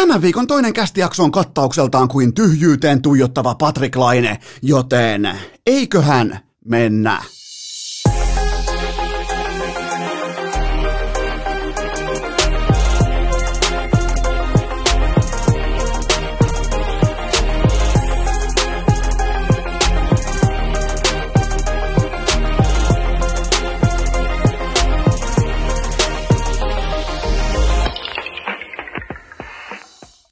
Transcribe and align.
Tämän 0.00 0.22
viikon 0.22 0.46
toinen 0.46 0.72
kästijakso 0.72 1.24
on 1.24 1.30
kattaukseltaan 1.32 2.08
kuin 2.08 2.34
tyhjyyteen 2.34 3.02
tuijottava 3.02 3.54
Patrick 3.54 3.96
Laine, 3.96 4.38
joten 4.62 5.38
eiköhän 5.66 6.38
mennä. 6.64 7.22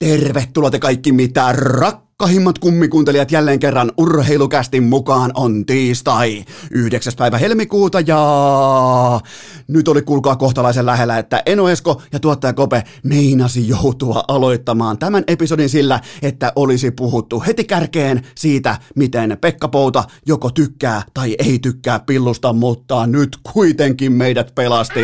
Tervetuloa 0.09 0.71
te 0.71 0.79
kaikki 0.79 1.13
mitä 1.13 1.53
rakkahimmat 1.53 2.59
kummikuuntelijat 2.59 3.33
jälleen 3.33 3.59
kerran 3.59 3.93
urheilukästin 3.97 4.83
mukaan 4.83 5.31
on 5.35 5.67
tiistai 5.67 6.45
9. 6.71 7.13
päivä 7.19 7.39
helmikuuta 7.39 8.01
ja 8.01 8.21
nyt 9.69 9.89
oli 9.89 10.03
kuulkaa 10.03 10.37
kohtalaisen 10.37 10.87
lähellä, 10.87 11.19
että 11.19 11.43
Eno 11.47 11.69
Esko 11.69 12.03
ja 12.13 12.21
tuottaja 12.21 12.53
Kope 12.53 12.83
meinasi 13.03 13.69
joutua 13.69 14.25
aloittamaan 14.29 14.99
tämän 14.99 15.25
episodin 15.27 15.69
sillä, 15.69 16.01
että 16.23 16.53
olisi 16.57 16.91
puhuttu 16.91 17.43
heti 17.47 17.65
kärkeen 17.65 18.27
siitä, 18.35 18.77
miten 18.95 19.39
Pekka 19.41 19.69
Pouta 19.69 20.05
joko 20.27 20.51
tykkää 20.51 21.03
tai 21.15 21.37
ei 21.39 21.59
tykkää 21.59 22.01
pillusta, 22.01 22.53
mutta 22.53 23.07
nyt 23.07 23.39
kuitenkin 23.53 24.13
meidät 24.13 24.55
pelasti 24.55 25.01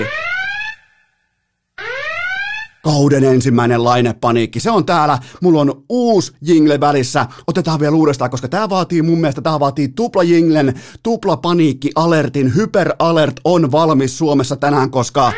kauden 2.84 3.24
ensimmäinen 3.24 3.84
lainepaniikki. 3.84 4.60
Se 4.60 4.70
on 4.70 4.86
täällä. 4.86 5.18
Mulla 5.42 5.60
on 5.60 5.84
uusi 5.88 6.32
jingle 6.42 6.80
välissä. 6.80 7.26
Otetaan 7.46 7.80
vielä 7.80 7.96
uudestaan, 7.96 8.30
koska 8.30 8.48
tämä 8.48 8.68
vaatii 8.68 9.02
mun 9.02 9.18
mielestä, 9.20 9.42
tämä 9.42 9.60
vaatii 9.60 9.88
tupla 9.88 10.22
jinglen, 10.22 10.74
tupla 11.02 11.36
paniikki 11.36 11.90
alertin. 11.94 12.54
Hyper 12.54 12.94
alert 12.98 13.40
on 13.44 13.72
valmis 13.72 14.18
Suomessa 14.18 14.56
tänään, 14.56 14.90
koska... 14.90 15.32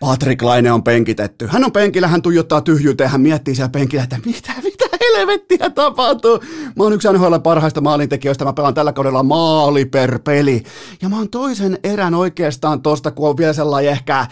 Patrick 0.00 0.42
Laine 0.42 0.72
on 0.72 0.82
penkitetty. 0.82 1.46
Hän 1.46 1.64
on 1.64 1.72
penkillä, 1.72 2.08
hän 2.08 2.22
tuijottaa 2.22 2.60
tyhjyyteen, 2.60 3.10
hän 3.10 3.20
miettii 3.20 3.54
siellä 3.54 3.68
penkillä, 3.68 4.02
että 4.04 4.18
mitä, 4.24 4.52
mitä 4.62 4.84
helvettiä 5.00 5.70
tapahtuu. 5.70 6.40
Mä 6.76 6.84
oon 6.84 6.92
yksi 6.92 7.08
NHL 7.12 7.36
parhaista 7.42 7.80
maalintekijöistä, 7.80 8.44
mä 8.44 8.52
pelaan 8.52 8.74
tällä 8.74 8.92
kaudella 8.92 9.22
maali 9.22 9.84
per 9.84 10.18
peli. 10.18 10.62
Ja 11.02 11.08
mä 11.08 11.16
oon 11.16 11.28
toisen 11.28 11.78
erän 11.84 12.14
oikeastaan 12.14 12.82
tosta, 12.82 13.10
kun 13.10 13.28
on 13.28 13.36
vielä 13.36 13.52
sellainen 13.52 13.92
ehkä 13.92 14.18
äh, 14.18 14.28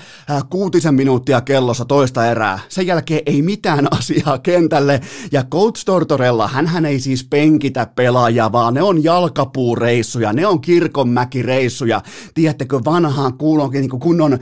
kuutisen 0.51 0.95
minuuttia 0.95 1.41
kellossa 1.41 1.85
toista 1.85 2.27
erää. 2.27 2.59
Sen 2.69 2.87
jälkeen 2.87 3.23
ei 3.27 3.43
mitään 3.43 3.89
asiaa 3.99 4.39
kentälle. 4.39 5.01
Ja 5.33 5.45
Coach 5.45 5.85
Tortorella, 5.85 6.49
hän 6.49 6.87
ei 6.87 7.01
siis 7.01 7.25
penkitä 7.25 7.87
pelaajaa, 7.97 8.53
vaan 8.53 8.75
ne 8.75 8.83
on 8.83 9.05
jalkapuureissuja, 9.05 10.33
ne 10.33 10.47
on 10.47 10.61
kirkonmäkireissuja. 10.61 12.01
Tiedättekö, 12.35 12.81
vanhaan 12.85 13.39
kuulonkin 13.39 13.81
niin 13.81 14.01
kunnon 14.01 14.39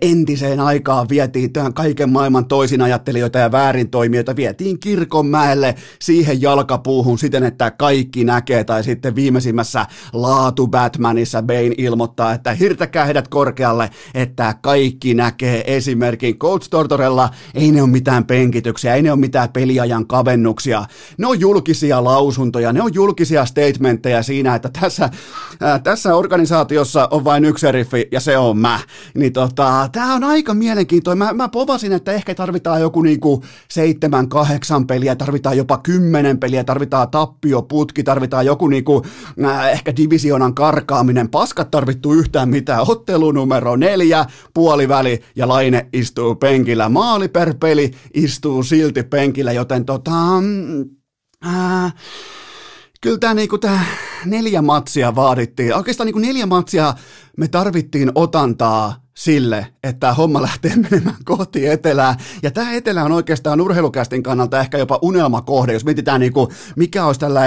entiseen 0.00 0.60
aikaan 0.60 1.08
vietiin 1.08 1.52
tämän 1.52 1.74
kaiken 1.74 2.10
maailman 2.10 2.46
toisin 2.46 2.82
ajattelijoita 2.82 3.38
ja 3.38 3.52
väärin 3.52 3.90
toimijoita, 3.90 4.36
vietiin 4.36 4.80
kirkonmäelle 4.80 5.65
siihen 5.98 6.42
jalkapuuhun 6.42 7.18
siten, 7.18 7.44
että 7.44 7.70
kaikki 7.70 8.24
näkee, 8.24 8.64
tai 8.64 8.84
sitten 8.84 9.14
viimeisimmässä 9.14 9.86
laatu 10.12 10.66
Batmanissa 10.66 11.42
Bane 11.42 11.74
ilmoittaa, 11.78 12.32
että 12.32 12.52
hirtäkää 12.52 13.04
heidät 13.04 13.28
korkealle, 13.28 13.90
että 14.14 14.54
kaikki 14.62 15.14
näkee 15.14 15.76
esimerkin 15.76 16.38
Coach 16.38 16.70
Tortorella, 16.70 17.30
ei 17.54 17.72
ne 17.72 17.82
ole 17.82 17.90
mitään 17.90 18.24
penkityksiä, 18.24 18.94
ei 18.94 19.02
ne 19.02 19.12
ole 19.12 19.20
mitään 19.20 19.48
peliajan 19.48 20.06
kavennuksia, 20.06 20.84
ne 21.18 21.26
on 21.26 21.40
julkisia 21.40 22.04
lausuntoja, 22.04 22.72
ne 22.72 22.82
on 22.82 22.94
julkisia 22.94 23.44
statementteja 23.44 24.22
siinä, 24.22 24.54
että 24.54 24.70
tässä, 24.80 25.10
ää, 25.60 25.78
tässä 25.78 26.14
organisaatiossa 26.14 27.08
on 27.10 27.24
vain 27.24 27.44
yksi 27.44 27.60
seriffi 27.60 28.08
ja 28.12 28.20
se 28.20 28.38
on 28.38 28.58
mä. 28.58 28.80
Niin 29.14 29.32
tota, 29.32 29.88
tää 29.92 30.14
on 30.14 30.24
aika 30.24 30.54
mielenkiintoinen. 30.54 31.18
Mä, 31.18 31.32
mä 31.32 31.48
povasin, 31.48 31.92
että 31.92 32.12
ehkä 32.12 32.34
tarvitaan 32.34 32.80
joku 32.80 33.02
niinku 33.02 33.44
seitsemän, 33.68 34.28
kahdeksan 34.28 34.86
peliä, 34.86 35.16
tarvitaan 35.16 35.55
jopa 35.56 35.78
kymmenen 35.78 36.38
peliä, 36.38 36.64
tarvitaan 36.64 37.10
tappioputki, 37.10 38.02
tarvitaan 38.02 38.46
joku 38.46 38.68
niinku, 38.68 39.02
äh, 39.44 39.72
ehkä 39.72 39.96
divisionan 39.96 40.54
karkaaminen, 40.54 41.28
paskat 41.28 41.70
tarvittu 41.70 42.12
yhtään 42.12 42.48
mitään, 42.48 42.84
ottelu 42.88 43.32
numero 43.32 43.76
neljä, 43.76 44.26
puoliväli 44.54 45.22
ja 45.36 45.48
Laine 45.48 45.88
istuu 45.92 46.34
penkillä, 46.34 46.88
maali 46.88 47.28
per 47.28 47.54
peli 47.60 47.90
istuu 48.14 48.62
silti 48.62 49.02
penkillä, 49.02 49.52
joten 49.52 49.84
tota, 49.84 50.12
äh, 51.46 51.94
kyllä 53.00 53.18
tämä 53.18 53.34
niinku 53.34 53.58
tää 53.58 53.84
neljä 54.24 54.62
matsia 54.62 55.14
vaadittiin, 55.14 55.74
oikeastaan 55.74 56.06
niinku 56.06 56.18
neljä 56.18 56.46
matsia 56.46 56.94
me 57.36 57.48
tarvittiin 57.48 58.12
otantaa 58.14 59.06
sille, 59.16 59.66
että 59.82 60.14
homma 60.14 60.42
lähtee 60.42 60.76
menemään 60.90 61.16
kohti 61.24 61.66
etelää. 61.66 62.16
Ja 62.42 62.50
tämä 62.50 62.72
etelä 62.72 63.04
on 63.04 63.12
oikeastaan 63.12 63.60
urheilukästin 63.60 64.22
kannalta 64.22 64.60
ehkä 64.60 64.78
jopa 64.78 64.98
unelmakohde. 65.02 65.72
Jos 65.72 65.84
mietitään, 65.84 66.20
niin 66.20 66.32
kuin, 66.32 66.48
mikä 66.76 67.06
olisi 67.06 67.20
tällä 67.20 67.40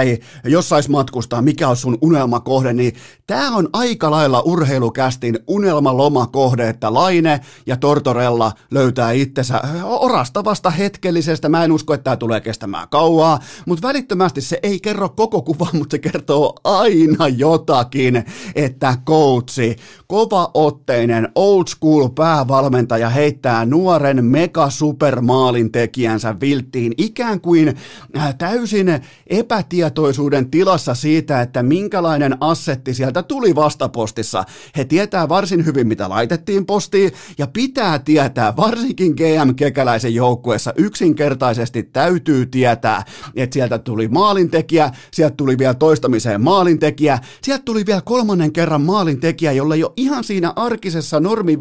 jos 0.44 0.68
sais 0.68 0.88
matkustaa, 0.88 1.42
mikä 1.42 1.68
olisi 1.68 1.82
sun 1.82 1.98
unelmakohde, 2.02 2.72
niin 2.72 2.92
tämä 3.26 3.56
on 3.56 3.68
aika 3.72 4.10
lailla 4.10 4.40
urheilukästin 4.40 5.38
unelmalomakohde, 5.46 6.68
että 6.68 6.94
Laine 6.94 7.40
ja 7.66 7.76
Tortorella 7.76 8.52
löytää 8.70 9.12
itsensä 9.12 9.62
orastavasta 9.84 10.70
hetkellisestä. 10.70 11.48
Mä 11.48 11.64
en 11.64 11.72
usko, 11.72 11.94
että 11.94 12.04
tämä 12.04 12.16
tulee 12.16 12.40
kestämään 12.40 12.88
kauaa, 12.88 13.40
mutta 13.66 13.88
välittömästi 13.88 14.40
se 14.40 14.58
ei 14.62 14.80
kerro 14.80 15.08
koko 15.08 15.42
kuvaa, 15.42 15.70
mutta 15.72 15.94
se 15.94 15.98
kertoo 15.98 16.54
aina 16.78 17.28
jotakin, 17.28 18.24
että 18.54 18.94
coachi, 19.06 19.76
kovaotteinen, 20.06 21.28
old 21.34 21.64
school 21.68 22.08
päävalmentaja 22.08 23.08
heittää 23.08 23.66
nuoren 23.66 24.24
mega 24.24 24.70
supermaalin 24.70 25.72
tekijänsä 25.72 26.40
vilttiin 26.40 26.92
ikään 26.98 27.40
kuin 27.40 27.76
äh, 28.16 28.34
täysin 28.38 29.00
epätietoisuuden 29.26 30.50
tilassa 30.50 30.94
siitä, 30.94 31.40
että 31.40 31.62
minkälainen 31.62 32.36
assetti 32.40 32.94
sieltä 32.94 33.22
tuli 33.22 33.54
vastapostissa. 33.54 34.44
He 34.76 34.84
tietää 34.84 35.28
varsin 35.28 35.64
hyvin, 35.64 35.86
mitä 35.86 36.08
laitettiin 36.08 36.66
postiin 36.66 37.12
ja 37.38 37.46
pitää 37.46 37.98
tietää, 37.98 38.56
varsinkin 38.56 39.12
GM 39.12 39.54
Kekäläisen 39.54 40.14
joukkueessa 40.14 40.72
yksinkertaisesti 40.76 41.82
täytyy 41.82 42.46
tietää, 42.46 43.04
että 43.36 43.54
sieltä 43.54 43.78
tuli 43.78 44.08
maalintekijä, 44.08 44.90
sieltä 45.10 45.34
tuli 45.36 45.58
vielä 45.58 45.74
toistamiseen 45.74 46.40
maalintekijä, 46.50 47.18
sieltä 47.42 47.62
tuli 47.64 47.86
vielä 47.86 48.00
kolmannen 48.00 48.52
kerran 48.52 48.80
maalintekijä, 48.80 49.52
jolle 49.52 49.74
ei 49.74 49.84
ole 49.84 49.92
ihan 49.96 50.24
siinä 50.24 50.52
arkisessa 50.56 51.20
normi 51.20 51.54
5-5 51.54 51.58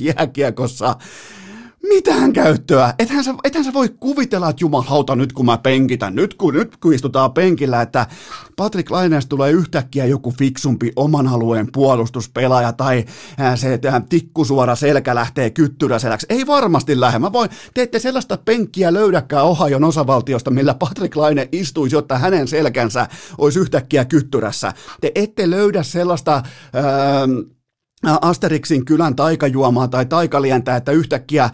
jääkiekossa 0.00 0.96
mitään 1.88 2.32
käyttöä. 2.32 2.94
Ethän 2.98 3.24
sä, 3.24 3.34
ethän 3.44 3.64
sä 3.64 3.72
voi 3.72 3.88
kuvitella, 3.88 4.48
että 4.48 4.64
jumalauta 4.64 5.16
nyt 5.16 5.32
kun 5.32 5.46
mä 5.46 5.58
penkitän, 5.58 6.14
nyt 6.14 6.34
kun, 6.34 6.54
nyt 6.54 6.76
kun 6.76 6.94
istutaan 6.94 7.32
penkillä, 7.32 7.82
että 7.82 8.06
Patrick 8.56 8.90
Laineesta 8.90 9.28
tulee 9.28 9.52
yhtäkkiä 9.52 10.06
joku 10.06 10.34
fiksumpi 10.38 10.92
oman 10.96 11.28
alueen 11.28 11.68
puolustuspelaaja 11.72 12.72
tai 12.72 13.04
se 13.54 13.80
tikkusuora 14.08 14.76
selkä 14.76 15.14
lähtee 15.14 15.50
kyttyräseläksi. 15.50 16.26
Ei 16.28 16.46
varmasti 16.46 17.00
lähde. 17.00 17.18
Mä 17.18 17.32
voin, 17.32 17.50
te 17.74 17.82
ette 17.82 17.98
sellaista 17.98 18.38
penkkiä 18.44 18.92
löydäkään 18.92 19.44
Ohajon 19.44 19.84
osavaltiosta, 19.84 20.50
millä 20.50 20.74
Patrick 20.74 21.16
Laine 21.16 21.48
istuisi, 21.52 21.96
jotta 21.96 22.18
hänen 22.18 22.48
selkänsä 22.48 23.08
olisi 23.38 23.58
yhtäkkiä 23.58 24.04
kyttyrässä. 24.04 24.72
Te 25.00 25.12
ette 25.14 25.50
löydä 25.50 25.82
sellaista... 25.82 26.42
Öö, 26.74 27.53
Asterixin 28.20 28.84
kylän 28.84 29.16
taikajuomaa 29.16 29.88
tai 29.88 30.06
taikalientä, 30.06 30.76
että 30.76 30.92
yhtäkkiä 30.92 31.50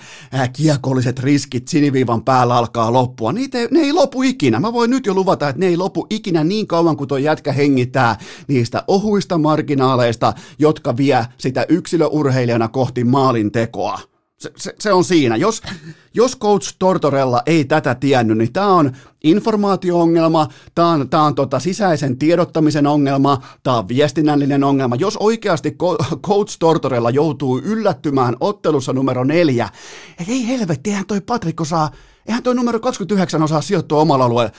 kiekolliset 0.52 1.18
riskit 1.18 1.68
siniviivan 1.68 2.24
päällä 2.24 2.56
alkaa 2.56 2.92
loppua. 2.92 3.32
Niitä 3.32 3.58
ei, 3.58 3.68
ne 3.70 3.80
ei 3.80 3.92
lopu 3.92 4.22
ikinä. 4.22 4.60
Mä 4.60 4.72
voin 4.72 4.90
nyt 4.90 5.06
jo 5.06 5.14
luvata, 5.14 5.48
että 5.48 5.60
ne 5.60 5.66
ei 5.66 5.76
lopu 5.76 6.06
ikinä 6.10 6.44
niin 6.44 6.66
kauan 6.66 6.96
kuin 6.96 7.08
tuo 7.08 7.18
jätkä 7.18 7.52
hengittää 7.52 8.18
niistä 8.48 8.84
ohuista 8.88 9.38
marginaaleista, 9.38 10.32
jotka 10.58 10.96
vie 10.96 11.26
sitä 11.38 11.66
yksilöurheilijana 11.68 12.68
kohti 12.68 13.04
maalin 13.04 13.52
tekoa. 13.52 14.00
Se, 14.40 14.52
se, 14.56 14.74
se 14.78 14.92
on 14.92 15.04
siinä. 15.04 15.36
Jos, 15.36 15.62
jos 16.14 16.38
coach 16.38 16.76
Tortorella 16.78 17.42
ei 17.46 17.64
tätä 17.64 17.94
tiennyt, 17.94 18.38
niin 18.38 18.52
tämä 18.52 18.66
on 18.66 18.92
informaatio-ongelma, 19.24 20.48
tämä 20.74 20.88
on, 20.88 21.10
tää 21.10 21.22
on 21.22 21.34
tota 21.34 21.60
sisäisen 21.60 22.18
tiedottamisen 22.18 22.86
ongelma, 22.86 23.42
tämä 23.62 23.78
on 23.78 23.88
viestinnällinen 23.88 24.64
ongelma. 24.64 24.96
Jos 24.96 25.16
oikeasti 25.16 25.76
coach 26.26 26.56
Tortorella 26.58 27.10
joutuu 27.10 27.58
yllättymään 27.58 28.36
ottelussa 28.40 28.92
numero 28.92 29.24
neljä, 29.24 29.68
että 30.20 30.32
ei 30.32 30.48
helvetti, 30.48 30.90
eihän 30.90 31.06
toi 31.06 31.20
Patrick 31.20 31.60
osaa, 31.60 31.90
eihän 32.26 32.42
toi 32.42 32.54
numero 32.54 32.80
29 32.80 33.42
osaa 33.42 33.60
sijoittua 33.60 34.00
omalla 34.00 34.24
alueella. 34.24 34.52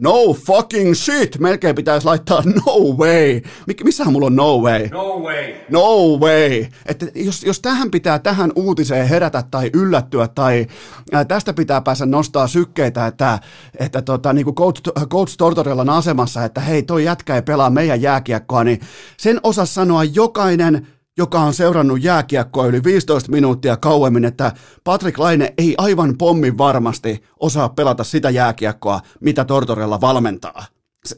No 0.00 0.32
fucking 0.32 0.94
shit! 0.94 1.38
Melkein 1.38 1.74
pitäisi 1.74 2.06
laittaa 2.06 2.42
no 2.66 2.96
way. 2.96 3.40
Mik, 3.66 3.84
missähän 3.84 4.12
mulla 4.12 4.26
on 4.26 4.36
no 4.36 4.58
way? 4.58 4.88
No 4.88 5.18
way. 5.18 5.54
No 5.70 6.18
way. 6.20 6.66
Että 6.86 7.06
jos, 7.14 7.42
jos 7.42 7.60
tähän 7.60 7.90
pitää 7.90 8.18
tähän 8.18 8.52
uutiseen 8.56 9.08
herätä 9.08 9.44
tai 9.50 9.70
yllättyä 9.74 10.28
tai 10.28 10.66
ää, 11.12 11.24
tästä 11.24 11.52
pitää 11.52 11.80
päästä 11.80 12.06
nostaa 12.06 12.46
sykkeitä, 12.46 13.06
että, 13.06 13.38
että 13.78 14.02
tota, 14.02 14.32
niin 14.32 14.44
kuin 14.44 14.54
Coach, 14.54 14.82
Coach 15.08 15.36
Tortorellan 15.38 15.90
asemassa, 15.90 16.44
että 16.44 16.60
hei 16.60 16.82
toi 16.82 17.04
jätkä 17.04 17.34
ei 17.34 17.42
pelaa 17.42 17.70
meidän 17.70 18.02
jääkiekkoa, 18.02 18.64
niin 18.64 18.80
sen 19.16 19.40
osas 19.42 19.74
sanoa 19.74 20.04
jokainen 20.04 20.86
joka 21.18 21.40
on 21.40 21.54
seurannut 21.54 22.02
jääkiekkoa 22.02 22.66
yli 22.66 22.84
15 22.84 23.30
minuuttia 23.30 23.76
kauemmin, 23.76 24.24
että 24.24 24.52
Patrick 24.84 25.18
Laine 25.18 25.54
ei 25.58 25.74
aivan 25.78 26.18
pommin 26.18 26.58
varmasti 26.58 27.22
osaa 27.40 27.68
pelata 27.68 28.04
sitä 28.04 28.30
jääkiekkoa, 28.30 29.00
mitä 29.20 29.44
Tortorella 29.44 30.00
valmentaa. 30.00 30.64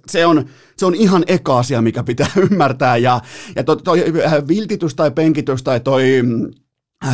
Se 0.06 0.26
on, 0.26 0.44
se 0.76 0.86
on 0.86 0.94
ihan 0.94 1.24
eka 1.26 1.58
asia, 1.58 1.82
mikä 1.82 2.02
pitää 2.02 2.28
ymmärtää, 2.50 2.96
ja, 2.96 3.20
ja 3.56 3.64
toi, 3.64 3.76
toi 3.76 4.04
viltitys 4.48 4.94
tai 4.94 5.10
penkitys 5.10 5.62
tai 5.62 5.80
toi 5.80 6.22
Äh, 6.22 6.69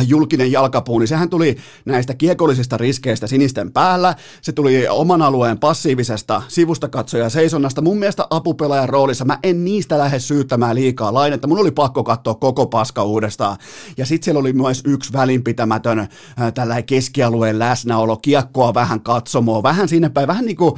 julkinen 0.07 0.51
jalkapuu, 0.51 0.99
niin 0.99 1.07
sehän 1.07 1.29
tuli 1.29 1.57
näistä 1.85 2.13
kiekollisista 2.13 2.77
riskeistä 2.77 3.27
sinisten 3.27 3.71
päällä, 3.71 4.15
se 4.41 4.51
tuli 4.51 4.87
oman 4.87 5.21
alueen 5.21 5.59
passiivisesta 5.59 6.41
sivusta 6.47 6.87
katsoja 6.87 7.29
seisonnasta, 7.29 7.81
mun 7.81 7.99
mielestä 7.99 8.27
apupelaajan 8.29 8.89
roolissa, 8.89 9.25
mä 9.25 9.39
en 9.43 9.65
niistä 9.65 9.97
lähde 9.97 10.19
syyttämään 10.19 10.75
liikaa 10.75 11.13
lainetta, 11.13 11.47
mun 11.47 11.59
oli 11.59 11.71
pakko 11.71 12.03
katsoa 12.03 12.35
koko 12.35 12.65
paska 12.65 13.03
uudestaan, 13.03 13.57
ja 13.97 14.05
sitten 14.05 14.25
siellä 14.25 14.39
oli 14.39 14.53
myös 14.53 14.81
yksi 14.85 15.13
välinpitämätön 15.13 15.99
äh, 15.99 16.07
tällainen 16.53 16.85
keskialueen 16.85 17.59
läsnäolo, 17.59 18.17
kiekkoa 18.17 18.73
vähän 18.73 19.01
katsomoa, 19.01 19.63
vähän 19.63 19.89
sinne 19.89 20.09
päin, 20.09 20.27
vähän 20.27 20.45
niin 20.45 20.57
kuin 20.57 20.73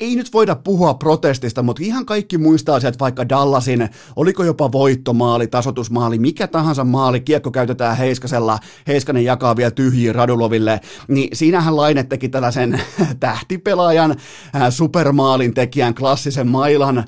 ei 0.00 0.16
nyt 0.16 0.32
voida 0.32 0.56
puhua 0.56 0.94
protestista, 0.94 1.62
mutta 1.62 1.82
ihan 1.82 2.06
kaikki 2.06 2.38
muistaa 2.38 2.80
sieltä 2.80 2.98
vaikka 2.98 3.28
Dallasin, 3.28 3.88
oliko 4.16 4.44
jopa 4.44 4.72
voittomaali, 4.72 5.46
tasotusmaali, 5.46 6.18
mikä 6.18 6.46
tahansa 6.46 6.84
maali, 6.84 7.20
kiekko 7.20 7.50
käytetään 7.50 7.96
Heiskasella, 7.96 8.58
Heiskanen 8.86 9.24
jakaa 9.24 9.56
vielä 9.56 9.70
tyhjiä 9.70 10.12
Raduloville, 10.12 10.80
niin 11.08 11.28
siinähän 11.32 11.76
Laine 11.76 12.04
teki 12.04 12.28
tällaisen 12.28 12.80
tähtipelaajan, 13.20 14.10
äh, 14.10 14.70
supermaalin 14.70 15.54
tekijän, 15.54 15.94
klassisen 15.94 16.48
mailan 16.48 17.04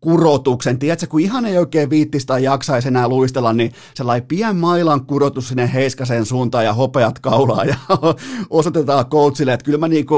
kurotuksen. 0.00 0.78
Tiedätkö, 0.78 1.06
kun 1.06 1.20
ihan 1.20 1.46
ei 1.46 1.58
oikein 1.58 1.90
viittistä 1.90 2.26
tai 2.26 2.42
jaksaisi 2.42 2.88
enää 2.88 3.08
luistella, 3.08 3.52
niin 3.52 3.72
sellainen 3.94 4.28
pien 4.28 4.56
mailan 4.56 5.06
kurotus 5.06 5.48
sinne 5.48 5.70
Heiskasen 5.72 6.26
suuntaan 6.26 6.64
ja 6.64 6.74
hopeat 6.74 7.18
kaulaa 7.18 7.64
ja 7.64 7.76
osoitetaan 8.50 9.06
coachille, 9.06 9.52
että 9.52 9.64
kyllä 9.64 9.78
mä, 9.78 9.88
niinku, 9.88 10.16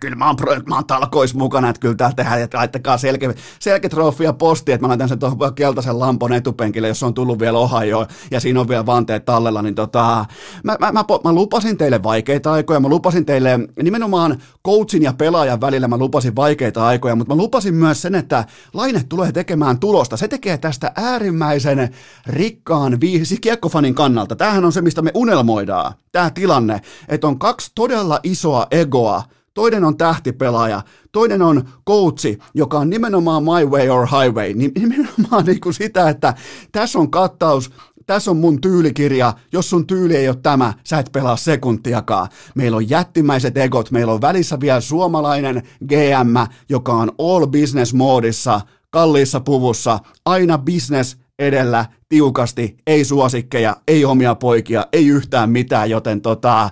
kyllä 0.00 0.16
mä 0.16 0.26
oon, 0.26 0.36
mä 0.68 0.74
oon 0.74 0.86
talkois 0.86 1.34
mukana 1.34 1.55
mukana, 1.56 1.70
että 1.70 1.80
kyllä 1.80 1.94
täällä 1.94 2.14
tehdään, 2.14 2.40
että 2.40 2.58
laittakaa 2.58 2.98
selkeä, 2.98 3.34
selketrofi 3.58 4.24
ja 4.24 4.32
posti, 4.32 4.72
että 4.72 4.84
mä 4.84 4.88
laitan 4.88 5.08
sen 5.08 5.18
tuohon 5.18 5.54
keltaisen 5.54 5.98
lampon 5.98 6.32
etupenkille, 6.32 6.88
jos 6.88 7.02
on 7.02 7.14
tullut 7.14 7.38
vielä 7.38 7.58
Ohio 7.58 8.06
ja 8.30 8.40
siinä 8.40 8.60
on 8.60 8.68
vielä 8.68 8.86
vanteet 8.86 9.24
tallella, 9.24 9.62
niin 9.62 9.74
tota, 9.74 10.24
mä, 10.64 10.76
mä, 10.80 10.92
mä, 10.92 11.04
mä, 11.24 11.32
lupasin 11.32 11.76
teille 11.76 12.02
vaikeita 12.02 12.52
aikoja, 12.52 12.80
mä 12.80 12.88
lupasin 12.88 13.26
teille 13.26 13.58
nimenomaan 13.82 14.42
coachin 14.66 15.02
ja 15.02 15.12
pelaajan 15.12 15.60
välillä 15.60 15.88
mä 15.88 15.96
lupasin 15.96 16.36
vaikeita 16.36 16.86
aikoja, 16.86 17.16
mutta 17.16 17.34
mä 17.34 17.42
lupasin 17.42 17.74
myös 17.74 18.02
sen, 18.02 18.14
että 18.14 18.44
Laine 18.74 19.02
tulee 19.08 19.32
tekemään 19.32 19.78
tulosta. 19.78 20.16
Se 20.16 20.28
tekee 20.28 20.58
tästä 20.58 20.92
äärimmäisen 20.96 21.94
rikkaan 22.26 23.00
viisi 23.00 23.36
kiekkofanin 23.40 23.94
kannalta. 23.94 24.36
Tämähän 24.36 24.64
on 24.64 24.72
se, 24.72 24.80
mistä 24.80 25.02
me 25.02 25.10
unelmoidaan, 25.14 25.94
tämä 26.12 26.30
tilanne, 26.30 26.80
että 27.08 27.26
on 27.26 27.38
kaksi 27.38 27.72
todella 27.74 28.20
isoa 28.22 28.66
egoa, 28.70 29.22
toinen 29.56 29.84
on 29.84 29.96
tähtipelaaja, 29.96 30.82
toinen 31.12 31.42
on 31.42 31.68
coachi, 31.88 32.38
joka 32.54 32.78
on 32.78 32.90
nimenomaan 32.90 33.42
my 33.42 33.66
way 33.66 33.88
or 33.88 34.06
highway, 34.06 34.54
nimenomaan 34.54 35.44
niin 35.46 35.60
kuin 35.60 35.74
sitä, 35.74 36.08
että 36.08 36.34
tässä 36.72 36.98
on 36.98 37.10
kattaus, 37.10 37.70
tässä 38.06 38.30
on 38.30 38.36
mun 38.36 38.60
tyylikirja, 38.60 39.32
jos 39.52 39.70
sun 39.70 39.86
tyyli 39.86 40.16
ei 40.16 40.28
ole 40.28 40.36
tämä, 40.42 40.74
sä 40.84 40.98
et 40.98 41.12
pelaa 41.12 41.36
sekuntiakaan. 41.36 42.28
Meillä 42.54 42.76
on 42.76 42.90
jättimäiset 42.90 43.56
egot, 43.56 43.90
meillä 43.90 44.12
on 44.12 44.20
välissä 44.20 44.60
vielä 44.60 44.80
suomalainen 44.80 45.62
GM, 45.88 46.52
joka 46.68 46.92
on 46.92 47.12
all 47.18 47.46
business 47.46 47.94
moodissa, 47.94 48.60
kalliissa 48.90 49.40
puvussa, 49.40 49.98
aina 50.24 50.58
business 50.58 51.16
edellä, 51.38 51.84
tiukasti, 52.08 52.76
ei 52.86 53.04
suosikkeja, 53.04 53.76
ei 53.88 54.04
omia 54.04 54.34
poikia, 54.34 54.86
ei 54.92 55.06
yhtään 55.06 55.50
mitään, 55.50 55.90
joten 55.90 56.20
tota, 56.20 56.70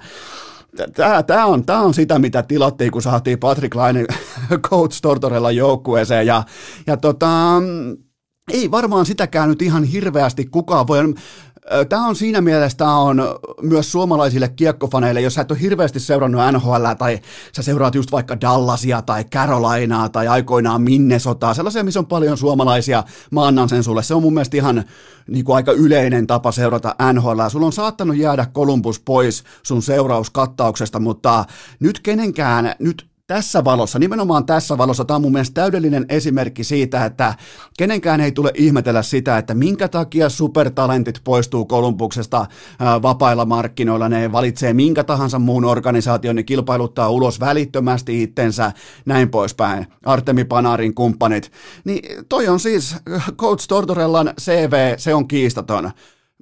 Tämä, 0.94 1.22
tämä, 1.22 1.46
on, 1.46 1.66
tämä 1.66 1.80
on 1.80 1.94
sitä, 1.94 2.18
mitä 2.18 2.42
tilattiin, 2.42 2.90
kun 2.90 3.02
saatiin 3.02 3.38
Patrick 3.38 3.74
Laine 3.74 4.04
Coach 4.70 4.98
Tortorella 5.02 5.50
joukkueeseen. 5.50 6.26
Ja, 6.26 6.42
ja 6.86 6.96
tota, 6.96 7.28
ei 8.52 8.70
varmaan 8.70 9.06
sitäkään 9.06 9.48
nyt 9.48 9.62
ihan 9.62 9.84
hirveästi 9.84 10.44
kukaan 10.44 10.86
voi. 10.86 10.98
Tämä 11.88 12.06
on 12.06 12.16
siinä 12.16 12.40
mielessä 12.40 12.78
tämä 12.78 12.98
on 12.98 13.22
myös 13.62 13.92
suomalaisille 13.92 14.48
kiekkofaneille, 14.48 15.20
jos 15.20 15.34
sä 15.34 15.40
et 15.40 15.50
ole 15.50 15.60
hirveästi 15.60 16.00
seurannut 16.00 16.42
NHL 16.52 16.86
tai 16.98 17.20
sä 17.56 17.62
seuraat 17.62 17.94
just 17.94 18.12
vaikka 18.12 18.40
Dallasia 18.40 19.02
tai 19.02 19.24
Carolinaa 19.24 20.08
tai 20.08 20.28
aikoinaan 20.28 20.82
Minnesotaa, 20.82 21.54
sellaisia, 21.54 21.84
missä 21.84 22.00
on 22.00 22.06
paljon 22.06 22.36
suomalaisia, 22.36 23.04
mä 23.30 23.46
annan 23.46 23.68
sen 23.68 23.84
sulle. 23.84 24.02
Se 24.02 24.14
on 24.14 24.22
mun 24.22 24.34
mielestä 24.34 24.56
ihan 24.56 24.84
niin 25.26 25.44
kuin 25.44 25.56
aika 25.56 25.72
yleinen 25.72 26.26
tapa 26.26 26.52
seurata 26.52 26.94
NHL. 27.12 27.40
Sulla 27.48 27.66
on 27.66 27.72
saattanut 27.72 28.16
jäädä 28.16 28.46
Columbus 28.54 29.00
pois 29.00 29.44
sun 29.62 29.82
seurauskattauksesta, 29.82 31.00
mutta 31.00 31.44
nyt 31.80 32.00
kenenkään, 32.00 32.74
nyt 32.78 33.13
tässä 33.26 33.64
valossa, 33.64 33.98
nimenomaan 33.98 34.46
tässä 34.46 34.78
valossa, 34.78 35.04
tämä 35.04 35.16
on 35.16 35.22
mun 35.22 35.32
mielestä 35.32 35.54
täydellinen 35.54 36.06
esimerkki 36.08 36.64
siitä, 36.64 37.04
että 37.04 37.34
kenenkään 37.78 38.20
ei 38.20 38.32
tule 38.32 38.50
ihmetellä 38.54 39.02
sitä, 39.02 39.38
että 39.38 39.54
minkä 39.54 39.88
takia 39.88 40.28
supertalentit 40.28 41.20
poistuu 41.24 41.64
Kolumbuksesta 41.64 42.46
vapailla 43.02 43.44
markkinoilla, 43.44 44.08
ne 44.08 44.32
valitsee 44.32 44.72
minkä 44.72 45.04
tahansa 45.04 45.38
muun 45.38 45.64
organisaation, 45.64 46.36
ne 46.36 46.42
kilpailuttaa 46.42 47.10
ulos 47.10 47.40
välittömästi 47.40 48.22
itsensä, 48.22 48.72
näin 49.06 49.30
poispäin, 49.30 49.86
Artemi 50.04 50.44
Panarin 50.44 50.94
kumppanit. 50.94 51.52
Niin 51.84 52.24
toi 52.28 52.48
on 52.48 52.60
siis 52.60 52.96
Coach 53.36 53.68
Tortorellan 53.68 54.32
CV, 54.40 54.94
se 54.96 55.14
on 55.14 55.28
kiistaton. 55.28 55.90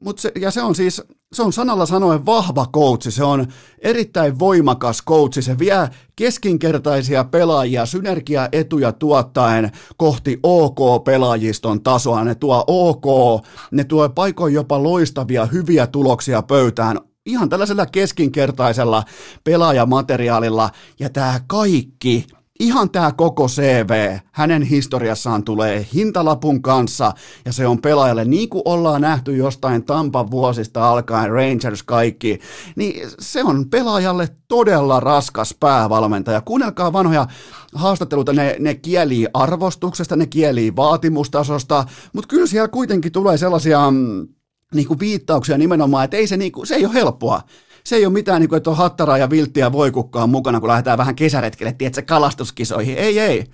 Mut 0.03 0.19
se, 0.19 0.33
ja 0.41 0.51
se 0.51 0.63
on 0.63 0.75
siis, 0.75 1.03
se 1.33 1.43
on 1.43 1.53
sanalla 1.53 1.87
sanoen 1.87 2.27
vahva 2.27 2.67
coachi, 2.75 3.11
se 3.11 3.25
on 3.25 3.47
erittäin 3.79 4.39
voimakas 4.39 5.03
coachi, 5.09 5.43
se 5.43 5.59
vie 5.59 5.89
keskinkertaisia 6.17 7.25
pelaajia 7.25 7.87
synergiaetuja 7.87 8.93
tuottaen 8.93 9.71
kohti 9.97 10.41
OK-pelaajiston 10.43 11.83
tasoa, 11.83 12.25
ne 12.25 12.35
tuo 12.35 12.65
OK, 12.67 13.45
ne 13.71 13.85
tuo 13.85 14.09
paikoin 14.09 14.55
jopa 14.55 14.83
loistavia, 14.83 15.47
hyviä 15.47 15.87
tuloksia 15.87 16.43
pöytään, 16.43 17.01
ihan 17.27 17.49
tällaisella 17.49 17.87
keskinkertaisella 17.87 19.05
pelaajamateriaalilla, 19.45 20.71
ja 21.01 21.11
tämä 21.11 21.41
kaikki– 21.47 22.27
ihan 22.63 22.91
tämä 22.91 23.13
koko 23.13 23.47
CV 23.47 24.19
hänen 24.33 24.63
historiassaan 24.63 25.45
tulee 25.45 25.87
hintalapun 25.95 26.63
kanssa 26.63 27.13
ja 27.45 27.53
se 27.53 27.67
on 27.67 27.81
pelaajalle 27.81 28.25
niin 28.25 28.49
kuin 28.49 28.63
ollaan 28.65 29.01
nähty 29.01 29.37
jostain 29.37 29.85
Tampan 29.85 30.31
vuosista 30.31 30.91
alkaen, 30.91 31.33
Rangers 31.33 31.83
kaikki, 31.83 32.39
niin 32.77 33.09
se 33.19 33.45
on 33.45 33.71
pelaajalle 33.71 34.29
todella 34.49 35.01
raskas 35.01 35.57
päävalmentaja. 35.61 36.41
Kuunnelkaa 36.41 36.93
vanhoja 36.93 37.27
haastatteluita, 37.75 38.33
ne, 38.33 38.57
ne 38.59 38.75
kielii 38.75 39.27
arvostuksesta, 39.35 40.17
ne 40.17 40.27
kielii 40.27 40.77
vaatimustasosta, 40.77 41.85
mutta 42.13 42.29
kyllä 42.29 42.47
siellä 42.47 42.69
kuitenkin 42.69 43.13
tulee 43.13 43.37
sellaisia 43.37 43.91
mm, 43.91 44.29
niin 44.75 44.89
kuin 44.89 45.01
viittauksia 45.01 45.59
nimenomaan, 45.59 46.05
että 46.05 46.17
ei 46.17 46.27
se, 46.27 46.37
niin 46.37 46.53
kuin, 46.53 46.67
se 46.67 46.75
ei 46.75 46.87
ole 46.87 46.95
helppoa 46.95 47.43
se 47.85 47.97
ei 47.97 48.07
ole 48.07 48.13
mitään, 48.13 48.41
niin 48.41 48.49
kuin, 48.49 48.57
että 48.57 48.71
on 48.71 48.77
hattaraa 48.77 49.19
ja 49.19 49.31
vilttiä 49.31 49.73
voikukkaa 49.73 50.27
mukana, 50.27 50.61
kun 50.61 50.69
lähdetään 50.69 50.99
vähän 50.99 51.17
kesäretkelle, 51.17 51.73
tiedätkö, 51.73 52.03
kalastuskisoihin. 52.03 52.99
Ei, 52.99 53.19
ei. 53.19 53.47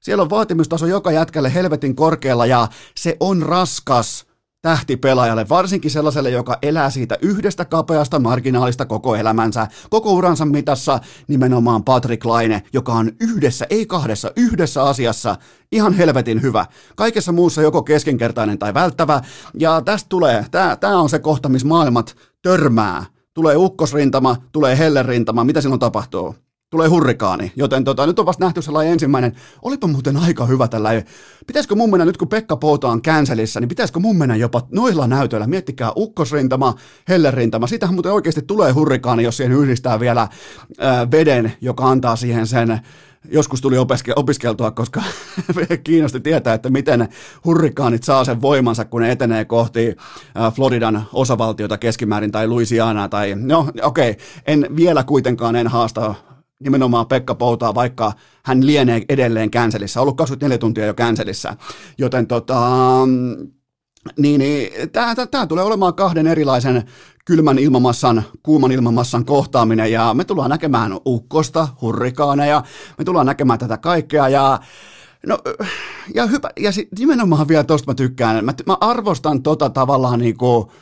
Siellä 0.00 0.22
on 0.22 0.30
vaatimustaso 0.30 0.86
joka 0.86 1.12
jätkälle 1.12 1.54
helvetin 1.54 1.96
korkealla 1.96 2.46
ja 2.46 2.68
se 2.96 3.16
on 3.20 3.42
raskas 3.42 4.26
tähtipelaajalle, 4.62 5.48
varsinkin 5.48 5.90
sellaiselle, 5.90 6.30
joka 6.30 6.58
elää 6.62 6.90
siitä 6.90 7.18
yhdestä 7.22 7.64
kapeasta 7.64 8.18
marginaalista 8.18 8.86
koko 8.86 9.14
elämänsä, 9.16 9.66
koko 9.90 10.12
uransa 10.12 10.44
mitassa, 10.44 11.00
nimenomaan 11.28 11.84
Patrick 11.84 12.24
Laine, 12.24 12.62
joka 12.72 12.92
on 12.92 13.12
yhdessä, 13.20 13.66
ei 13.70 13.86
kahdessa, 13.86 14.32
yhdessä 14.36 14.82
asiassa 14.82 15.36
ihan 15.72 15.92
helvetin 15.94 16.42
hyvä. 16.42 16.66
Kaikessa 16.96 17.32
muussa 17.32 17.62
joko 17.62 17.82
keskinkertainen 17.82 18.58
tai 18.58 18.74
välttävä, 18.74 19.20
ja 19.54 19.82
tästä 19.84 20.08
tulee, 20.08 20.46
tämä 20.80 20.98
on 20.98 21.08
se 21.08 21.18
kohta, 21.18 21.48
missä 21.48 21.68
maailmat 21.68 22.16
törmää 22.42 23.04
tulee 23.34 23.56
ukkosrintama, 23.56 24.36
tulee 24.52 24.78
hellerintama, 24.78 25.44
mitä 25.44 25.60
silloin 25.60 25.80
tapahtuu? 25.80 26.34
tulee 26.70 26.88
hurrikaani, 26.88 27.52
joten 27.56 27.84
tota, 27.84 28.06
nyt 28.06 28.18
on 28.18 28.26
vasta 28.26 28.44
nähty 28.44 28.62
sellainen 28.62 28.92
ensimmäinen, 28.92 29.32
olipa 29.62 29.86
muuten 29.86 30.16
aika 30.16 30.46
hyvä 30.46 30.68
tällä. 30.68 30.90
Pitäisikö 31.46 31.74
mun 31.74 31.90
mennä 31.90 32.04
nyt 32.04 32.16
kun 32.16 32.28
Pekka 32.28 32.56
Pouta 32.56 32.88
on 32.88 33.02
känselissä, 33.02 33.60
niin 33.60 33.68
pitäisikö 33.68 34.00
mun 34.00 34.16
mennä 34.16 34.36
jopa 34.36 34.66
noilla 34.72 35.06
näytöillä, 35.06 35.46
miettikää 35.46 35.92
ukkosrintama, 35.96 36.74
hellerintama, 37.08 37.66
sitähän 37.66 37.94
muuten 37.94 38.12
oikeasti 38.12 38.42
tulee 38.42 38.72
hurrikaani, 38.72 39.22
jos 39.22 39.36
siihen 39.36 39.52
yhdistää 39.52 40.00
vielä 40.00 40.28
ää, 40.78 41.10
veden, 41.10 41.52
joka 41.60 41.88
antaa 41.88 42.16
siihen 42.16 42.46
sen 42.46 42.80
joskus 43.28 43.60
tuli 43.60 43.76
opiske- 43.76 44.12
opiskeltua, 44.16 44.70
koska 44.70 45.02
kiinnosti 45.84 46.20
tietää, 46.20 46.54
että 46.54 46.70
miten 46.70 47.08
hurrikaanit 47.44 48.02
saa 48.02 48.24
sen 48.24 48.42
voimansa, 48.42 48.84
kun 48.84 49.00
ne 49.00 49.10
etenee 49.10 49.44
kohti 49.44 49.96
Floridan 50.54 51.06
osavaltiota 51.12 51.78
keskimäärin 51.78 52.32
tai 52.32 52.48
Louisianaa 52.48 53.08
tai 53.08 53.34
no 53.34 53.68
okei, 53.82 54.10
okay, 54.10 54.24
en 54.46 54.66
vielä 54.76 55.04
kuitenkaan 55.04 55.56
en 55.56 55.68
haasta 55.68 56.14
nimenomaan 56.60 57.06
Pekka 57.06 57.34
Poutaa, 57.34 57.74
vaikka 57.74 58.12
hän 58.44 58.66
lienee 58.66 59.02
edelleen 59.08 59.50
känselissä, 59.50 60.00
ollut 60.00 60.16
24 60.16 60.58
tuntia 60.58 60.86
jo 60.86 60.94
känselissä, 60.94 61.56
joten 61.98 62.26
tota, 62.26 62.58
niin, 64.18 64.38
niin 64.38 64.90
tämä 65.30 65.46
tulee 65.46 65.64
olemaan 65.64 65.94
kahden 65.94 66.26
erilaisen 66.26 66.84
kylmän 67.24 67.58
ilmamassan, 67.58 68.22
kuuman 68.42 68.72
ilmamassan 68.72 69.24
kohtaaminen 69.24 69.92
ja 69.92 70.14
me 70.14 70.24
tullaan 70.24 70.50
näkemään 70.50 70.92
ukkosta, 71.06 71.68
hurrikaaneja, 71.80 72.62
me 72.98 73.04
tullaan 73.04 73.26
näkemään 73.26 73.58
tätä 73.58 73.78
kaikkea 73.78 74.28
ja 74.28 74.60
No, 75.26 75.38
ja, 76.14 76.26
hypä, 76.26 76.50
ja 76.60 76.72
sit, 76.72 76.88
nimenomaan 76.98 77.48
vielä 77.48 77.64
tosta 77.64 77.90
mä 77.90 77.94
tykkään. 77.94 78.44
Mä, 78.44 78.54
mä 78.66 78.76
arvostan 78.80 79.42
tota 79.42 79.70
tavallaan 79.70 80.18
niinku 80.18 80.72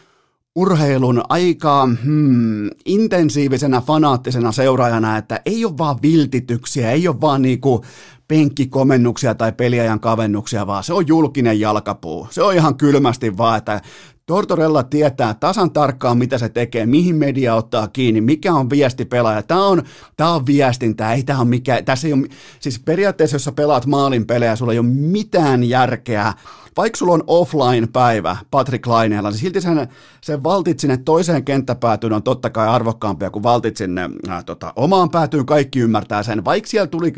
urheilun 0.55 1.23
aika 1.29 1.89
hmm, 2.05 2.71
intensiivisenä, 2.85 3.81
fanaattisena 3.81 4.53
seuraajana, 4.53 5.17
että 5.17 5.41
ei 5.47 5.65
ole 5.65 5.79
vaan 5.79 5.97
viltityksiä, 6.03 6.91
ei 6.91 7.09
ole 7.09 7.21
vaan 7.21 7.43
niinku 7.43 7.85
penkkikomennuksia 8.29 9.35
tai 9.35 9.53
peliajan 9.53 10.01
kavennuksia, 10.01 10.67
vaan 10.67 10.85
se 10.85 10.93
on 10.93 11.09
julkinen 11.09 11.61
jalkapuu. 11.61 12.27
Se 12.31 12.43
on 12.43 12.55
ihan 12.55 12.75
kylmästi 12.77 13.37
vaan, 13.37 13.59
että 13.59 13.81
Tortorella 14.29 14.83
tietää 14.83 15.35
tasan 15.35 15.71
tarkkaan, 15.71 16.19
mitä 16.19 16.39
se 16.39 16.49
tekee, 16.49 16.87
mihin 16.87 17.17
media 17.17 17.55
ottaa 17.55 17.89
kiinni, 17.89 18.21
mikä 18.21 18.55
on 18.55 18.71
viesti 18.71 19.05
pelaaja. 19.05 19.43
Tämä 19.43 19.67
on, 19.67 19.83
tämä 20.17 20.35
on 20.35 20.47
viestintä, 20.47 21.13
ei 21.13 21.23
tämä 21.23 21.41
on 21.41 21.49
mikä, 21.49 21.83
tässä 21.83 22.07
ei 22.07 22.13
ole, 22.13 22.27
siis 22.61 22.79
periaatteessa, 22.79 23.35
jos 23.35 23.45
sä 23.45 23.53
pelaat 23.53 23.87
maalin 23.87 24.27
pelejä, 24.27 24.57
sulla 24.57 24.73
ei 24.73 24.79
ole 24.79 24.87
mitään 24.87 25.65
järkeä 25.65 26.33
vaikka 26.79 26.97
sulla 26.97 27.13
on 27.13 27.25
offline-päivä 27.27 28.37
Patrick 28.51 28.87
Laineella, 28.87 29.31
niin 29.31 29.39
silti 29.39 29.61
sen, 29.61 29.89
sen 30.21 30.45
valtit 30.45 30.81
sinne 30.81 30.97
toiseen 30.97 31.45
kenttäpäätyyn 31.45 32.13
on 32.13 32.23
totta 32.23 32.51
kai 32.51 32.69
arvokkaampia 32.69 33.31
kuin 33.31 33.43
valtit 33.43 33.77
sinne 33.77 34.11
äh, 34.29 34.45
tota, 34.45 34.73
omaan 34.77 35.11
päätyyn, 35.11 35.47
kaikki 35.47 35.81
ymmärtää 35.81 36.23
sen. 36.23 36.45
Vaikka 36.45 36.71
siellä 36.71 36.87
tuli 36.87 37.13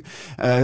äh, 0.44 0.62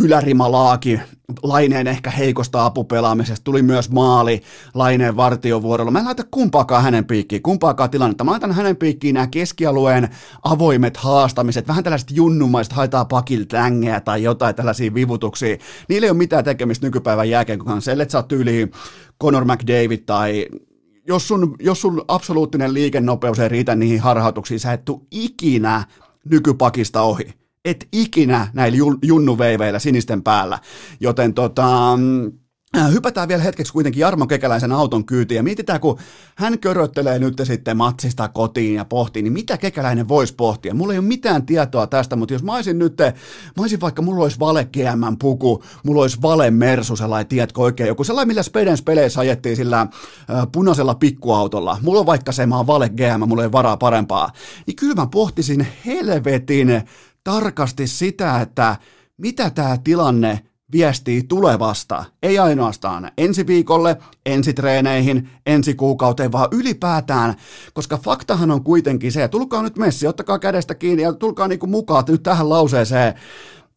ylärima-laaki 0.00 1.00
Laineen 1.42 1.86
ehkä 1.86 2.10
heikosta 2.10 2.64
apupelaamisesta, 2.64 3.44
tuli 3.44 3.62
myös 3.62 3.90
maali 3.90 4.42
Laineen 4.74 5.16
vartiovuorolla. 5.16 5.90
Mä 5.90 5.98
en 5.98 6.04
laita 6.04 6.24
kumpaakaan 6.30 6.82
hänen 6.82 7.04
piikkiin, 7.04 7.42
kumpaakaan 7.42 7.90
tilannetta. 7.90 8.24
Mä 8.24 8.30
laitan 8.30 8.52
hänen 8.52 8.76
piikkiin 8.76 9.14
nämä 9.14 9.26
keskialueen 9.26 10.08
avoimet 10.42 10.96
haastamiset, 10.96 11.68
vähän 11.68 11.84
tällaiset 11.84 12.10
junnumaiset, 12.10 12.72
haetaan 12.72 13.06
pakilta 13.06 13.56
tai 14.04 14.22
jotain 14.22 14.54
tällaisia 14.54 14.94
vivutuksia. 14.94 15.56
Niillä 15.88 16.04
ei 16.04 16.10
ole 16.10 16.18
mitään 16.18 16.44
tekemistä 16.44 16.86
nykypäivän 16.86 17.30
jälkeen, 17.30 17.58
kun 17.58 17.72
että 18.02 18.12
sä 18.12 18.22
tyyliin 18.32 18.72
Conor 19.22 19.44
McDavid 19.44 19.98
tai 20.06 20.46
jos 21.08 21.28
sun, 21.28 21.56
jos 21.60 21.80
sun 21.80 22.04
absoluuttinen 22.08 22.74
liikennopeus 22.74 23.38
ei 23.38 23.48
riitä 23.48 23.74
niihin 23.74 24.00
harhautuksiin, 24.00 24.60
sä 24.60 24.72
et 24.72 24.84
tuu 24.84 25.06
ikinä 25.10 25.84
nykypakista 26.24 27.02
ohi. 27.02 27.34
Et 27.64 27.88
ikinä 27.92 28.48
näillä 28.52 28.78
junnuveiveillä 29.02 29.78
sinisten 29.78 30.22
päällä. 30.22 30.58
Joten 31.00 31.34
tota, 31.34 31.92
Äh, 31.94 32.41
hypätään 32.92 33.28
vielä 33.28 33.42
hetkeksi 33.42 33.72
kuitenkin 33.72 34.00
Jarmo 34.00 34.26
Kekäläisen 34.26 34.72
auton 34.72 35.04
kyytiin 35.04 35.36
ja 35.36 35.42
mietitään, 35.42 35.80
kun 35.80 35.98
hän 36.34 36.58
köröttelee 36.58 37.18
nyt 37.18 37.40
sitten 37.44 37.76
matsista 37.76 38.28
kotiin 38.28 38.74
ja 38.74 38.84
pohtii, 38.84 39.22
niin 39.22 39.32
mitä 39.32 39.58
Kekäläinen 39.58 40.08
voisi 40.08 40.34
pohtia? 40.34 40.74
Mulla 40.74 40.92
ei 40.92 40.98
ole 40.98 41.06
mitään 41.06 41.46
tietoa 41.46 41.86
tästä, 41.86 42.16
mutta 42.16 42.34
jos 42.34 42.42
mä 42.42 42.54
olisin 42.54 42.78
nyt, 42.78 42.98
mä 43.56 43.60
olisin 43.60 43.80
vaikka, 43.80 44.02
mulla 44.02 44.22
olisi 44.22 44.40
vale 44.40 44.64
GM 44.64 45.16
puku, 45.18 45.64
mulla 45.84 46.02
olisi 46.02 46.22
vale 46.22 46.50
Mersu, 46.50 46.96
sellainen, 46.96 47.26
tiedätkö 47.26 47.60
oikein, 47.60 47.88
joku 47.88 48.04
sellainen, 48.04 48.28
millä 48.28 48.42
Spedens 48.42 48.82
peleissä 48.82 49.20
ajettiin 49.20 49.56
sillä 49.56 49.80
äh, 49.80 49.88
punaisella 50.52 50.94
pikkuautolla. 50.94 51.78
Mulla 51.82 52.00
on 52.00 52.06
vaikka 52.06 52.32
se, 52.32 52.46
mä 52.46 52.56
oon 52.56 52.66
vale 52.66 52.88
GM, 52.88 53.28
mulla 53.28 53.42
ei 53.42 53.52
varaa 53.52 53.76
parempaa. 53.76 54.32
Niin 54.66 54.76
kyllä 54.76 54.94
mä 54.94 55.06
pohtisin 55.06 55.66
helvetin 55.86 56.82
tarkasti 57.24 57.86
sitä, 57.86 58.40
että 58.40 58.76
mitä 59.16 59.50
tämä 59.50 59.76
tilanne 59.84 60.40
viestii 60.72 61.22
tulevasta, 61.22 62.04
ei 62.22 62.38
ainoastaan 62.38 63.10
ensi 63.18 63.46
viikolle, 63.46 63.96
ensi 64.26 64.54
treeneihin, 64.54 65.30
ensi 65.46 65.74
kuukauteen, 65.74 66.32
vaan 66.32 66.48
ylipäätään, 66.52 67.34
koska 67.72 67.96
faktahan 67.96 68.50
on 68.50 68.64
kuitenkin 68.64 69.12
se, 69.12 69.28
tulkaa 69.28 69.62
nyt 69.62 69.78
messi, 69.78 70.06
ottakaa 70.06 70.38
kädestä 70.38 70.74
kiinni 70.74 71.02
ja 71.02 71.12
tulkaa 71.12 71.48
niinku 71.48 71.66
mukaan 71.66 72.04
nyt 72.08 72.22
tähän 72.22 72.48
lauseeseen, 72.48 73.14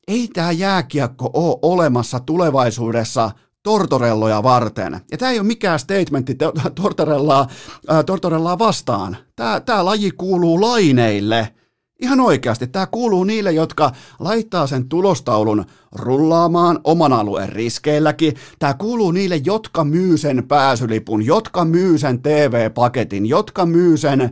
ei 0.07 0.27
tämä 0.33 0.51
jääkiekko 0.51 1.29
ole 1.33 1.59
olemassa 1.61 2.19
tulevaisuudessa 2.19 3.31
tortorelloja 3.63 4.43
varten. 4.43 5.01
Ja 5.11 5.17
tämä 5.17 5.31
ei 5.31 5.39
ole 5.39 5.47
mikään 5.47 5.79
statementti 5.79 6.37
tortorellaa, 6.75 7.47
äh, 7.91 8.05
tortorellaa 8.05 8.59
vastaan. 8.59 9.17
Tämä 9.65 9.85
laji 9.85 10.11
kuuluu 10.11 10.61
laineille– 10.61 11.47
Ihan 11.99 12.19
oikeasti, 12.19 12.67
tämä 12.67 12.85
kuuluu 12.85 13.23
niille, 13.23 13.51
jotka 13.51 13.91
laittaa 14.19 14.67
sen 14.67 14.89
tulostaulun 14.89 15.65
rullaamaan 15.91 16.79
oman 16.83 17.13
alueen 17.13 17.49
riskeilläkin. 17.49 18.33
Tämä 18.59 18.73
kuuluu 18.73 19.11
niille, 19.11 19.41
jotka 19.45 19.83
myy 19.83 20.17
sen 20.17 20.47
pääsylipun, 20.47 21.25
jotka 21.25 21.65
myy 21.65 21.97
sen 21.97 22.21
TV-paketin, 22.21 23.25
jotka 23.25 23.65
myy 23.65 23.97
sen 23.97 24.31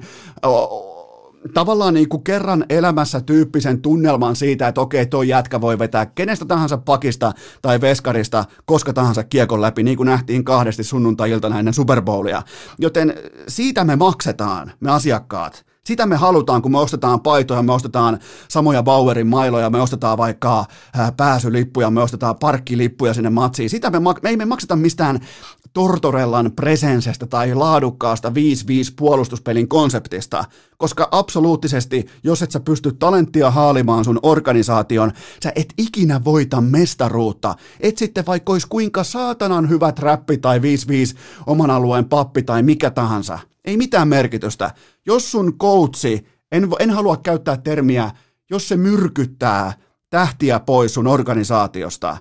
tavallaan 1.53 1.93
niin 1.93 2.09
kuin 2.09 2.23
kerran 2.23 2.65
elämässä 2.69 3.21
tyyppisen 3.21 3.81
tunnelman 3.81 4.35
siitä, 4.35 4.67
että 4.67 4.81
okei, 4.81 5.05
toi 5.05 5.27
jätkä 5.27 5.61
voi 5.61 5.79
vetää 5.79 6.05
kenestä 6.05 6.45
tahansa 6.45 6.77
pakista 6.77 7.33
tai 7.61 7.81
veskarista 7.81 8.45
koska 8.65 8.93
tahansa 8.93 9.23
kiekon 9.23 9.61
läpi, 9.61 9.83
niin 9.83 9.97
kuin 9.97 10.07
nähtiin 10.07 10.43
kahdesti 10.43 10.83
sunnuntai-iltana 10.83 11.59
ennen 11.59 11.73
Super 11.73 12.01
Bowlia. 12.01 12.41
Joten 12.79 13.13
siitä 13.47 13.83
me 13.83 13.95
maksetaan, 13.95 14.71
me 14.79 14.91
asiakkaat. 14.91 15.72
Sitä 15.87 16.05
me 16.05 16.15
halutaan, 16.15 16.61
kun 16.61 16.71
me 16.71 16.79
ostetaan 16.79 17.21
paitoja, 17.21 17.63
me 17.63 17.73
ostetaan 17.73 18.19
samoja 18.47 18.83
Bauerin 18.83 19.27
mailoja, 19.27 19.69
me 19.69 19.81
ostetaan 19.81 20.17
vaikka 20.17 20.65
pääsylippuja, 21.17 21.89
me 21.91 22.01
ostetaan 22.01 22.35
parkkilippuja 22.39 23.13
sinne 23.13 23.29
matsiin. 23.29 23.69
Sitä 23.69 23.89
me, 23.89 23.99
me 23.99 24.29
ei 24.29 24.37
me 24.37 24.45
makseta 24.45 24.75
mistään 24.75 25.19
Tortorellan 25.73 26.51
presensestä 26.51 27.25
tai 27.27 27.53
laadukkaasta 27.53 28.29
5-5 28.29 28.33
puolustuspelin 28.95 29.67
konseptista, 29.67 30.45
koska 30.77 31.09
absoluuttisesti, 31.11 32.05
jos 32.23 32.41
et 32.41 32.51
sä 32.51 32.59
pysty 32.59 32.91
talenttia 32.91 33.51
haalimaan 33.51 34.05
sun 34.05 34.19
organisaation, 34.23 35.11
sä 35.43 35.51
et 35.55 35.73
ikinä 35.77 36.23
voita 36.23 36.61
mestaruutta. 36.61 37.55
Et 37.79 37.97
sitten 37.97 38.25
vaikka 38.25 38.51
olisi 38.51 38.67
kuinka 38.67 39.03
saatanan 39.03 39.69
hyvä 39.69 39.91
trappi 39.91 40.37
tai 40.37 40.59
5-5 40.59 40.61
oman 41.45 41.71
alueen 41.71 42.05
pappi 42.05 42.43
tai 42.43 42.63
mikä 42.63 42.91
tahansa. 42.91 43.39
Ei 43.65 43.77
mitään 43.77 44.07
merkitystä. 44.07 44.73
Jos 45.05 45.31
sun 45.31 45.57
coachi, 45.57 46.25
en, 46.51 46.69
en 46.79 46.91
halua 46.91 47.17
käyttää 47.17 47.57
termiä, 47.57 48.11
jos 48.49 48.67
se 48.67 48.77
myrkyttää 48.77 49.73
tähtiä 50.09 50.59
pois 50.59 50.93
sun 50.93 51.07
organisaatiosta, 51.07 52.17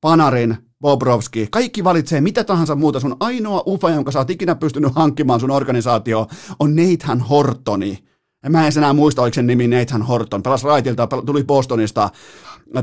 Panarin, 0.00 0.56
Bobrovski, 0.80 1.48
kaikki 1.50 1.84
valitsee 1.84 2.20
mitä 2.20 2.44
tahansa 2.44 2.74
muuta. 2.74 3.00
Sun 3.00 3.16
ainoa 3.20 3.62
ufa, 3.66 3.90
jonka 3.90 4.10
sä 4.10 4.18
oot 4.18 4.30
ikinä 4.30 4.54
pystynyt 4.54 4.94
hankkimaan 4.94 5.40
sun 5.40 5.50
organisaatio, 5.50 6.26
on 6.58 6.76
Nathan 6.76 7.20
Hortoni. 7.20 8.04
Ja 8.42 8.50
mä 8.50 8.66
en 8.66 8.72
enää 8.76 8.92
muista, 8.92 9.22
oliko 9.22 9.34
sen 9.34 9.46
nimi 9.46 9.68
Nathan 9.68 10.02
Horton. 10.02 10.42
Pelas 10.42 10.64
Raitilta, 10.64 11.08
tuli 11.26 11.44
Bostonista, 11.44 12.10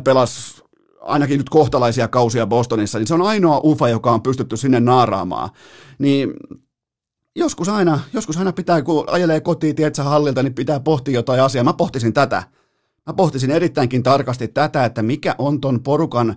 pelas 0.04 0.64
ainakin 1.02 1.38
nyt 1.38 1.50
kohtalaisia 1.50 2.08
kausia 2.08 2.48
Bostonissa, 2.48 3.00
niin 3.00 3.08
se 3.08 3.14
on 3.14 3.22
ainoa 3.22 3.62
ufa, 3.64 3.90
joka 3.90 4.12
on 4.12 4.22
pystytty 4.22 4.58
sinne 4.58 4.80
naaraamaan. 4.80 5.50
Niin 6.00 6.34
joskus 7.36 7.70
aina, 7.70 8.00
joskus 8.14 8.38
aina 8.38 8.52
pitää, 8.54 8.82
kun 8.82 9.04
ajelee 9.08 9.42
kotiin, 9.42 9.76
tietsä 9.76 10.04
hallilta, 10.04 10.44
niin 10.44 10.54
pitää 10.54 10.80
pohtia 10.80 11.14
jotain 11.14 11.42
asiaa. 11.42 11.64
Mä 11.64 11.74
pohtisin 11.74 12.14
tätä. 12.14 12.44
Mä 13.08 13.14
pohtisin 13.14 13.52
erittäinkin 13.52 14.04
tarkasti 14.04 14.48
tätä, 14.48 14.86
että 14.86 15.02
mikä 15.02 15.36
on 15.38 15.62
ton 15.62 15.84
porukan 15.84 16.36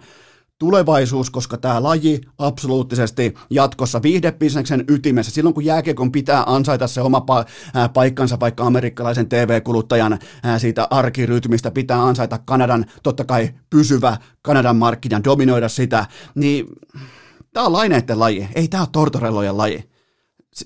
tulevaisuus, 0.59 1.31
koska 1.31 1.57
tämä 1.57 1.83
laji 1.83 2.21
absoluuttisesti 2.39 3.35
jatkossa 3.51 4.03
viihdebisneksen 4.03 4.85
ytimessä, 4.89 5.33
silloin 5.33 5.55
kun 5.55 5.65
jääkiekon 5.65 6.13
pitää 6.13 6.45
ansaita 6.47 6.87
se 6.87 7.01
oma 7.01 7.19
pa- 7.19 7.47
paikkansa 7.95 8.41
vaikka 8.41 8.67
amerikkalaisen 8.67 9.29
TV-kuluttajan 9.29 10.19
siitä 10.59 10.89
arkirytmistä, 10.91 11.71
pitää 11.71 12.03
ansaita 12.03 12.39
Kanadan, 12.45 12.87
totta 13.03 13.25
kai 13.25 13.51
pysyvä 13.71 14.17
Kanadan 14.43 14.77
markkinan, 14.77 15.25
dominoida 15.25 15.69
sitä, 15.69 16.07
niin 16.35 16.67
tämä 17.53 17.67
on 17.67 17.73
laineiden 17.73 18.21
laji, 18.21 18.49
ei 18.55 18.69
tämä 18.69 18.83
ole 18.83 18.89
tortorellojen 18.93 19.57
laji 19.57 19.96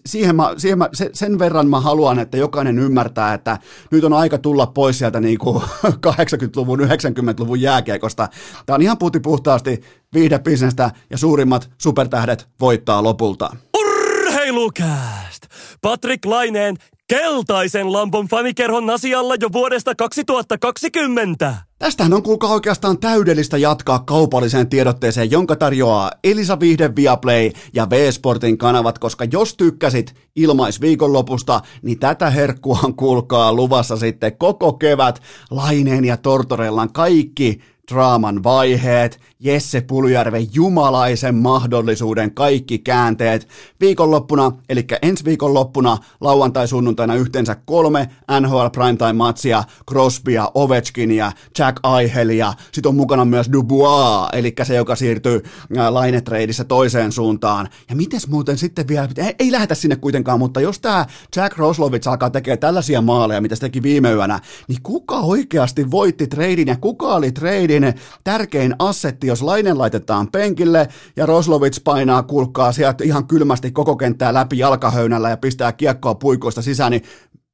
siihen, 0.06 0.36
mä, 0.36 0.54
siihen 0.56 0.78
mä, 0.78 0.88
sen 1.12 1.38
verran 1.38 1.68
mä 1.68 1.80
haluan, 1.80 2.18
että 2.18 2.36
jokainen 2.36 2.78
ymmärtää, 2.78 3.34
että 3.34 3.58
nyt 3.90 4.04
on 4.04 4.12
aika 4.12 4.38
tulla 4.38 4.66
pois 4.66 4.98
sieltä 4.98 5.20
niin 5.20 5.38
kuin 5.38 5.62
80-luvun, 5.84 6.80
90-luvun 6.80 7.60
jääkiekosta. 7.60 8.28
Tämä 8.66 8.74
on 8.74 8.82
ihan 8.82 8.98
puhti 8.98 9.20
puhtaasti 9.20 9.80
viihdebisnestä 10.14 10.90
ja 11.10 11.18
suurimmat 11.18 11.70
supertähdet 11.78 12.48
voittaa 12.60 13.02
lopulta. 13.02 13.56
Urheilukääst! 13.78 15.46
Patrick 15.82 16.24
Laineen 16.24 16.76
keltaisen 17.10 17.92
lampon 17.92 18.26
fanikerhon 18.26 18.90
asialla 18.90 19.34
jo 19.40 19.48
vuodesta 19.52 19.94
2020. 19.94 21.54
Tästähän 21.78 22.12
on 22.12 22.22
kuulkaa 22.22 22.52
oikeastaan 22.52 22.98
täydellistä 22.98 23.58
jatkaa 23.58 23.98
kaupalliseen 23.98 24.68
tiedotteeseen, 24.68 25.30
jonka 25.30 25.56
tarjoaa 25.56 26.10
Elisa 26.24 26.60
Vihde 26.60 26.96
Viaplay 26.96 27.50
ja 27.74 27.90
V-Sportin 27.90 28.58
kanavat, 28.58 28.98
koska 28.98 29.24
jos 29.32 29.54
tykkäsit 29.54 30.14
ilmaisviikonlopusta, 30.36 31.60
niin 31.82 31.98
tätä 31.98 32.30
herkkua 32.30 32.78
on 32.84 32.96
kuulkaa 32.96 33.52
luvassa 33.52 33.96
sitten 33.96 34.36
koko 34.36 34.72
kevät 34.72 35.22
Laineen 35.50 36.04
ja 36.04 36.16
Tortorellan 36.16 36.92
kaikki 36.92 37.60
draaman 37.90 38.42
vaiheet, 38.42 39.20
Jesse 39.40 39.80
Puljärven 39.80 40.54
jumalaisen 40.54 41.34
mahdollisuuden 41.34 42.34
kaikki 42.34 42.78
käänteet. 42.78 43.48
Viikonloppuna, 43.80 44.52
eli 44.68 44.86
ensi 45.02 45.24
viikonloppuna, 45.24 45.98
lauantai-sunnuntaina 46.20 47.14
yhteensä 47.14 47.54
kolme 47.54 48.08
NHL 48.40 48.66
Primetime-matsia, 48.66 49.64
Crosbya, 49.90 50.50
Ovechkinia, 50.54 51.32
Jack 51.58 51.80
Aihelia, 51.82 52.54
sitten 52.72 52.88
on 52.88 52.94
mukana 52.94 53.24
myös 53.24 53.52
Dubois, 53.52 54.28
eli 54.32 54.54
se, 54.62 54.74
joka 54.74 54.96
siirtyy 54.96 55.42
lainetreidissä 55.90 56.64
toiseen 56.64 57.12
suuntaan. 57.12 57.68
Ja 57.90 57.96
mites 57.96 58.28
muuten 58.28 58.58
sitten 58.58 58.88
vielä, 58.88 59.08
ei, 59.16 59.34
ei 59.38 59.52
lähetä 59.52 59.74
sinne 59.74 59.96
kuitenkaan, 59.96 60.38
mutta 60.38 60.60
jos 60.60 60.80
tämä 60.80 61.06
Jack 61.36 61.58
Roslovits 61.58 62.06
alkaa 62.06 62.30
tekemään 62.30 62.58
tällaisia 62.58 63.02
maaleja, 63.02 63.40
mitä 63.40 63.54
se 63.54 63.60
teki 63.60 63.82
viime 63.82 64.12
yönä, 64.12 64.40
niin 64.68 64.82
kuka 64.82 65.18
oikeasti 65.18 65.90
voitti 65.90 66.26
treidin 66.26 66.68
ja 66.68 66.76
kuka 66.76 67.06
oli 67.06 67.32
treidin 67.32 67.79
tärkein 68.24 68.74
assetti 68.78 69.26
jos 69.26 69.42
Lainen 69.42 69.78
laitetaan 69.78 70.28
penkille 70.32 70.88
ja 71.16 71.26
Roslovits 71.26 71.80
painaa 71.80 72.22
kulkaa 72.22 72.72
sieltä 72.72 73.04
ihan 73.04 73.26
kylmästi 73.26 73.70
koko 73.70 73.96
kenttää 73.96 74.34
läpi 74.34 74.58
jalkahöynällä 74.58 75.30
ja 75.30 75.36
pistää 75.36 75.72
kiekkoa 75.72 76.14
puikoista 76.14 76.62
sisään, 76.62 76.90
niin 76.90 77.02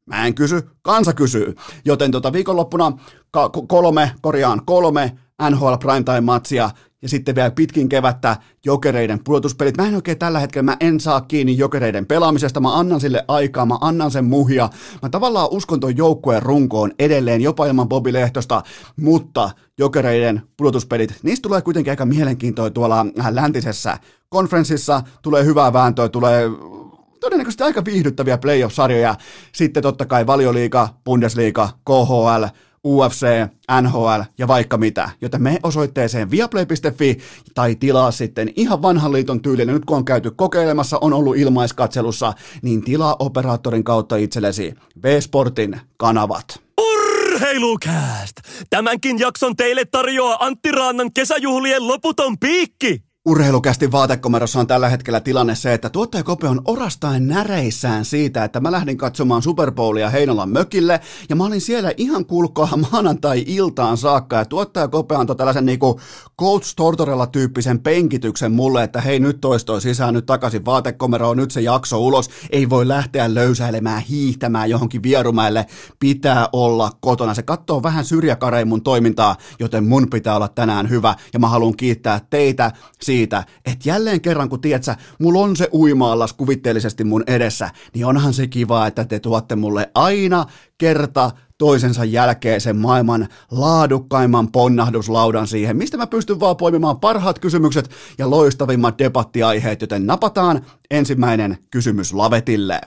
Mä 0.06 0.26
en 0.26 0.34
kysy, 0.34 0.62
kansa 0.82 1.12
kysyy. 1.12 1.54
Joten 1.84 2.10
tota 2.10 2.32
viikonloppuna 2.32 2.92
kolme, 3.68 4.10
korjaan 4.20 4.62
kolme 4.66 5.18
NHL 5.50 5.74
Primetime-matsia 5.74 6.70
ja 7.02 7.08
sitten 7.08 7.34
vielä 7.34 7.50
pitkin 7.50 7.88
kevättä 7.88 8.36
jokereiden 8.64 9.24
pudotuspelit. 9.24 9.76
Mä 9.76 9.86
en 9.86 9.94
oikein 9.94 10.18
tällä 10.18 10.38
hetkellä, 10.38 10.62
mä 10.62 10.76
en 10.80 11.00
saa 11.00 11.20
kiinni 11.20 11.58
jokereiden 11.58 12.06
pelaamisesta, 12.06 12.60
mä 12.60 12.78
annan 12.78 13.00
sille 13.00 13.24
aikaa, 13.28 13.66
mä 13.66 13.78
annan 13.80 14.10
sen 14.10 14.24
muhia. 14.24 14.68
Mä 15.02 15.08
tavallaan 15.08 15.48
uskon 15.50 15.80
ton 15.80 15.96
joukkueen 15.96 16.42
runkoon 16.42 16.92
edelleen, 16.98 17.40
jopa 17.40 17.66
ilman 17.66 17.88
Bobi 17.88 18.12
Lehtosta, 18.12 18.62
mutta 18.96 19.50
jokereiden 19.78 20.42
pudotuspelit, 20.56 21.14
niistä 21.22 21.42
tulee 21.42 21.62
kuitenkin 21.62 21.92
aika 21.92 22.06
mielenkiintoa 22.06 22.70
tuolla 22.70 23.06
läntisessä 23.30 23.98
konferenssissa, 24.28 25.02
tulee 25.22 25.44
hyvää 25.44 25.72
vääntöä, 25.72 26.08
tulee 26.08 26.48
todennäköisesti 27.20 27.62
aika 27.62 27.84
viihdyttäviä 27.84 28.38
playoff-sarjoja. 28.38 29.14
Sitten 29.52 29.82
totta 29.82 30.04
kai 30.04 30.26
valioliiga, 30.26 30.88
Bundesliga, 31.04 31.68
KHL, 31.84 32.44
UFC, 32.86 33.26
NHL 33.80 34.22
ja 34.38 34.48
vaikka 34.48 34.78
mitä, 34.78 35.10
joten 35.20 35.42
me 35.42 35.58
osoitteeseen 35.62 36.30
viaplay.fi 36.30 37.18
tai 37.54 37.74
tilaa 37.74 38.10
sitten 38.10 38.52
ihan 38.56 38.82
vanhan 38.82 39.12
liiton 39.12 39.42
tyylinen, 39.42 39.74
nyt 39.74 39.84
kun 39.84 39.96
on 39.96 40.04
käyty 40.04 40.30
kokeilemassa, 40.30 40.98
on 41.00 41.12
ollut 41.12 41.36
ilmaiskatselussa, 41.36 42.32
niin 42.62 42.82
tilaa 42.82 43.16
operaattorin 43.18 43.84
kautta 43.84 44.16
itsellesi 44.16 44.74
V-Sportin 45.02 45.80
kanavat. 45.96 46.60
Urheilukääst! 46.80 48.36
Tämänkin 48.70 49.18
jakson 49.18 49.56
teille 49.56 49.84
tarjoaa 49.84 50.44
Antti 50.44 50.72
Raannan 50.72 51.12
kesäjuhlien 51.12 51.88
loputon 51.88 52.38
piikki! 52.38 53.05
Urheilukästi 53.28 53.92
vaatekomerossa 53.92 54.60
on 54.60 54.66
tällä 54.66 54.88
hetkellä 54.88 55.20
tilanne 55.20 55.54
se, 55.54 55.74
että 55.74 55.90
tuottaja 55.90 56.24
Kope 56.24 56.48
on 56.48 56.60
orastain 56.64 57.28
näreissään 57.28 58.04
siitä, 58.04 58.44
että 58.44 58.60
mä 58.60 58.72
lähdin 58.72 58.96
katsomaan 58.96 59.42
Super 59.42 59.72
Bowlia 59.72 60.10
Heinolan 60.10 60.48
mökille, 60.48 61.00
ja 61.28 61.36
mä 61.36 61.44
olin 61.44 61.60
siellä 61.60 61.92
ihan 61.96 62.26
kulkoa 62.26 62.68
maanantai-iltaan 62.90 63.96
saakka, 63.96 64.36
ja 64.36 64.44
tuottaja 64.44 64.88
Kope 64.88 65.14
antoi 65.14 65.36
tällaisen 65.36 65.66
niinku 65.66 66.00
Coach 66.40 66.72
Tortorella 66.76 67.26
tyyppisen 67.26 67.78
penkityksen 67.80 68.52
mulle, 68.52 68.82
että 68.82 69.00
hei 69.00 69.20
nyt 69.20 69.40
toistoi 69.40 69.80
sisään, 69.80 70.14
nyt 70.14 70.26
takaisin 70.26 70.64
vaatekomeroon, 70.64 71.36
nyt 71.36 71.50
se 71.50 71.60
jakso 71.60 72.00
ulos, 72.00 72.30
ei 72.50 72.70
voi 72.70 72.88
lähteä 72.88 73.34
löysäilemään, 73.34 74.02
hiihtämään 74.02 74.70
johonkin 74.70 75.02
vierumäelle, 75.02 75.66
pitää 76.00 76.48
olla 76.52 76.90
kotona. 77.00 77.34
Se 77.34 77.42
katsoo 77.42 77.82
vähän 77.82 78.04
syrjäkarein 78.04 78.68
mun 78.68 78.82
toimintaa, 78.82 79.36
joten 79.60 79.84
mun 79.84 80.10
pitää 80.10 80.36
olla 80.36 80.48
tänään 80.48 80.90
hyvä, 80.90 81.14
ja 81.32 81.38
mä 81.38 81.48
haluan 81.48 81.76
kiittää 81.76 82.20
teitä 82.30 82.72
siitä, 83.00 83.15
siitä, 83.16 83.44
että 83.66 83.88
jälleen 83.88 84.20
kerran 84.20 84.48
kun 84.48 84.60
tiedät 84.60 84.84
sä, 84.84 84.96
mulla 85.20 85.40
on 85.40 85.56
se 85.56 85.68
uimaallas 85.72 86.32
kuvitteellisesti 86.32 87.04
mun 87.04 87.24
edessä, 87.26 87.70
niin 87.94 88.06
onhan 88.06 88.34
se 88.34 88.46
kiva, 88.46 88.86
että 88.86 89.04
te 89.04 89.18
tuotte 89.20 89.56
mulle 89.56 89.90
aina 89.94 90.44
kerta 90.78 91.30
toisensa 91.58 92.04
jälkeen 92.04 92.60
sen 92.60 92.76
maailman 92.76 93.28
laadukkaimman 93.50 94.52
ponnahduslaudan 94.52 95.46
siihen, 95.46 95.76
mistä 95.76 95.96
mä 95.96 96.06
pystyn 96.06 96.40
vaan 96.40 96.56
poimimaan 96.56 97.00
parhaat 97.00 97.38
kysymykset 97.38 97.90
ja 98.18 98.30
loistavimmat 98.30 98.98
debattiaiheet, 98.98 99.80
joten 99.80 100.06
napataan 100.06 100.66
ensimmäinen 100.90 101.58
kysymys 101.70 102.12
lavetille. 102.12 102.80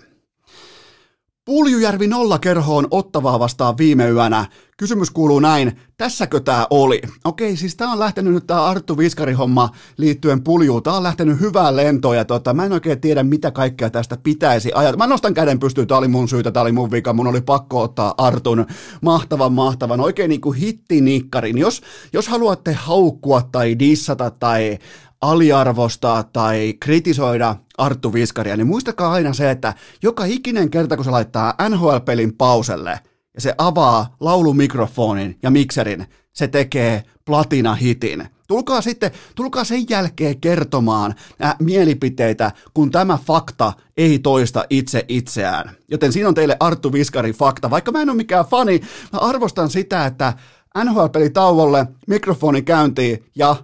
Puljujärvi 1.50 2.08
nollakerhoon 2.08 2.88
ottavaa 2.92 3.40
vastaan 3.40 3.78
viime 3.78 4.10
yönä. 4.10 4.46
Kysymys 4.78 5.12
kuuluu 5.12 5.40
näin, 5.40 5.80
tässäkö 5.98 6.40
tämä 6.40 6.68
oli? 6.70 7.02
Okei, 7.24 7.58
siis 7.58 7.76
tämä 7.76 7.92
on 7.92 8.00
lähtenyt 8.00 8.34
nyt 8.34 8.48
tämä 8.48 8.66
Arttu 8.66 8.98
Viskari-homma 8.98 9.70
liittyen 9.98 10.44
puljuun. 10.44 10.84
Tämä 10.84 10.98
on 10.98 11.04
lähtenyt 11.04 11.40
hyvää 11.40 11.76
lentoa 11.76 12.16
ja 12.16 12.26
tota, 12.26 12.54
mä 12.54 12.66
en 12.66 12.72
oikein 12.72 13.02
tiedä, 13.02 13.24
mitä 13.24 13.52
kaikkea 13.52 13.90
tästä 13.90 14.18
pitäisi 14.24 14.72
ajatella. 14.74 14.98
Mä 14.98 15.08
nostan 15.08 15.34
käden 15.34 15.60
pystyyn, 15.60 15.88
tämä 15.88 15.98
oli 15.98 16.08
mun 16.08 16.30
syytä, 16.30 16.52
tämä 16.52 16.62
oli 16.62 16.72
mun 16.72 16.92
vika, 16.92 17.14
mun 17.14 17.28
oli 17.28 17.42
pakko 17.42 17.82
ottaa 17.82 18.14
Artun 18.18 18.66
mahtavan, 19.02 19.54
mahtavan, 19.54 20.00
oikein 20.00 20.30
niin 20.30 20.42
kuin 20.42 20.58
hittinikkarin. 20.58 21.58
Jos, 21.58 21.82
jos 22.14 22.28
haluatte 22.28 22.74
haukkua 22.74 23.42
tai 23.52 23.80
dissata 23.80 24.32
tai 24.32 24.80
aliarvostaa 25.22 26.24
tai 26.24 26.74
kritisoida 26.80 27.56
Arttu 27.78 28.14
Viskaria, 28.14 28.58
niin 28.58 28.68
muistakaa 28.68 29.12
aina 29.12 29.34
se, 29.34 29.52
että 29.52 29.74
joka 30.04 30.26
ikinen 30.26 30.70
kerta, 30.70 30.96
kun 30.96 31.06
se 31.06 31.12
laittaa 31.12 31.54
NHL-pelin 31.70 32.34
pauselle 32.38 33.00
ja 33.34 33.42
se 33.42 33.56
avaa 33.58 34.16
laulumikrofonin 34.20 35.38
ja 35.44 35.50
mikserin, 35.50 36.08
se 36.34 36.48
tekee 36.48 37.04
platina-hitin. 37.26 38.28
Tulkaa 38.48 38.82
sitten, 38.82 39.12
tulkaa 39.36 39.64
sen 39.64 39.86
jälkeen 39.90 40.42
kertomaan 40.42 41.16
äh, 41.44 41.56
mielipiteitä, 41.60 42.52
kun 42.74 42.92
tämä 42.92 43.18
fakta 43.26 43.74
ei 43.98 44.20
toista 44.20 44.66
itse 44.70 45.06
itseään. 45.08 45.72
Joten 45.92 46.14
siinä 46.14 46.28
on 46.28 46.36
teille 46.36 46.58
Arttu 46.60 46.94
Viskarin 46.94 47.34
fakta. 47.34 47.70
Vaikka 47.70 47.92
mä 47.92 48.02
en 48.02 48.10
ole 48.10 48.18
mikään 48.18 48.46
fani, 48.46 48.82
mä 49.14 49.20
arvostan 49.20 49.70
sitä, 49.70 50.06
että 50.06 50.34
NHL-peli 50.84 51.30
tauolle, 51.30 51.88
mikrofoni 52.08 52.62
käyntiin 52.62 53.24
ja... 53.36 53.56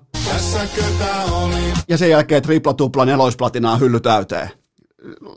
Oli? 1.31 1.73
Ja 1.87 1.97
sen 1.97 2.09
jälkeen 2.09 2.41
tripla 2.41 2.73
tupla 2.73 3.05
neloisplatinaa 3.05 3.77
hylly 3.77 3.99
täyteen. 3.99 4.49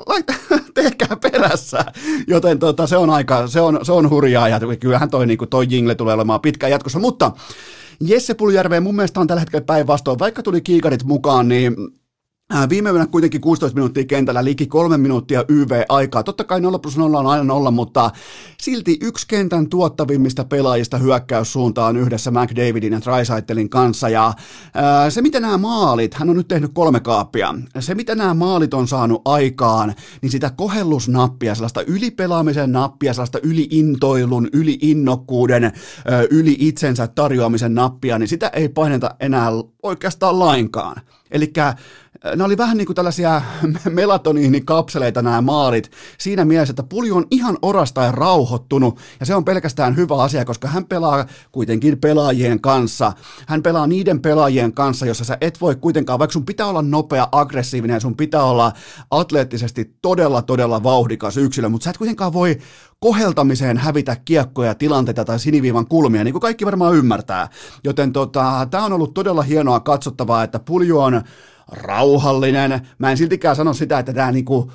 Laita, 0.07 0.35
tehkää 0.75 1.17
perässä. 1.23 1.85
Joten 2.27 2.59
tota, 2.59 2.87
se 2.87 2.97
on 2.97 3.11
aika, 3.11 3.47
se 3.47 3.61
on, 3.61 3.79
se 3.83 3.93
on 3.93 4.11
hurjaa 4.11 4.49
ja 4.49 4.61
kyllähän 4.81 5.11
toi, 5.11 5.27
niin 5.27 5.39
toi 5.51 5.67
jingle 5.71 5.95
tulee 5.95 6.15
olemaan 6.15 6.41
pitkään 6.41 6.73
jatkossa, 6.73 6.99
mutta 6.99 7.33
Jesse 8.01 8.35
Puljärveen 8.35 8.83
mun 8.83 8.97
mielestä 8.97 9.21
on 9.21 9.27
tällä 9.27 9.41
hetkellä 9.41 9.65
päinvastoin, 9.65 10.19
vaikka 10.19 10.43
tuli 10.43 10.61
kiikarit 10.61 11.05
mukaan, 11.05 11.49
niin 11.49 11.77
viime 12.69 12.91
yönä 12.91 13.07
kuitenkin 13.07 13.41
16 13.41 13.75
minuuttia 13.75 14.05
kentällä, 14.05 14.45
liki 14.45 14.67
kolme 14.67 14.99
minuuttia 14.99 15.45
YV-aikaa. 15.49 16.23
Totta 16.23 16.45
kai 16.45 16.61
0 16.61 16.79
plus 16.79 16.97
0 16.97 17.19
on 17.19 17.27
aina 17.27 17.45
0, 17.45 17.71
mutta 17.71 18.11
silti 18.61 18.99
yksi 19.03 19.27
kentän 19.29 19.69
tuottavimmista 19.69 20.45
pelaajista 20.45 20.99
hyökkäyssuuntaan 20.99 21.97
yhdessä 21.97 22.31
McDavidin 22.31 22.93
ja 22.93 23.01
Trisaitelin 23.01 23.69
kanssa. 23.69 24.09
Ja 24.09 24.33
ää, 24.75 25.11
se, 25.11 25.23
mitä 25.23 25.41
nämä 25.41 25.59
maalit, 25.59 26.15
hän 26.15 26.31
on 26.31 26.37
nyt 26.37 26.49
tehnyt 26.49 26.71
kolme 26.75 27.01
kaappia, 27.01 27.55
se, 27.81 27.95
mitä 27.95 28.15
nämä 28.15 28.35
maalit 28.35 28.75
on 28.75 28.89
saanut 28.89 29.23
aikaan, 29.25 29.95
niin 30.23 30.31
sitä 30.31 30.51
kohellusnappia, 30.57 31.55
sellaista 31.55 31.83
ylipelaamisen 31.83 32.73
nappia, 32.73 33.15
sellaista 33.15 33.39
yliintoilun, 33.43 34.49
yliinnokkuuden, 34.53 35.73
yli 36.31 36.57
itsensä 36.59 37.07
tarjoamisen 37.07 37.75
nappia, 37.75 38.19
niin 38.19 38.29
sitä 38.29 38.49
ei 38.49 38.69
paineta 38.69 39.15
enää 39.21 39.49
oikeastaan 39.83 40.39
lainkaan. 40.39 41.03
Eli 41.31 41.53
nämä 42.25 42.45
oli 42.45 42.57
vähän 42.57 42.77
niin 42.77 42.87
kuin 42.87 42.97
tällaisia 42.97 43.43
melatoniinikapseleita 43.91 45.23
nämä 45.23 45.41
maalit 45.41 45.91
siinä 46.19 46.45
mielessä, 46.45 46.73
että 46.73 46.83
Pulju 46.83 47.17
on 47.17 47.27
ihan 47.31 47.59
orastaan 47.63 48.15
rauhoittunut 48.15 48.99
ja 49.21 49.27
se 49.27 49.35
on 49.35 49.45
pelkästään 49.45 49.97
hyvä 49.97 50.23
asia, 50.23 50.45
koska 50.45 50.69
hän 50.69 50.85
pelaa 50.85 51.27
kuitenkin 51.53 51.99
pelaajien 52.01 52.61
kanssa. 52.61 53.13
Hän 53.47 53.63
pelaa 53.63 53.87
niiden 53.87 54.21
pelaajien 54.21 54.73
kanssa, 54.73 55.07
jossa 55.07 55.25
sä 55.25 55.39
et 55.41 55.61
voi 55.61 55.77
kuitenkaan, 55.77 56.19
vaikka 56.19 56.33
sun 56.33 56.47
pitää 56.47 56.67
olla 56.67 56.83
nopea, 56.83 57.29
aggressiivinen 57.33 57.95
ja 57.95 58.01
sun 58.01 58.17
pitää 58.17 58.43
olla 58.43 58.73
atleettisesti 59.11 59.95
todella, 60.03 60.43
todella 60.43 60.83
vauhdikas 60.83 61.37
yksilö, 61.37 61.69
mutta 61.69 61.85
sä 61.85 61.91
et 61.91 61.99
kuitenkaan 61.99 62.33
voi 62.33 62.59
koheltamiseen 63.01 63.79
hävitä 63.79 64.17
kiekkoja, 64.25 64.75
tilanteita 64.75 65.25
tai 65.25 65.39
siniviivan 65.39 65.87
kulmia, 65.87 66.25
niin 66.25 66.33
kuin 66.33 66.43
kaikki 66.43 66.67
varmaan 66.67 66.95
ymmärtää. 66.95 67.49
Joten 67.85 68.13
tota, 68.13 68.69
tämä 68.71 68.85
on 68.85 68.93
ollut 68.93 69.15
todella 69.15 69.43
hienoa 69.43 69.81
katsottavaa, 69.81 70.45
että 70.45 70.59
Pulju 70.59 70.99
on 70.99 71.23
rauhallinen. 71.69 72.81
Mä 72.99 73.11
en 73.11 73.17
siltikään 73.17 73.57
sano 73.57 73.75
sitä, 73.75 73.99
että 73.99 74.13
tämä 74.13 74.33
niinku, 74.33 74.73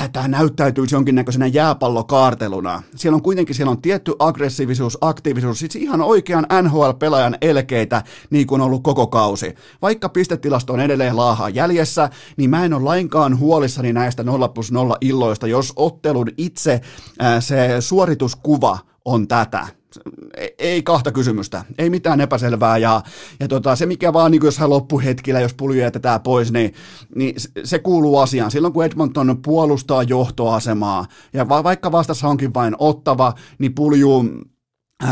äh, 0.00 0.10
tämä 0.10 0.28
näyttäytyisi 0.28 0.94
jonkinnäköisenä 0.94 1.46
jääpallokaarteluna. 1.46 2.82
Siellä 2.96 3.16
on 3.16 3.22
kuitenkin 3.22 3.54
siellä 3.54 3.70
on 3.70 3.82
tietty 3.82 4.12
aggressiivisuus, 4.18 4.98
aktiivisuus, 5.00 5.58
siis 5.58 5.76
ihan 5.76 6.00
oikean 6.00 6.46
NHL-pelaajan 6.62 7.36
elkeitä, 7.40 8.02
niin 8.30 8.46
kuin 8.46 8.60
on 8.60 8.66
ollut 8.66 8.82
koko 8.82 9.06
kausi. 9.06 9.54
Vaikka 9.82 10.08
pistetilasto 10.08 10.72
on 10.72 10.80
edelleen 10.80 11.16
laahaa 11.16 11.48
jäljessä, 11.48 12.10
niin 12.36 12.50
mä 12.50 12.64
en 12.64 12.74
ole 12.74 12.82
lainkaan 12.82 13.38
huolissani 13.38 13.92
näistä 13.92 14.22
0 14.22 14.48
plus 14.48 14.72
0 14.72 14.96
illoista, 15.00 15.46
jos 15.46 15.72
ottelun 15.76 16.28
itse 16.36 16.72
äh, 17.22 17.42
se 17.42 17.76
suorituskuva 17.80 18.78
on 19.04 19.28
tätä 19.28 19.79
ei 20.58 20.82
kahta 20.82 21.12
kysymystä, 21.12 21.64
ei 21.78 21.90
mitään 21.90 22.20
epäselvää 22.20 22.78
ja, 22.78 23.02
ja 23.40 23.48
tota, 23.48 23.76
se 23.76 23.86
mikä 23.86 24.12
vaan 24.12 24.30
niin 24.30 24.44
jossain 24.44 24.70
loppuhetkillä, 24.70 25.40
jos 25.40 25.54
pulju 25.54 25.80
jätetään 25.80 26.20
pois, 26.20 26.52
niin, 26.52 26.74
niin 27.14 27.34
se 27.64 27.78
kuuluu 27.78 28.18
asiaan. 28.18 28.50
Silloin 28.50 28.72
kun 28.72 28.84
Edmonton 28.84 29.38
puolustaa 29.44 30.02
johtoasemaa 30.02 31.06
ja 31.32 31.48
va, 31.48 31.64
vaikka 31.64 31.92
vastassa 31.92 32.28
onkin 32.28 32.54
vain 32.54 32.76
ottava, 32.78 33.34
niin 33.58 33.74
pulju 33.74 34.24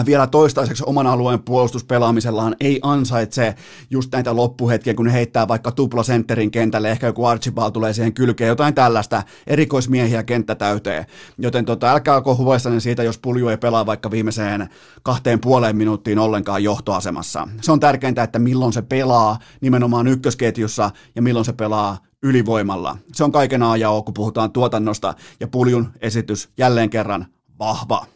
vielä 0.06 0.26
toistaiseksi 0.26 0.82
oman 0.86 1.06
alueen 1.06 1.42
puolustuspelaamisellaan 1.42 2.56
ei 2.60 2.80
ansaitse 2.82 3.54
just 3.90 4.12
näitä 4.12 4.36
loppuhetkiä, 4.36 4.94
kun 4.94 5.06
ne 5.06 5.12
heittää 5.12 5.48
vaikka 5.48 5.72
tuplasentterin 5.72 6.50
kentälle, 6.50 6.90
ehkä 6.90 7.06
joku 7.06 7.24
Archibald 7.24 7.72
tulee 7.72 7.92
siihen 7.92 8.12
kylkeen, 8.12 8.48
jotain 8.48 8.74
tällaista 8.74 9.22
erikoismiehiä 9.46 10.22
kenttä 10.22 10.54
täyteen. 10.54 11.06
Joten 11.38 11.64
tota, 11.64 11.90
älkää 11.90 12.16
olko 12.16 12.36
huoissanne 12.36 12.80
siitä, 12.80 13.02
jos 13.02 13.18
pulju 13.18 13.48
ei 13.48 13.56
pelaa 13.56 13.86
vaikka 13.86 14.10
viimeiseen 14.10 14.68
kahteen 15.02 15.40
puoleen 15.40 15.76
minuuttiin 15.76 16.18
ollenkaan 16.18 16.64
johtoasemassa. 16.64 17.48
Se 17.60 17.72
on 17.72 17.80
tärkeintä, 17.80 18.22
että 18.22 18.38
milloin 18.38 18.72
se 18.72 18.82
pelaa 18.82 19.38
nimenomaan 19.60 20.06
ykkösketjussa 20.06 20.90
ja 21.16 21.22
milloin 21.22 21.44
se 21.44 21.52
pelaa 21.52 21.98
ylivoimalla. 22.22 22.96
Se 23.12 23.24
on 23.24 23.32
kaiken 23.32 23.62
A 23.62 23.76
ja 23.76 23.90
O, 23.90 24.02
kun 24.02 24.14
puhutaan 24.14 24.52
tuotannosta 24.52 25.14
ja 25.40 25.48
puljun 25.48 25.88
esitys 26.00 26.48
jälleen 26.58 26.90
kerran 26.90 27.26
vahva. 27.58 28.06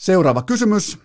Seuraava 0.00 0.42
kysymys. 0.42 0.98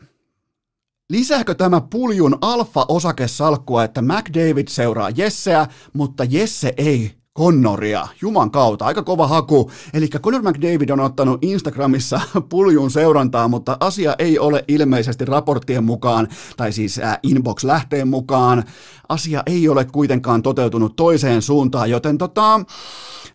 Lisääkö 1.10 1.55
tämä 1.55 1.81
puljun 1.81 2.38
alfa-osakesalkkua, 2.41 3.84
että 3.84 4.01
McDavid 4.01 4.67
seuraa 4.67 5.10
Jesseä, 5.10 5.67
mutta 5.93 6.23
Jesse 6.29 6.73
ei 6.77 7.12
Connoria, 7.38 8.08
Juman 8.21 8.51
kautta, 8.51 8.86
aika 8.86 9.03
kova 9.03 9.27
haku. 9.27 9.71
Eli 9.93 10.08
Connor 10.08 10.41
McDavid 10.41 10.89
on 10.89 10.99
ottanut 10.99 11.43
Instagramissa 11.43 12.21
puljun 12.49 12.91
seurantaa, 12.91 13.47
mutta 13.47 13.77
asia 13.79 14.15
ei 14.19 14.39
ole 14.39 14.63
ilmeisesti 14.67 15.25
raporttien 15.25 15.84
mukaan, 15.84 16.27
tai 16.58 16.71
siis 16.71 16.99
äh, 16.99 17.19
inbox-lähteen 17.23 18.08
mukaan. 18.08 18.63
Asia 19.10 19.43
ei 19.45 19.69
ole 19.69 19.86
kuitenkaan 19.86 20.43
toteutunut 20.43 20.95
toiseen 20.95 21.41
suuntaan, 21.41 21.89
joten 21.89 22.17
tota, 22.17 22.60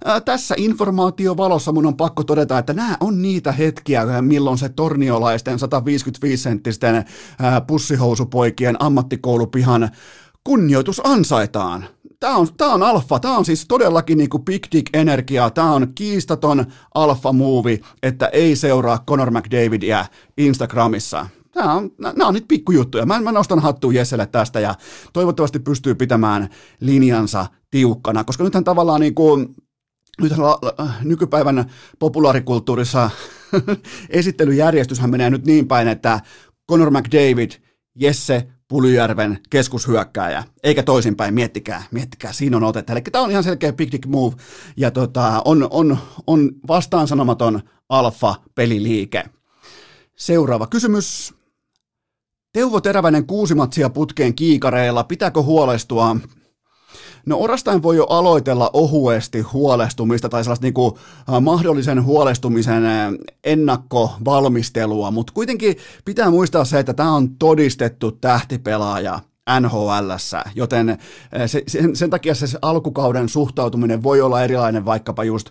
äh, 0.09 0.23
tässä 0.25 0.55
informaatiovalossa 0.59 1.73
mun 1.73 1.87
on 1.87 1.97
pakko 1.97 2.25
todeta, 2.25 2.59
että 2.59 2.73
nämä 2.73 2.97
on 3.01 3.23
niitä 3.23 3.53
hetkiä, 3.53 4.23
milloin 4.23 4.59
se 4.59 4.69
torniolaisten 4.69 5.59
155-senttisten 5.59 6.95
äh, 6.95 7.05
pussihousupoikien 7.67 8.77
ammattikoulupihan 8.83 9.91
kunnioitus 10.45 11.01
ansaitaan 11.05 11.87
tämä 12.21 12.37
on, 12.37 12.49
tämä 12.57 12.75
on 12.75 12.83
alfa, 12.83 13.21
tämä 13.21 13.37
on 13.37 13.45
siis 13.45 13.67
todellakin 13.69 14.19
niin 14.19 14.31
kuin 14.31 14.45
big 14.45 14.67
dick 14.73 14.97
energiaa, 14.97 15.51
tämä 15.51 15.73
on 15.73 15.93
kiistaton 15.95 16.67
alfa 16.95 17.33
movie, 17.33 17.79
että 18.03 18.27
ei 18.27 18.57
seuraa 18.57 19.05
Conor 19.09 19.31
McDavidia 19.31 20.07
Instagramissa. 20.39 21.27
Nämä 21.55 21.75
on, 21.75 21.91
nämä 21.99 22.27
on 22.27 22.35
nyt 22.35 22.49
pikkujuttuja. 22.49 23.07
Mä, 23.07 23.21
mä 23.21 23.33
nostan 23.33 23.59
hattua 23.59 23.93
Jesselle 23.93 24.27
tästä 24.27 24.61
ja 24.61 24.75
toivottavasti 25.13 25.59
pystyy 25.59 25.95
pitämään 25.95 26.49
linjansa 26.81 27.47
tiukkana, 27.71 28.25
koska 28.25 28.45
nythän 28.45 28.65
tavallaan 28.65 29.01
niin 29.01 29.15
kuin, 29.15 29.55
nyt 30.20 30.33
nykypäivän 31.05 31.70
populaarikulttuurissa 31.99 33.11
esittelyjärjestyshän 34.09 35.11
menee 35.11 35.31
nyt 35.31 35.46
niin 35.46 35.68
päin, 35.68 35.88
että 35.88 36.20
Conor 36.70 36.90
McDavid, 36.90 37.51
Jesse 37.94 38.46
Pulyjärven 38.68 39.38
keskushyökkääjä, 39.51 40.44
eikä 40.62 40.83
toisinpäin, 40.83 41.35
miettikää, 41.35 41.83
miettikää, 41.90 42.33
siinä 42.33 42.57
on 42.57 42.64
otetta. 42.64 42.92
Eli 42.92 43.01
tämä 43.01 43.25
on 43.25 43.31
ihan 43.31 43.44
selkeä 43.44 43.73
big 43.73 43.92
dick 43.92 44.07
move, 44.07 44.37
ja 44.77 44.90
tota, 44.90 45.42
on, 45.44 45.68
on, 45.70 45.99
on 46.27 46.51
vastaan 46.68 47.09
sanomaton 47.09 47.61
alfa-peliliike. 47.88 49.25
Seuraava 50.16 50.66
kysymys. 50.66 51.35
Teuvo 52.53 52.81
Teräväinen 52.81 53.27
kuusi 53.27 53.55
matsia 53.55 53.90
putkeen 53.90 54.35
kiikareilla, 54.35 55.05
pitääkö 55.05 55.42
huolestua 55.42 56.16
No 57.26 57.37
orastain 57.38 57.83
voi 57.83 57.96
jo 57.96 58.04
aloitella 58.04 58.70
ohuesti 58.72 59.40
huolestumista 59.40 60.28
tai 60.28 60.44
sellaista 60.44 60.66
niin 60.66 60.74
kuin, 60.74 60.94
äh, 61.33 61.40
mahdollisen 61.40 62.04
huolestumisen 62.04 62.87
äh, 62.87 63.12
ennakkovalmistelua, 63.44 65.11
mutta 65.11 65.33
kuitenkin 65.33 65.76
pitää 66.04 66.30
muistaa 66.30 66.64
se, 66.64 66.78
että 66.78 66.94
tämä 66.94 67.12
on 67.12 67.37
todistettu 67.37 68.12
tähtipelaaja 68.12 69.20
NHL, 69.61 70.11
joten 70.55 70.99
se, 71.47 71.63
sen, 71.67 71.97
sen 71.97 72.11
takia 72.11 72.35
se 72.35 72.59
alkukauden 72.63 73.29
suhtautuminen 73.29 74.03
voi 74.03 74.21
olla 74.21 74.43
erilainen 74.43 74.85
vaikkapa 74.85 75.25
just 75.25 75.51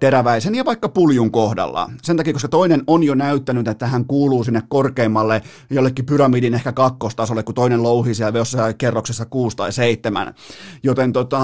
teräväisen 0.00 0.54
ja 0.54 0.64
vaikka 0.64 0.88
puljun 0.88 1.30
kohdalla. 1.30 1.90
Sen 2.02 2.16
takia, 2.16 2.32
koska 2.32 2.48
toinen 2.48 2.82
on 2.86 3.02
jo 3.02 3.14
näyttänyt, 3.14 3.68
että 3.68 3.86
hän 3.86 4.04
kuuluu 4.04 4.44
sinne 4.44 4.62
korkeimmalle 4.68 5.42
jollekin 5.70 6.06
pyramidin 6.06 6.54
ehkä 6.54 6.72
kakkostasolle, 6.72 7.42
kun 7.42 7.54
toinen 7.54 7.82
louhii 7.82 8.14
siellä 8.14 8.38
jossain 8.38 8.78
kerroksessa 8.78 9.24
kuusi 9.24 9.56
tai 9.56 9.72
seitsemän. 9.72 10.34
Joten 10.82 11.12
tota, 11.12 11.40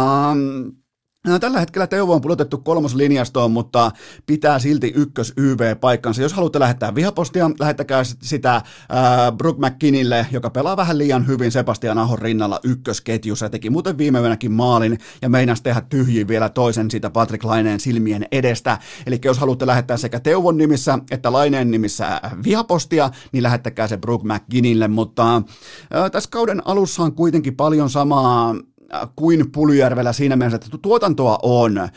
No, 1.26 1.38
tällä 1.38 1.60
hetkellä 1.60 1.86
Teuvo 1.86 2.14
on 2.14 2.20
pudotettu 2.20 2.58
kolmoslinjastoon, 2.58 3.50
mutta 3.50 3.90
pitää 4.26 4.58
silti 4.58 4.92
ykkös 4.96 5.32
YV-paikkansa. 5.36 6.22
Jos 6.22 6.32
haluatte 6.32 6.60
lähettää 6.60 6.94
vihapostia, 6.94 7.50
lähettäkää 7.60 8.04
sitä 8.04 8.54
äh, 8.56 8.62
Brook 9.36 9.58
McKinnille, 9.58 10.26
joka 10.30 10.50
pelaa 10.50 10.76
vähän 10.76 10.98
liian 10.98 11.26
hyvin 11.26 11.52
Sebastian 11.52 11.98
Ahon 11.98 12.18
rinnalla 12.18 12.60
ykkösketjussa. 12.64 13.48
Teki 13.48 13.70
muuten 13.70 13.98
viime 13.98 14.20
yönäkin 14.20 14.52
maalin 14.52 14.98
ja 15.22 15.28
meinas 15.28 15.62
tehdä 15.62 15.80
tyhjiä 15.80 16.28
vielä 16.28 16.48
toisen 16.48 16.90
siitä 16.90 17.10
Patrick 17.10 17.44
Laineen 17.44 17.80
silmien 17.80 18.26
edestä. 18.32 18.78
Eli 19.06 19.18
jos 19.24 19.38
haluatte 19.38 19.66
lähettää 19.66 19.96
sekä 19.96 20.20
Teuvon 20.20 20.56
nimissä 20.56 20.98
että 21.10 21.32
Laineen 21.32 21.70
nimissä 21.70 22.20
vihapostia, 22.44 23.10
niin 23.32 23.42
lähettäkää 23.42 23.88
se 23.88 23.96
Brook 23.96 24.22
McKinnille. 24.22 24.88
Mutta 24.88 25.36
äh, 25.36 26.10
tässä 26.12 26.30
kauden 26.30 26.66
alussa 26.66 27.02
on 27.02 27.12
kuitenkin 27.12 27.56
paljon 27.56 27.90
samaa 27.90 28.54
kuin 29.16 29.52
Pulyjärvellä 29.52 30.12
siinä 30.12 30.36
mielessä, 30.36 30.56
että 30.56 30.78
tuotantoa 30.82 31.38
on. 31.42 31.88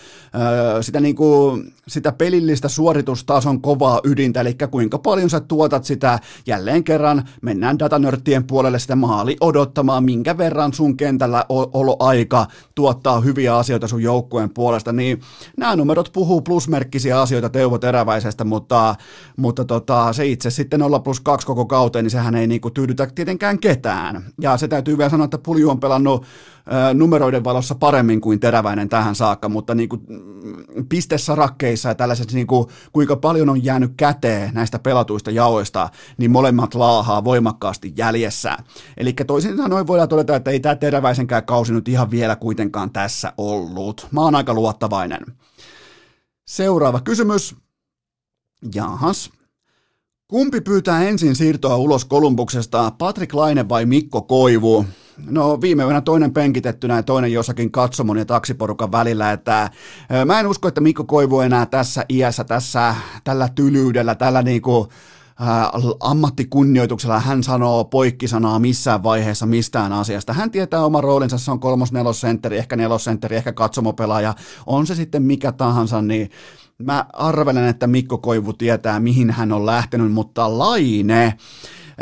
Sitä, 0.81 0.99
niin 0.99 1.15
kuin, 1.15 1.73
sitä 1.87 2.11
pelillistä 2.11 2.67
suoritustason 2.67 3.61
kovaa 3.61 3.99
ydintä, 4.03 4.41
eli 4.41 4.55
kuinka 4.71 4.97
paljon 4.97 5.29
sä 5.29 5.39
tuotat 5.39 5.83
sitä, 5.83 6.19
jälleen 6.45 6.83
kerran 6.83 7.29
mennään 7.41 7.79
datanörttien 7.79 8.47
puolelle 8.47 8.79
sitä 8.79 8.95
maali 8.95 9.37
odottamaan, 9.41 10.03
minkä 10.03 10.37
verran 10.37 10.73
sun 10.73 10.97
kentällä 10.97 11.45
olo 11.49 11.95
aika 11.99 12.47
tuottaa 12.75 13.19
hyviä 13.19 13.57
asioita 13.57 13.87
sun 13.87 14.03
joukkueen 14.03 14.49
puolesta, 14.49 14.93
niin 14.93 15.21
nämä 15.57 15.75
numerot 15.75 16.09
puhuu 16.13 16.41
plusmerkkisiä 16.41 17.21
asioita 17.21 17.49
Teuvo 17.49 17.77
Teräväisestä, 17.77 18.43
mutta, 18.43 18.95
mutta 19.37 19.65
tota, 19.65 20.13
se 20.13 20.25
itse 20.25 20.49
sitten 20.49 20.81
olla 20.81 20.99
plus 20.99 21.19
kaksi 21.19 21.47
koko 21.47 21.65
kauteen, 21.65 22.05
niin 22.05 22.11
sehän 22.11 22.35
ei 22.35 22.47
niin 22.47 22.61
kuin 22.61 22.73
tyydytä 22.73 23.07
tietenkään 23.15 23.59
ketään. 23.59 24.23
Ja 24.41 24.57
se 24.57 24.67
täytyy 24.67 24.97
vielä 24.97 25.09
sanoa, 25.09 25.25
että 25.25 25.37
Pulju 25.37 25.69
on 25.69 25.79
pelannut 25.79 26.25
numeroiden 26.93 27.43
valossa 27.43 27.75
paremmin 27.75 28.21
kuin 28.21 28.39
Teräväinen 28.39 28.89
tähän 28.89 29.15
saakka, 29.15 29.49
mutta 29.49 29.75
niin 29.75 29.89
kuin 29.89 30.01
mm, 30.07 30.87
pistesarakkeissa 30.89 31.89
ja 31.89 31.95
tällaisessa, 31.95 32.35
niin 32.35 32.47
kuin, 32.47 32.67
kuinka 32.93 33.15
paljon 33.15 33.49
on 33.49 33.63
jäänyt 33.63 33.91
käteen 33.97 34.53
näistä 34.53 34.79
pelatuista 34.79 35.31
jaoista, 35.31 35.89
niin 36.17 36.31
molemmat 36.31 36.73
laahaa 36.73 37.23
voimakkaasti 37.23 37.93
jäljessä. 37.97 38.57
Eli 38.97 39.13
toisin 39.13 39.57
sanoen 39.57 39.87
voidaan 39.87 40.09
todeta, 40.09 40.35
että 40.35 40.51
ei 40.51 40.59
tämä 40.59 40.75
Teräväisenkään 40.75 41.45
kausi 41.45 41.73
nyt 41.73 41.87
ihan 41.87 42.11
vielä 42.11 42.35
kuitenkaan 42.35 42.91
tässä 42.91 43.33
ollut. 43.37 44.07
Mä 44.11 44.21
oon 44.21 44.35
aika 44.35 44.53
luottavainen. 44.53 45.25
Seuraava 46.45 47.01
kysymys. 47.01 47.55
Jahas. 48.75 49.31
Kumpi 50.27 50.61
pyytää 50.61 51.03
ensin 51.03 51.35
siirtoa 51.35 51.77
ulos 51.77 52.05
Kolumbuksesta, 52.05 52.91
Patrick 52.97 53.33
Laine 53.33 53.69
vai 53.69 53.85
Mikko 53.85 54.21
Koivu? 54.21 54.85
No 55.17 55.61
viime 55.61 55.83
yönä 55.83 56.01
toinen 56.01 56.33
penkitettynä 56.33 56.95
ja 56.95 57.03
toinen 57.03 57.33
jossakin 57.33 57.71
katsomon 57.71 58.17
ja 58.17 58.25
taksiporukan 58.25 58.91
välillä, 58.91 59.31
että 59.31 59.69
mä 60.25 60.39
en 60.39 60.47
usko, 60.47 60.67
että 60.67 60.81
Mikko 60.81 61.03
Koivu 61.03 61.39
enää 61.39 61.65
tässä 61.65 62.05
iässä, 62.09 62.43
tässä, 62.43 62.95
tällä 63.23 63.49
tylyydellä, 63.55 64.15
tällä 64.15 64.41
niinku, 64.41 64.87
ammattikunnioituksella 65.99 67.19
hän 67.19 67.43
sanoo 67.43 67.85
poikkisanaa 67.85 68.59
missään 68.59 69.03
vaiheessa 69.03 69.45
mistään 69.45 69.93
asiasta. 69.93 70.33
Hän 70.33 70.51
tietää 70.51 70.85
oman 70.85 71.03
roolinsa, 71.03 71.37
se 71.37 71.51
on 71.51 71.59
kolmos 71.59 71.91
nelosentteri, 71.91 72.57
ehkä 72.57 72.75
nelosentteri, 72.75 73.35
ehkä 73.35 73.53
katsomopelaaja, 73.53 74.33
on 74.65 74.87
se 74.87 74.95
sitten 74.95 75.23
mikä 75.23 75.51
tahansa, 75.51 76.01
niin 76.01 76.29
mä 76.77 77.05
arvelen, 77.13 77.67
että 77.67 77.87
Mikko 77.87 78.17
Koivu 78.17 78.53
tietää, 78.53 78.99
mihin 78.99 79.31
hän 79.31 79.51
on 79.51 79.65
lähtenyt, 79.65 80.11
mutta 80.11 80.57
Laine, 80.57 81.33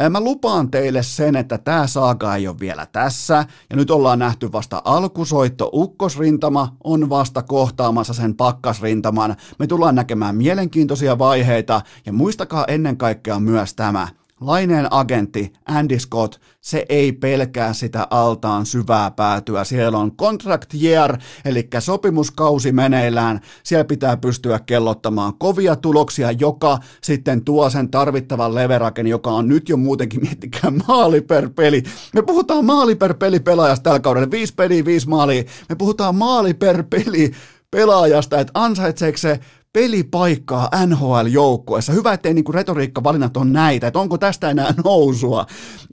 Mä 0.09 0.19
lupaan 0.19 0.71
teille 0.71 1.03
sen, 1.03 1.35
että 1.35 1.57
tämä 1.57 1.87
saaga 1.87 2.35
ei 2.35 2.47
ole 2.47 2.59
vielä 2.59 2.85
tässä, 2.85 3.45
ja 3.69 3.75
nyt 3.75 3.91
ollaan 3.91 4.19
nähty 4.19 4.51
vasta 4.51 4.81
alkusoitto, 4.85 5.69
ukkosrintama 5.73 6.75
on 6.83 7.09
vasta 7.09 7.41
kohtaamassa 7.43 8.13
sen 8.13 8.35
pakkasrintaman. 8.35 9.35
Me 9.59 9.67
tullaan 9.67 9.95
näkemään 9.95 10.35
mielenkiintoisia 10.35 11.19
vaiheita, 11.19 11.81
ja 12.05 12.13
muistakaa 12.13 12.65
ennen 12.67 12.97
kaikkea 12.97 13.39
myös 13.39 13.73
tämä– 13.73 14.07
Laineen 14.45 14.87
agentti 14.91 15.53
Andy 15.65 15.99
Scott, 15.99 16.35
se 16.61 16.85
ei 16.89 17.11
pelkää 17.11 17.73
sitä 17.73 18.07
altaan 18.09 18.65
syvää 18.65 19.11
päätyä. 19.11 19.63
Siellä 19.63 19.97
on 19.97 20.17
contract 20.17 20.73
year, 20.81 21.17
eli 21.45 21.67
sopimuskausi 21.79 22.71
meneillään. 22.71 23.41
Siellä 23.63 23.85
pitää 23.85 24.17
pystyä 24.17 24.59
kellottamaan 24.59 25.33
kovia 25.37 25.75
tuloksia, 25.75 26.31
joka 26.31 26.77
sitten 27.03 27.43
tuo 27.45 27.69
sen 27.69 27.89
tarvittavan 27.89 28.55
leveraken, 28.55 29.07
joka 29.07 29.31
on 29.31 29.47
nyt 29.47 29.69
jo 29.69 29.77
muutenkin, 29.77 30.21
miettikää, 30.21 30.71
maali 30.87 31.21
per 31.21 31.49
peli. 31.49 31.83
Me 32.13 32.21
puhutaan 32.21 32.65
maali 32.65 32.95
per 32.95 33.13
peli 33.13 33.39
pelaajasta 33.39 33.83
tällä 33.83 33.99
kaudella. 33.99 34.31
Viisi 34.31 34.53
peliä, 34.53 34.85
viisi 34.85 35.09
maalia. 35.09 35.43
Me 35.69 35.75
puhutaan 35.75 36.15
maali 36.15 36.53
per 36.53 36.83
peli 36.83 37.31
pelaajasta, 37.71 38.39
että 38.39 38.51
ansaitseeko 38.53 39.17
se 39.17 39.39
pelipaikkaa 39.73 40.69
NHL-joukkueessa. 40.85 41.93
Hyvä, 41.93 42.13
ettei 42.13 42.33
niinku 42.33 42.51
retoriikkavalinnat 42.51 43.37
on 43.37 43.53
näitä, 43.53 43.87
että 43.87 43.99
onko 43.99 44.17
tästä 44.17 44.49
enää 44.49 44.73
nousua. 44.83 45.45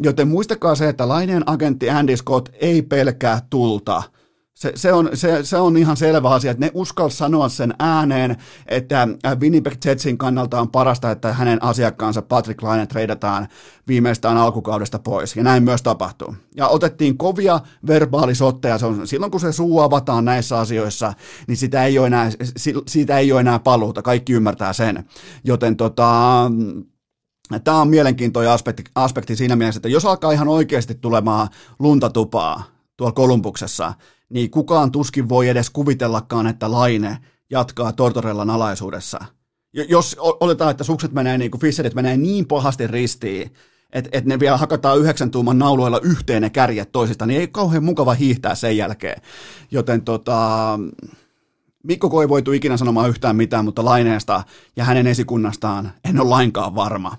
Joten 0.02 0.28
muistakaa 0.28 0.74
se, 0.74 0.88
että 0.88 1.08
laineen 1.08 1.42
agentti 1.46 1.90
Andy 1.90 2.16
Scott 2.16 2.48
ei 2.60 2.82
pelkää 2.82 3.42
tulta. 3.50 4.02
Se, 4.60 4.72
se, 4.74 4.92
on, 4.92 5.10
se, 5.14 5.44
se 5.44 5.56
on 5.56 5.76
ihan 5.76 5.96
selvä 5.96 6.30
asia, 6.30 6.50
että 6.50 6.66
ne 6.66 6.70
uskal 6.74 7.08
sanoa 7.08 7.48
sen 7.48 7.74
ääneen, 7.78 8.36
että 8.66 9.08
Winnipeg 9.40 9.74
Jetsin 9.84 10.18
kannalta 10.18 10.60
on 10.60 10.70
parasta, 10.70 11.10
että 11.10 11.32
hänen 11.32 11.62
asiakkaansa 11.62 12.22
Patrick 12.22 12.62
Laine 12.62 12.86
treidataan 12.86 13.48
viimeistään 13.88 14.36
alkukaudesta 14.36 14.98
pois, 14.98 15.36
ja 15.36 15.42
näin 15.42 15.62
myös 15.62 15.82
tapahtuu. 15.82 16.34
Ja 16.56 16.68
otettiin 16.68 17.18
kovia 17.18 17.60
verbaalisotteja, 17.86 18.78
se 18.78 18.86
on, 18.86 19.06
silloin 19.06 19.30
kun 19.30 19.40
se 19.40 19.52
suu 19.52 19.80
avataan 19.80 20.24
näissä 20.24 20.58
asioissa, 20.58 21.12
niin 21.46 21.56
sitä 21.56 21.84
ei 21.84 21.98
ole 21.98 22.06
enää, 22.06 22.30
siitä 22.86 23.18
ei 23.18 23.32
ole 23.32 23.40
enää 23.40 23.58
paluuta, 23.58 24.02
kaikki 24.02 24.32
ymmärtää 24.32 24.72
sen. 24.72 25.04
Joten 25.44 25.76
tota, 25.76 26.50
Tämä 27.64 27.80
on 27.80 27.88
mielenkiintoinen 27.88 28.52
aspekti, 28.52 28.84
aspekti 28.94 29.36
siinä 29.36 29.56
mielessä, 29.56 29.78
että 29.78 29.88
jos 29.88 30.04
alkaa 30.04 30.32
ihan 30.32 30.48
oikeasti 30.48 30.94
tulemaan 30.94 31.48
luntatupaa 31.78 32.64
tuolla 32.96 33.12
Kolumbuksessa, 33.12 33.94
niin 34.30 34.50
kukaan 34.50 34.92
tuskin 34.92 35.28
voi 35.28 35.48
edes 35.48 35.70
kuvitellakaan, 35.70 36.46
että 36.46 36.70
Laine 36.70 37.18
jatkaa 37.50 37.92
Tortorellan 37.92 38.50
alaisuudessa. 38.50 39.24
Jos 39.72 40.16
oletaan, 40.20 40.70
että 40.70 40.84
sukset 40.84 41.12
menee 41.12 41.38
niin 41.38 41.50
kuin 41.50 41.60
Fisserit 41.60 41.94
menee 41.94 42.16
niin 42.16 42.46
pahasti 42.46 42.86
ristiin, 42.86 43.54
että 43.92 44.10
et 44.12 44.24
ne 44.24 44.40
vielä 44.40 44.56
hakataan 44.56 44.98
yhdeksän 44.98 45.30
tuuman 45.30 45.58
nauluilla 45.58 46.00
yhteen 46.02 46.42
ne 46.42 46.50
kärjet 46.50 46.92
toisista, 46.92 47.26
niin 47.26 47.40
ei 47.40 47.48
kauhean 47.48 47.84
mukava 47.84 48.14
hiihtää 48.14 48.54
sen 48.54 48.76
jälkeen. 48.76 49.22
Joten 49.70 50.02
tota, 50.02 50.78
Mikko 51.82 52.22
ei 52.22 52.28
voitu 52.28 52.52
ikinä 52.52 52.76
sanomaan 52.76 53.08
yhtään 53.08 53.36
mitään, 53.36 53.64
mutta 53.64 53.84
Laineesta 53.84 54.42
ja 54.76 54.84
hänen 54.84 55.06
esikunnastaan 55.06 55.92
en 56.04 56.20
ole 56.20 56.28
lainkaan 56.28 56.74
varma. 56.74 57.16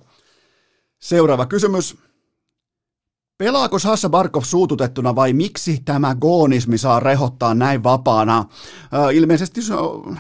Seuraava 1.00 1.46
kysymys. 1.46 1.98
Pelaako 3.42 3.80
Sassa 3.80 4.10
Barkov 4.10 4.44
suututettuna 4.44 5.16
vai 5.16 5.34
miksi 5.34 5.82
tämä 5.86 6.16
goonismi 6.16 6.78
saa 6.78 7.00
rehottaa 7.00 7.54
näin 7.54 7.84
vapaana? 7.84 8.46
ilmeisesti 9.14 9.62
se 9.62 9.74
on, 9.74 10.20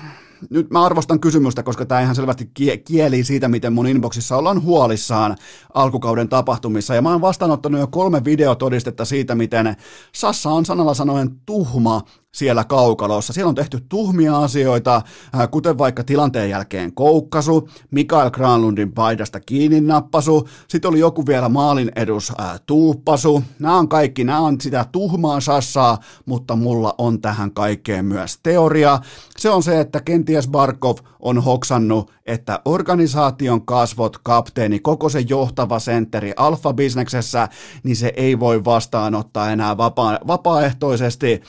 nyt 0.49 0.69
mä 0.69 0.85
arvostan 0.85 1.19
kysymystä, 1.19 1.63
koska 1.63 1.85
tämä 1.85 2.01
ihan 2.01 2.15
selvästi 2.15 2.51
kieli 2.85 3.23
siitä, 3.23 3.47
miten 3.47 3.73
mun 3.73 3.87
inboxissa 3.87 4.37
ollaan 4.37 4.63
huolissaan 4.63 5.35
alkukauden 5.73 6.29
tapahtumissa. 6.29 6.95
Ja 6.95 7.01
mä 7.01 7.11
oon 7.11 7.21
vastaanottanut 7.21 7.79
jo 7.79 7.87
kolme 7.87 8.25
videotodistetta 8.25 9.05
siitä, 9.05 9.35
miten 9.35 9.75
Sassa 10.15 10.49
on 10.49 10.65
sanalla 10.65 10.93
sanoen 10.93 11.29
tuhma 11.45 12.01
siellä 12.31 12.63
kaukalossa. 12.63 13.33
Siellä 13.33 13.49
on 13.49 13.55
tehty 13.55 13.85
tuhmia 13.89 14.39
asioita, 14.39 14.95
äh, 14.95 15.51
kuten 15.51 15.77
vaikka 15.77 16.03
tilanteen 16.03 16.49
jälkeen 16.49 16.93
koukkasu, 16.93 17.69
Mikael 17.91 18.31
Granlundin 18.31 18.91
paidasta 18.91 19.39
kiinni 19.39 19.81
nappasu, 19.81 20.47
sitten 20.67 20.89
oli 20.89 20.99
joku 20.99 21.25
vielä 21.25 21.49
maalin 21.49 21.91
edus 21.95 22.33
ää, 22.37 22.51
äh, 22.51 22.59
tuuppasu. 22.65 23.43
Nämä 23.59 23.77
on 23.77 23.89
kaikki, 23.89 24.23
nämä 24.23 24.39
on 24.39 24.61
sitä 24.61 24.85
tuhmaa 24.91 25.39
sassaa, 25.39 25.97
mutta 26.25 26.55
mulla 26.55 26.95
on 26.97 27.21
tähän 27.21 27.51
kaikkeen 27.51 28.05
myös 28.05 28.39
teoria. 28.43 28.99
Se 29.37 29.49
on 29.49 29.63
se, 29.63 29.79
että 29.79 30.01
kenties 30.01 30.47
Barkov 30.47 30.97
on 31.19 31.43
hoksannut, 31.43 32.11
että 32.25 32.59
organisaation 32.65 33.65
kasvot, 33.65 34.17
kapteeni, 34.23 34.79
koko 34.79 35.09
se 35.09 35.19
johtava 35.29 35.79
sentteri 35.79 36.33
alfa-bisneksessä, 36.37 37.47
niin 37.83 37.95
se 37.95 38.13
ei 38.15 38.39
voi 38.39 38.65
vastaanottaa 38.65 39.51
enää 39.51 39.77
vapaa- 39.77 40.19
vapaaehtoisesti 40.27 41.41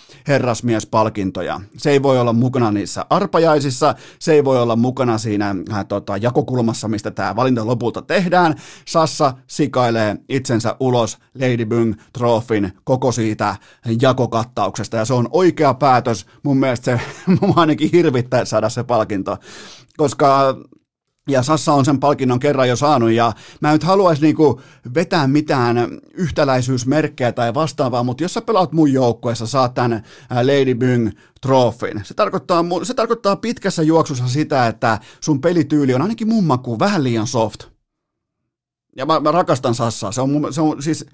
herrasmiespalkintoja. 0.72 1.61
Se 1.76 1.90
ei 1.90 2.02
voi 2.02 2.20
olla 2.20 2.32
mukana 2.32 2.70
niissä 2.70 3.06
arpajaisissa, 3.11 3.94
se 4.18 4.32
ei 4.32 4.44
voi 4.44 4.62
olla 4.62 4.76
mukana 4.76 5.18
siinä 5.18 5.54
äh, 5.72 5.87
tota, 5.87 6.16
jakokulmassa, 6.16 6.88
mistä 6.88 7.11
tämä 7.11 7.37
valinta 7.37 7.66
lopulta 7.66 8.02
tehdään. 8.02 8.54
Sassa 8.88 9.35
sikailee 9.46 10.16
itsensä 10.28 10.76
ulos 10.80 11.18
Lady 11.35 11.64
Bung 11.64 11.94
Trofin 12.12 12.72
koko 12.85 13.12
siitä 13.12 13.56
jakokattauksesta, 14.00 14.96
ja 14.96 15.04
se 15.04 15.14
on 15.14 15.28
oikea 15.30 15.74
päätös. 15.74 16.26
Mun 16.42 16.56
mielestä 16.56 16.85
se 16.85 17.00
mun 17.40 17.52
ainakin 17.56 17.90
hirvittää 17.92 18.44
saada 18.44 18.68
se 18.68 18.85
palkinto 18.85 19.37
koska 19.96 20.56
ja 21.28 21.42
Sassa 21.42 21.72
on 21.72 21.85
sen 21.85 22.00
palkinnon 22.00 22.40
kerran 22.40 22.68
jo 22.68 22.76
saanut, 22.76 23.11
ja 23.11 23.32
mä 23.61 23.72
nyt 23.72 23.82
haluaisin 23.82 24.22
niinku 24.22 24.61
vetää 24.94 25.26
mitään 25.26 25.76
yhtäläisyysmerkkejä 26.14 27.32
tai 27.32 27.54
vastaavaa, 27.54 28.02
mutta 28.02 28.24
jos 28.24 28.35
sä 28.35 28.40
pelaat 28.40 28.72
mun 28.72 28.92
joukkueessa, 28.92 29.46
saat 29.46 29.74
tämän 29.74 30.02
Lady 30.30 30.74
Byng 30.74 31.11
trofin. 31.40 32.00
Se 32.04 32.14
tarkoittaa, 32.14 32.64
se 32.82 32.94
tarkoittaa 32.94 33.37
pitkässä 33.37 33.82
juoksussa 33.82 34.28
sitä, 34.28 34.66
että 34.66 34.98
sun 35.20 35.40
pelityyli 35.40 35.94
on 35.94 36.02
ainakin 36.02 36.28
mun 36.28 36.44
makuun 36.44 36.78
vähän 36.78 37.04
liian 37.04 37.26
soft. 37.26 37.64
Ja 38.96 39.06
mä, 39.06 39.20
mä 39.20 39.32
rakastan 39.32 39.74
Sassaa, 39.74 40.12
se 40.12 40.20
on, 40.20 40.48
se 40.50 40.61
on 40.61 40.82
siis 40.82 41.06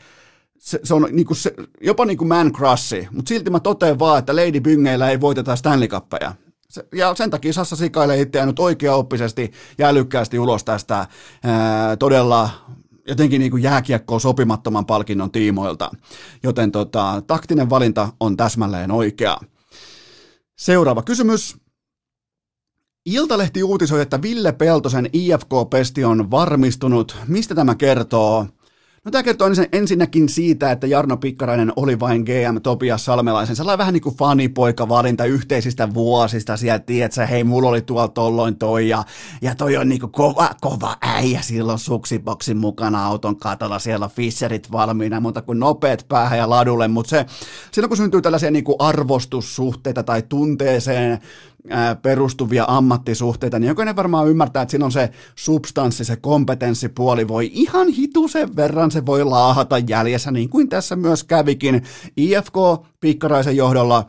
se, 0.58 0.80
se 0.84 0.94
on 0.94 1.08
niinku 1.10 1.34
se, 1.34 1.54
jopa 1.80 2.04
niin 2.04 2.18
kuin 2.18 2.28
man 2.28 2.52
crushi, 2.52 3.08
mutta 3.10 3.28
silti 3.28 3.50
mä 3.50 3.60
totean 3.60 3.98
vaan, 3.98 4.18
että 4.18 4.36
Lady 4.36 4.60
Byngeillä 4.60 5.10
ei 5.10 5.20
voiteta 5.20 5.56
Stanley 5.56 5.88
Ja 6.94 7.14
sen 7.14 7.30
takia 7.30 7.52
Sassa 7.52 7.76
sikailee 7.76 8.20
itseään 8.20 8.48
nyt 8.48 8.58
oikeaoppisesti 8.58 9.52
ja 9.78 9.88
älykkäästi 9.88 10.38
ulos 10.38 10.64
tästä 10.64 11.06
ää, 11.44 11.96
todella 11.96 12.50
jotenkin 13.08 13.38
niin 13.38 13.50
kuin 13.50 13.62
jääkiekkoon 13.62 14.20
sopimattoman 14.20 14.86
palkinnon 14.86 15.30
tiimoilta. 15.30 15.90
Joten 16.42 16.72
tota, 16.72 17.22
taktinen 17.26 17.70
valinta 17.70 18.08
on 18.20 18.36
täsmälleen 18.36 18.90
oikea. 18.90 19.36
Seuraava 20.58 21.02
kysymys. 21.02 21.56
Iltalehti 23.06 23.62
uutisoi, 23.62 24.02
että 24.02 24.22
Ville 24.22 24.52
Peltosen 24.52 25.10
IFK-pesti 25.12 26.04
on 26.04 26.30
varmistunut. 26.30 27.16
Mistä 27.26 27.54
tämä 27.54 27.74
kertoo? 27.74 28.46
No 29.08 29.12
tämä 29.12 29.22
kertoo 29.22 29.48
ensinnäkin 29.72 30.28
siitä, 30.28 30.72
että 30.72 30.86
Jarno 30.86 31.16
Pikkarainen 31.16 31.72
oli 31.76 32.00
vain 32.00 32.22
GM 32.22 32.60
Topias 32.62 33.04
Salmelaisen, 33.04 33.56
sellainen 33.56 33.78
vähän 33.78 33.94
niin 33.94 34.02
kuin 34.02 34.16
fanipoika 34.16 34.88
valinta 34.88 35.24
yhteisistä 35.24 35.94
vuosista, 35.94 36.56
sieltä 36.56 36.86
tiedätkö, 36.86 37.26
hei 37.26 37.44
mulla 37.44 37.68
oli 37.68 37.82
tuolla 37.82 38.08
tolloin 38.08 38.56
toi 38.56 38.88
ja, 38.88 39.04
ja 39.42 39.54
toi 39.54 39.76
on 39.76 39.88
niin 39.88 40.00
kuin 40.00 40.12
kova, 40.12 40.50
kova 40.60 40.96
äijä 41.00 41.40
silloin 41.42 41.78
suksiboksin 41.78 42.56
mukana 42.56 43.06
auton 43.06 43.36
katolla, 43.36 43.78
siellä 43.78 44.04
on 44.04 44.10
Fisherit 44.10 44.72
valmiina, 44.72 45.20
mutta 45.20 45.42
kuin 45.42 45.58
nopeat 45.58 46.06
päähän 46.08 46.38
ja 46.38 46.50
ladulle, 46.50 46.88
mutta 46.88 47.10
se, 47.10 47.26
silloin 47.72 47.88
kun 47.88 47.96
syntyy 47.96 48.22
tällaisia 48.22 48.50
niin 48.50 48.64
kuin 48.64 48.76
arvostussuhteita 48.78 50.02
tai 50.02 50.22
tunteeseen 50.22 51.18
perustuvia 52.02 52.64
ammattisuhteita, 52.68 53.58
niin 53.58 53.68
jokainen 53.68 53.96
varmaan 53.96 54.28
ymmärtää, 54.28 54.62
että 54.62 54.70
silloin 54.70 54.92
se 54.92 55.10
substanssi, 55.34 56.04
se 56.04 56.16
kompetenssipuoli. 56.16 57.28
Voi 57.28 57.50
ihan 57.52 57.88
hitusen 57.88 58.56
verran, 58.56 58.90
se 58.90 59.06
voi 59.06 59.24
laahata 59.24 59.78
jäljessä, 59.78 60.30
niin 60.30 60.48
kuin 60.48 60.68
tässä 60.68 60.96
myös 60.96 61.24
kävikin. 61.24 61.82
IFK 62.16 62.54
Pikkaraisen 63.00 63.56
johdolla, 63.56 64.06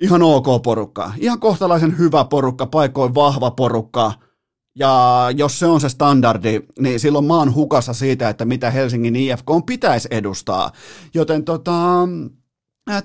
ihan 0.00 0.22
ok 0.22 0.62
porukka, 0.62 1.12
ihan 1.18 1.40
kohtalaisen 1.40 1.98
hyvä 1.98 2.24
porukka, 2.24 2.66
paikoin 2.66 3.14
vahva 3.14 3.50
porukka, 3.50 4.12
Ja 4.74 5.28
jos 5.36 5.58
se 5.58 5.66
on 5.66 5.80
se 5.80 5.88
standardi, 5.88 6.60
niin 6.80 7.00
silloin 7.00 7.24
mä 7.24 7.38
oon 7.38 7.54
hukassa 7.54 7.92
siitä, 7.92 8.28
että 8.28 8.44
mitä 8.44 8.70
Helsingin 8.70 9.16
IFK 9.16 9.46
pitäisi 9.66 10.08
edustaa. 10.10 10.70
Joten 11.14 11.44
tota, 11.44 12.08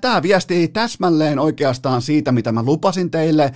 Tämä 0.01 0.21
viesti 0.21 0.67
täsmälleen 0.67 1.39
oikeastaan 1.39 2.01
siitä, 2.01 2.31
mitä 2.31 2.51
mä 2.51 2.63
lupasin 2.63 3.11
teille 3.11 3.51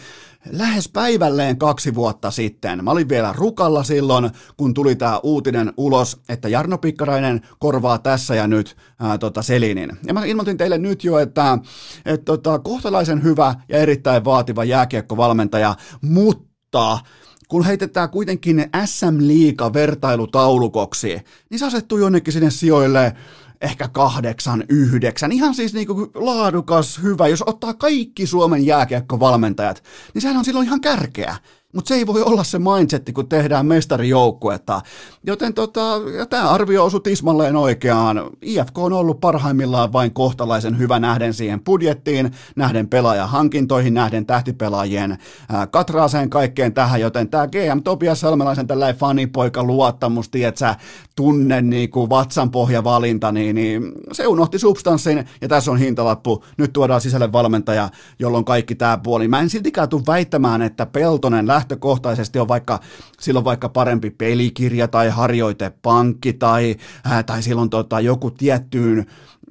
lähes 0.49 0.89
päivälleen 0.89 1.57
kaksi 1.57 1.95
vuotta 1.95 2.31
sitten. 2.31 2.84
Mä 2.84 2.91
olin 2.91 3.10
vielä 3.10 3.34
rukalla 3.38 3.84
silloin, 3.84 4.29
kun 4.57 4.73
tuli 4.73 4.95
tämä 4.95 5.19
uutinen 5.23 5.73
ulos, 5.77 6.21
että 6.29 6.49
Jarno 6.49 6.77
Pikkarainen 6.77 7.41
korvaa 7.60 7.97
tässä 7.97 8.36
ja 8.36 8.47
nyt 8.47 8.77
ää, 8.99 9.17
tota 9.17 9.41
Selinin. 9.41 9.91
Ja 10.07 10.13
mä 10.13 10.25
ilmoitin 10.25 10.57
teille 10.57 10.77
nyt 10.77 11.03
jo, 11.03 11.19
että 11.19 11.57
et, 12.05 12.25
tota, 12.25 12.60
kohtalaisen 12.60 13.23
hyvä 13.23 13.55
ja 13.69 13.77
erittäin 13.77 14.25
vaativa 14.25 14.63
jääkiekkovalmentaja, 14.63 15.75
mutta 16.01 16.99
kun 17.47 17.65
heitetään 17.65 18.10
kuitenkin 18.10 18.69
SM 18.86 19.17
Liiga 19.19 19.73
vertailutaulukoksi, 19.73 21.21
niin 21.49 21.60
se 21.60 21.65
asettuu 21.65 21.97
jonnekin 21.97 22.34
sinne 22.34 22.49
sijoille 22.49 23.13
ehkä 23.62 23.88
kahdeksan, 23.88 24.63
yhdeksän, 24.69 25.32
ihan 25.32 25.56
siis 25.56 25.74
niinku 25.74 26.12
laadukas, 26.15 27.00
hyvä, 27.04 27.28
jos 27.28 27.43
ottaa 27.45 27.74
kaikki 27.74 28.28
Suomen 28.28 28.65
jääkiekkovalmentajat, 28.65 29.84
niin 30.13 30.21
sehän 30.21 30.38
on 30.38 30.45
silloin 30.45 30.67
ihan 30.67 30.82
kärkeä. 30.82 31.36
Mutta 31.73 31.89
se 31.89 31.95
ei 31.95 32.07
voi 32.07 32.21
olla 32.21 32.43
se 32.43 32.60
mindsetti, 32.60 33.13
kun 33.13 33.29
tehdään 33.29 33.65
mestarijoukkuetta. 33.65 34.81
Joten 35.23 35.53
tota, 35.53 35.81
tämä 36.29 36.49
arvio 36.49 36.86
osui 36.86 37.01
tismalleen 37.03 37.55
oikeaan. 37.55 38.21
IFK 38.41 38.77
on 38.77 38.93
ollut 38.93 39.21
parhaimmillaan 39.21 39.93
vain 39.93 40.13
kohtalaisen 40.13 40.77
hyvä 40.77 40.99
nähden 40.99 41.34
siihen 41.34 41.63
budjettiin, 41.63 42.31
nähden 42.55 42.88
pelaajahankintoihin, 42.88 43.93
nähden 43.93 44.25
tähtipelaajien 44.25 45.17
ää, 45.49 45.67
katraaseen 45.67 46.29
kaikkeen 46.29 46.73
tähän, 46.73 47.01
joten 47.01 47.29
tämä 47.29 47.47
GM 47.47 47.84
Topias 47.84 48.19
Salmelaisen 48.19 48.67
tällainen 48.67 48.99
fanipoika 48.99 49.63
luottamus, 49.63 50.29
tietsä, 50.29 50.75
tunne 51.15 51.62
niin 51.62 51.89
kuin 51.89 52.10
vatsanpohjavalinta, 52.10 53.31
niin, 53.31 53.55
niin 53.55 53.91
se 54.12 54.27
unohti 54.27 54.60
substanssin 54.60 55.25
ja 55.41 55.47
tässä 55.47 55.71
on 55.71 55.77
hintalappu. 55.77 56.43
Nyt 56.57 56.73
tuodaan 56.73 57.01
sisälle 57.01 57.31
valmentaja, 57.31 57.89
jolloin 58.19 58.45
kaikki 58.45 58.75
tämä 58.75 58.97
puoli. 58.97 59.27
Mä 59.27 59.39
en 59.39 59.49
siltikään 59.49 59.89
tule 59.89 60.03
väittämään, 60.07 60.62
että 60.62 60.86
Peltonen 60.86 61.47
lähtökohtaisesti 61.62 62.39
on 62.39 62.47
vaikka, 62.47 62.80
silloin 63.19 63.45
vaikka 63.45 63.69
parempi 63.69 64.10
pelikirja 64.10 64.88
tai 64.88 65.10
harjoitepankki 65.10 66.34
tai, 66.34 66.76
ää, 67.04 67.24
tai 67.24 67.43
silloin 67.43 67.69
tota, 67.69 68.00
joku 68.00 68.32
tiettyyn 68.32 69.06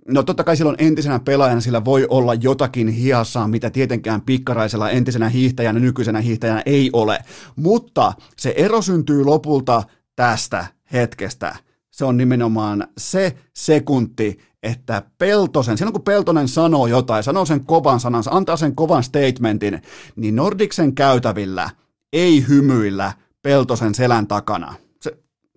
No 0.09 0.23
totta 0.23 0.45
kai 0.45 0.57
silloin 0.57 0.77
entisenä 0.79 1.19
pelaajana 1.19 1.61
sillä 1.61 1.85
voi 1.85 2.07
olla 2.09 2.35
jotakin 2.35 2.89
hiassaa, 2.89 3.49
mitä 3.49 3.71
tietenkään 3.71 4.21
pikkaraisella 4.21 4.91
entisenä 4.91 5.29
hiihtäjänä, 5.29 5.81
nykyisenä 5.81 6.21
hiihtäjänä 6.21 6.63
ei 6.67 6.91
ole. 6.93 7.19
Mutta 7.57 8.13
se 8.37 8.55
ero 8.57 8.83
syntyy 8.83 9.25
lopulta 9.25 9.83
tästä 10.17 10.67
hetkestä. 10.93 11.57
Se 11.91 12.05
on 12.05 12.17
nimenomaan 12.17 12.87
se 12.99 13.37
sekunti, 13.55 14.39
että 14.63 15.03
Peltosen, 15.19 15.79
silloin 15.79 15.93
kun 15.93 16.03
Peltonen 16.03 16.49
sanoo 16.49 16.87
jotain, 16.87 17.25
sanoo 17.25 17.45
sen 17.45 17.65
kovan 17.65 18.01
sanansa, 18.01 18.31
antaa 18.31 18.57
sen 18.57 18.75
kovan 18.75 19.03
statementin, 19.03 19.83
niin 20.17 20.37
Nordiksen 20.37 20.95
käytävillä 20.95 21.71
ei 22.13 22.49
hymyillä 22.49 23.13
Peltosen 23.43 23.95
selän 23.95 24.27
takana 24.27 24.75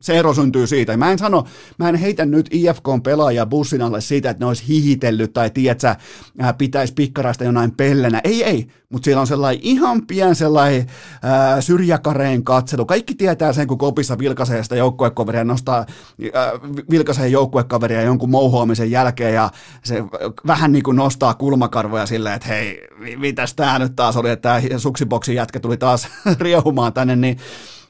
se 0.04 0.18
ero 0.20 0.34
syntyy 0.34 0.68
siitä. 0.68 0.98
Mä 0.98 1.12
en 1.12 1.20
sano, 1.20 1.46
mä 1.78 1.90
en 1.90 1.96
heitä 1.96 2.26
nyt 2.26 2.50
IFKn 2.52 3.02
pelaajia 3.04 3.46
bussin 3.46 3.82
alle 3.82 4.02
siitä, 4.02 4.30
että 4.30 4.44
ne 4.44 4.48
olisi 4.48 4.68
hihitellyt 4.68 5.34
tai 5.34 5.50
tiedätkö, 5.50 5.96
pitäisi 6.58 6.94
pikkaraista 6.94 7.44
jonain 7.44 7.72
pellenä. 7.72 8.22
Ei, 8.24 8.44
ei, 8.44 8.68
mutta 8.90 9.06
siellä 9.06 9.22
on 9.22 9.28
sellainen 9.28 9.64
ihan 9.64 10.08
pien 10.08 10.36
sellainen 10.36 10.88
ää, 11.22 11.62
syrjäkareen 11.62 12.44
katselu. 12.44 12.86
Kaikki 12.86 13.16
tietää 13.16 13.54
sen, 13.54 13.68
kun 13.68 13.78
kopissa 13.78 14.18
vilkaisee 14.18 14.64
sitä 14.64 14.76
joukkuekaveria, 14.76 15.44
nostaa 15.44 15.86
ää, 16.34 16.52
vilkaisee 16.90 17.28
joukkuekaveria 17.28 18.02
jonkun 18.02 18.30
mouhoamisen 18.30 18.92
jälkeen 18.92 19.34
ja 19.34 19.50
se 19.84 20.04
vähän 20.48 20.72
niin 20.72 20.84
kuin 20.84 20.98
nostaa 20.98 21.34
kulmakarvoja 21.34 22.06
silleen, 22.06 22.36
että 22.36 22.48
hei, 22.48 22.82
mitäs 23.18 23.54
tää 23.54 23.80
nyt 23.80 23.96
taas 23.96 24.18
oli, 24.18 24.30
että 24.30 24.62
tämä 24.62 24.80
suksiboksin 24.80 25.36
jätkä 25.36 25.60
tuli 25.60 25.78
taas 25.78 26.08
riehumaan 26.40 26.94
tänne, 26.94 27.16
niin 27.16 27.38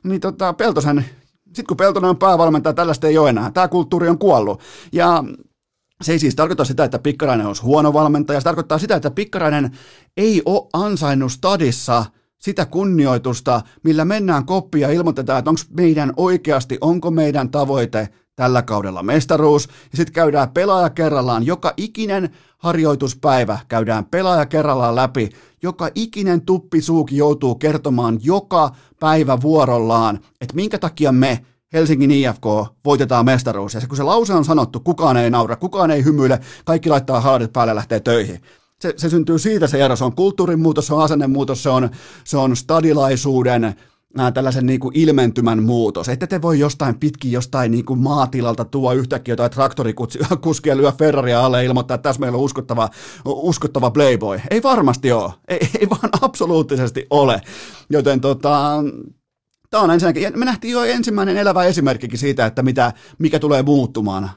niin 0.03 0.21
tota, 0.21 0.53
Peltosen 0.53 1.05
sitten 1.53 1.67
kun 1.67 1.77
Peltonen 1.77 2.09
on 2.09 2.17
päävalmentaja, 2.17 2.73
tällaista 2.73 3.07
ei 3.07 3.17
ole 3.17 3.29
enää. 3.29 3.51
Tämä 3.51 3.67
kulttuuri 3.67 4.09
on 4.09 4.17
kuollut. 4.17 4.61
Ja 4.91 5.23
se 6.01 6.11
ei 6.11 6.19
siis 6.19 6.35
tarkoita 6.35 6.65
sitä, 6.65 6.83
että 6.83 6.99
Pikkarainen 6.99 7.47
olisi 7.47 7.61
huono 7.61 7.93
valmentaja. 7.93 8.39
Se 8.39 8.43
tarkoittaa 8.43 8.77
sitä, 8.77 8.95
että 8.95 9.11
Pikkarainen 9.11 9.71
ei 10.17 10.41
ole 10.45 10.69
ansainnut 10.73 11.31
stadissa 11.31 12.05
sitä 12.39 12.65
kunnioitusta, 12.65 13.61
millä 13.83 14.05
mennään 14.05 14.45
koppia 14.45 14.87
ja 14.87 14.93
ilmoitetaan, 14.93 15.39
että 15.39 15.49
onko 15.49 15.61
meidän 15.77 16.13
oikeasti, 16.17 16.77
onko 16.81 17.11
meidän 17.11 17.49
tavoite 17.49 18.09
tällä 18.35 18.61
kaudella 18.61 19.03
mestaruus. 19.03 19.67
Ja 19.67 19.97
sitten 19.97 20.13
käydään 20.13 20.51
pelaaja 20.51 20.89
kerrallaan, 20.89 21.45
joka 21.45 21.73
ikinen 21.77 22.29
harjoituspäivä 22.57 23.59
käydään 23.67 24.05
pelaaja 24.05 24.45
kerrallaan 24.45 24.95
läpi. 24.95 25.29
Joka 25.63 25.89
ikinen 25.95 26.41
tuppisuuki 26.41 27.17
joutuu 27.17 27.55
kertomaan 27.55 28.19
joka 28.23 28.71
päivä 28.99 29.41
vuorollaan, 29.41 30.19
että 30.41 30.55
minkä 30.55 30.77
takia 30.77 31.11
me 31.11 31.45
Helsingin 31.73 32.11
IFK 32.11 32.45
voitetaan 32.85 33.25
mestaruus. 33.25 33.73
Ja 33.73 33.81
kun 33.87 33.97
se 33.97 34.03
lause 34.03 34.33
on 34.33 34.45
sanottu, 34.45 34.79
kukaan 34.79 35.17
ei 35.17 35.29
naura, 35.29 35.55
kukaan 35.55 35.91
ei 35.91 36.03
hymyile, 36.03 36.39
kaikki 36.65 36.89
laittaa 36.89 37.21
haadit 37.21 37.53
päälle 37.53 37.71
ja 37.71 37.75
lähtee 37.75 37.99
töihin. 37.99 38.41
Se, 38.79 38.93
se 38.97 39.09
syntyy 39.09 39.39
siitä 39.39 39.67
se 39.67 39.85
ero, 39.85 39.95
se 39.95 40.03
on 40.03 40.15
kulttuurin 40.15 40.59
muutos, 40.59 40.87
se 40.87 40.93
on 40.93 41.03
asennemuutos, 41.03 41.63
se 41.63 41.69
on, 41.69 41.89
se 42.23 42.37
on 42.37 42.55
stadilaisuuden, 42.55 43.75
nämä 44.15 44.31
tällaisen 44.31 44.65
niin 44.65 44.79
kuin 44.79 44.97
ilmentymän 44.97 45.63
muutos. 45.63 46.09
Ette 46.09 46.27
te 46.27 46.41
voi 46.41 46.59
jostain 46.59 46.99
pitkin 46.99 47.31
jostain 47.31 47.71
niin 47.71 47.85
kuin 47.85 47.99
maatilalta 47.99 48.65
tuo 48.65 48.93
yhtäkkiä 48.93 49.31
jotain 49.31 49.51
traktorikuskia 49.51 50.77
lyö 50.77 50.91
Ferraria 50.91 51.45
alle 51.45 51.57
ja 51.57 51.69
ilmoittaa, 51.69 51.95
että 51.95 52.09
tässä 52.09 52.19
meillä 52.19 52.37
on 52.37 52.43
uskottava, 52.43 52.89
uskottava 53.25 53.91
playboy. 53.91 54.41
Ei 54.49 54.63
varmasti 54.63 55.11
ole. 55.11 55.33
Ei, 55.47 55.59
ei 55.79 55.89
vaan 55.89 56.09
absoluuttisesti 56.21 57.07
ole. 57.09 57.41
Joten 57.89 58.21
tota, 58.21 58.83
Tämä 59.73 59.83
on 59.83 59.91
ensinnäkin, 59.91 60.39
me 60.39 60.45
nähtiin 60.45 60.71
jo 60.71 60.83
ensimmäinen 60.83 61.37
elävä 61.37 61.63
esimerkkikin 61.63 62.19
siitä, 62.19 62.45
että 62.45 62.63
mitä, 62.63 62.93
mikä 63.19 63.39
tulee 63.39 63.63
muuttumaan 63.63 64.29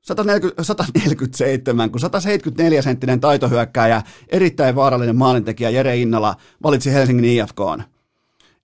140, 0.00 0.62
147, 0.62 1.90
kun 1.90 2.00
174 2.00 2.82
senttinen 2.82 3.20
taitohyökkääjä, 3.20 4.02
erittäin 4.28 4.74
vaarallinen 4.74 5.16
maalintekijä 5.16 5.70
Jere 5.70 5.96
Innala 5.96 6.36
valitsi 6.62 6.92
Helsingin 6.92 7.24
IFKon. 7.24 7.84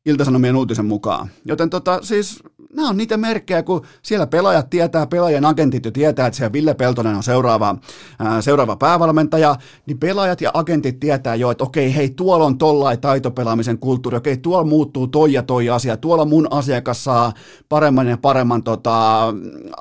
Iltasanomien 0.07 0.57
uutisen 0.57 0.87
mukaan. 0.87 1.29
Joten 1.45 1.71
tota, 1.71 1.99
siis 2.03 2.42
nämä 2.77 2.88
on 2.88 2.97
niitä 2.97 3.16
merkkejä, 3.16 3.62
kun 3.62 3.83
siellä 4.03 4.27
pelaajat 4.27 4.71
tietää, 4.71 5.07
pelaajien 5.07 5.45
agentit 5.45 5.85
jo 5.85 5.90
tietää, 5.90 6.27
että 6.27 6.37
siellä 6.37 6.53
Ville 6.53 6.75
Peltonen 6.75 7.16
on 7.16 7.23
seuraava, 7.23 7.77
ää, 8.19 8.40
seuraava 8.40 8.77
päävalmentaja, 8.77 9.57
niin 9.87 9.99
pelaajat 9.99 10.40
ja 10.40 10.51
agentit 10.55 11.01
tietää 11.01 11.35
jo, 11.35 11.51
että 11.51 11.64
okei, 11.64 11.95
hei, 11.95 12.11
tuolla 12.11 12.45
on 12.45 12.59
tollain 12.59 13.01
taitopelaamisen 13.01 13.79
kulttuuri, 13.79 14.16
okei, 14.16 14.37
tuolla 14.37 14.64
muuttuu 14.64 15.07
toi 15.07 15.33
ja 15.33 15.42
toi 15.42 15.71
asia, 15.71 15.97
tuolla 15.97 16.25
mun 16.25 16.49
asiakas 16.51 17.05
saa 17.05 17.33
paremman 17.69 18.07
ja 18.07 18.16
paremman 18.16 18.62
tota, 18.62 19.25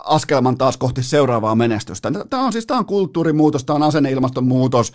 askelman 0.06 0.58
taas 0.58 0.78
kohti 0.78 1.04
seuraavaa 1.04 1.56
menestystä. 1.56 2.12
Tämä 2.30 2.46
on 2.46 2.54
siis 2.54 2.66
tämä 2.66 2.78
on 2.78 2.86
kulttuurimuutos, 2.86 3.66
tämä 3.66 3.76
on 3.76 3.84
asenneilmastonmuutos, 3.84 4.92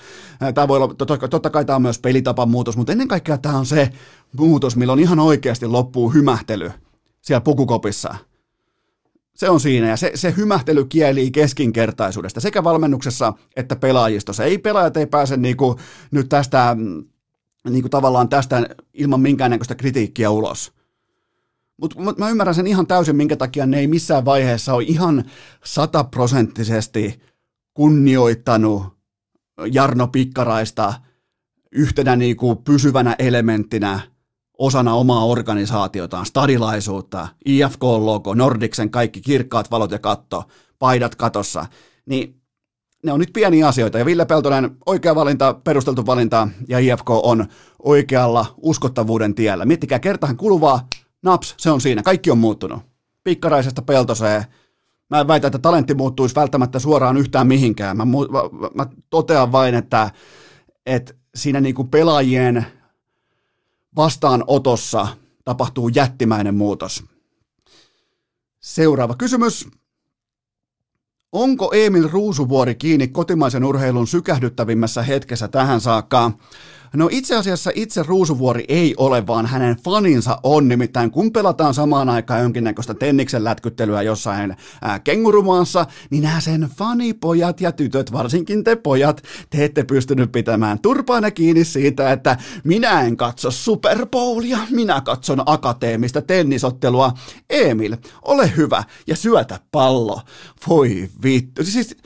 tämä 0.54 0.68
voi 0.68 0.76
olla, 0.76 0.94
totta, 1.28 1.50
kai 1.50 1.64
tämä 1.64 1.76
on 1.76 1.82
myös 1.82 1.98
pelitapamuutos, 1.98 2.76
mutta 2.76 2.92
ennen 2.92 3.08
kaikkea 3.08 3.38
tämä 3.38 3.58
on 3.58 3.66
se 3.66 3.90
muutos, 4.36 4.76
milloin 4.76 5.00
ihan 5.00 5.18
oikeasti 5.18 5.66
loppuu 5.66 6.10
hymähtely 6.10 6.70
siellä 7.22 7.40
pukukopissa. 7.40 8.14
Se 9.34 9.50
on 9.50 9.60
siinä 9.60 9.88
ja 9.88 9.96
se, 9.96 10.12
se 10.14 10.34
hymähtely 10.36 10.84
kieli 10.84 11.30
keskinkertaisuudesta 11.30 12.40
sekä 12.40 12.64
valmennuksessa 12.64 13.32
että 13.56 13.76
pelaajistossa. 13.76 14.44
Ei 14.44 14.58
pelaajat 14.58 14.96
ei 14.96 15.06
pääse 15.06 15.36
niinku, 15.36 15.76
nyt 16.10 16.28
tästä 16.28 16.76
niinku 17.70 17.88
tavallaan 17.88 18.28
tästä 18.28 18.68
ilman 18.94 19.20
minkäännäköistä 19.20 19.74
kritiikkiä 19.74 20.30
ulos. 20.30 20.72
Mutta 21.76 22.00
mut 22.00 22.18
mä 22.18 22.30
ymmärrän 22.30 22.54
sen 22.54 22.66
ihan 22.66 22.86
täysin, 22.86 23.16
minkä 23.16 23.36
takia 23.36 23.66
ne 23.66 23.78
ei 23.78 23.86
missään 23.86 24.24
vaiheessa 24.24 24.74
ole 24.74 24.84
ihan 24.84 25.24
sataprosenttisesti 25.64 27.20
kunnioittanut 27.74 28.82
Jarno 29.72 30.08
Pikkaraista 30.08 30.94
yhtenä 31.72 32.16
niinku 32.16 32.56
pysyvänä 32.56 33.16
elementtinä 33.18 34.00
osana 34.60 34.94
omaa 34.94 35.24
organisaatiotaan, 35.24 36.26
stadilaisuutta, 36.26 37.28
IFK-logo, 37.46 38.34
Nordiksen 38.34 38.90
kaikki 38.90 39.20
kirkkaat 39.20 39.70
valot 39.70 39.90
ja 39.90 39.98
katto, 39.98 40.44
paidat 40.78 41.14
katossa, 41.14 41.66
niin 42.06 42.40
ne 43.04 43.12
on 43.12 43.20
nyt 43.20 43.30
pieniä 43.32 43.68
asioita. 43.68 43.98
Ja 43.98 44.06
Ville 44.06 44.24
Peltonen, 44.24 44.76
oikea 44.86 45.14
valinta, 45.14 45.54
perusteltu 45.64 46.06
valinta, 46.06 46.48
ja 46.68 46.78
IFK 46.78 47.10
on 47.10 47.46
oikealla 47.82 48.54
uskottavuuden 48.56 49.34
tiellä. 49.34 49.64
Miettikää 49.64 49.98
kertahan 49.98 50.36
kuluvaa, 50.36 50.88
naps, 51.22 51.54
se 51.58 51.70
on 51.70 51.80
siinä. 51.80 52.02
Kaikki 52.02 52.30
on 52.30 52.38
muuttunut. 52.38 52.82
Pikkaraisesta 53.24 53.82
Peltoseen. 53.82 54.44
Mä 55.10 55.20
en 55.20 55.28
väitä, 55.28 55.46
että 55.46 55.58
talentti 55.58 55.94
muuttuisi 55.94 56.34
välttämättä 56.34 56.78
suoraan 56.78 57.16
yhtään 57.16 57.46
mihinkään. 57.46 57.96
Mä, 57.96 58.04
mä, 58.04 58.12
mä 58.74 58.86
totean 59.10 59.52
vain, 59.52 59.74
että, 59.74 60.10
että 60.86 61.14
siinä 61.34 61.60
niinku 61.60 61.84
pelaajien 61.84 62.66
vastaanotossa 63.96 65.06
tapahtuu 65.44 65.88
jättimäinen 65.88 66.54
muutos. 66.54 67.04
Seuraava 68.60 69.14
kysymys. 69.14 69.68
Onko 71.32 71.72
Emil 71.72 72.08
Ruusuvuori 72.08 72.74
kiinni 72.74 73.08
kotimaisen 73.08 73.64
urheilun 73.64 74.06
sykähdyttävimmässä 74.06 75.02
hetkessä 75.02 75.48
tähän 75.48 75.80
saakka? 75.80 76.32
No 76.94 77.08
itse 77.12 77.36
asiassa 77.36 77.70
itse 77.74 78.02
Ruusuvuori 78.02 78.64
ei 78.68 78.94
ole, 78.96 79.26
vaan 79.26 79.46
hänen 79.46 79.76
faninsa 79.84 80.40
on. 80.42 80.68
Nimittäin 80.68 81.10
kun 81.10 81.32
pelataan 81.32 81.74
samaan 81.74 82.08
aikaan 82.08 82.42
jonkinnäköistä 82.42 82.94
tenniksen 82.94 83.44
lätkyttelyä 83.44 84.02
jossain 84.02 84.56
ää, 84.82 84.98
kengurumaassa, 84.98 85.86
niin 86.10 86.22
nämä 86.22 86.40
sen 86.40 86.68
fanipojat 86.76 87.60
ja 87.60 87.72
tytöt, 87.72 88.12
varsinkin 88.12 88.64
te 88.64 88.76
pojat, 88.76 89.22
te 89.50 89.64
ette 89.64 89.84
pystynyt 89.84 90.32
pitämään 90.32 90.78
turpaana 90.78 91.30
kiinni 91.30 91.64
siitä, 91.64 92.12
että 92.12 92.36
minä 92.64 93.00
en 93.00 93.16
katso 93.16 93.50
Super 93.50 94.06
Bowlia, 94.06 94.58
minä 94.70 95.00
katson 95.00 95.42
akateemista 95.46 96.22
tennisottelua. 96.22 97.12
Emil, 97.50 97.96
ole 98.22 98.52
hyvä 98.56 98.84
ja 99.06 99.16
syötä 99.16 99.60
pallo. 99.72 100.20
Voi 100.68 101.08
vittu. 101.24 101.64
Siis, 101.64 101.96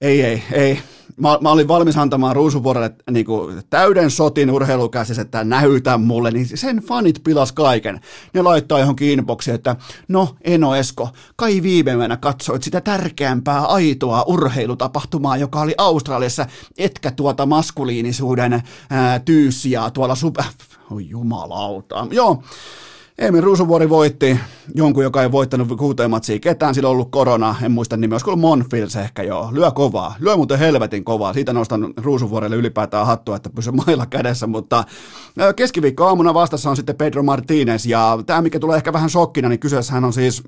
ei, 0.00 0.22
ei, 0.22 0.42
ei 0.52 0.78
mä, 1.20 1.38
mä 1.40 1.50
olin 1.50 1.68
valmis 1.68 1.96
antamaan 1.96 2.36
Ruusuvuorelle 2.36 2.94
niin 3.10 3.26
kuin, 3.26 3.62
täyden 3.70 4.10
sotin 4.10 4.50
urheilukäsissä, 4.50 5.22
että 5.22 5.44
näytä 5.44 5.98
mulle, 5.98 6.30
niin 6.30 6.48
sen 6.54 6.76
fanit 6.76 7.20
pilas 7.24 7.52
kaiken. 7.52 8.00
Ne 8.34 8.42
laittaa 8.42 8.78
johonkin 8.78 9.10
inboxiin, 9.10 9.54
että 9.54 9.76
no 10.08 10.36
Eno 10.42 10.74
Esko, 10.74 11.08
kai 11.36 11.62
viimeänä 11.62 12.16
katsoit 12.16 12.62
sitä 12.62 12.80
tärkeämpää 12.80 13.60
aitoa 13.60 14.22
urheilutapahtumaa, 14.22 15.36
joka 15.36 15.60
oli 15.60 15.74
Australiassa, 15.78 16.46
etkä 16.78 17.10
tuota 17.10 17.46
maskuliinisuuden 17.46 18.62
ää, 18.90 19.18
tyyssiä 19.18 19.90
tuolla 19.90 20.14
super... 20.14 20.44
Oi 20.90 21.08
jumalauta. 21.08 22.06
Joo, 22.10 22.42
Emil 23.20 23.40
Ruusuvuori 23.40 23.88
voitti. 23.88 24.40
Jonkun, 24.74 25.02
joka 25.02 25.22
ei 25.22 25.32
voittanut 25.32 25.68
kuuteen 25.78 26.10
matsiin 26.10 26.40
ketään, 26.40 26.74
sillä 26.74 26.88
on 26.88 26.92
ollut 26.92 27.10
korona, 27.10 27.54
en 27.62 27.72
muista 27.72 27.96
nimi, 27.96 28.14
olisiko 28.14 28.30
ollut 28.30 28.40
Monfils 28.40 28.96
ehkä 28.96 29.22
joo, 29.22 29.48
lyö 29.52 29.70
kovaa, 29.70 30.14
lyö 30.20 30.36
muuten 30.36 30.58
helvetin 30.58 31.04
kovaa, 31.04 31.32
siitä 31.32 31.52
nostan 31.52 31.94
Ruusuvuorelle 31.96 32.56
ylipäätään 32.56 33.06
hattua, 33.06 33.36
että 33.36 33.50
pysyy 33.50 33.72
mailla 33.72 34.06
kädessä, 34.06 34.46
mutta 34.46 34.84
keskiviikko 35.56 36.06
aamuna 36.06 36.34
vastassa 36.34 36.70
on 36.70 36.76
sitten 36.76 36.96
Pedro 36.96 37.22
Martinez, 37.22 37.86
ja 37.86 38.18
tämä 38.26 38.42
mikä 38.42 38.58
tulee 38.58 38.76
ehkä 38.76 38.92
vähän 38.92 39.10
shokkina, 39.10 39.48
niin 39.48 39.60
kyseessä 39.60 39.96
on 39.96 40.12
siis 40.12 40.42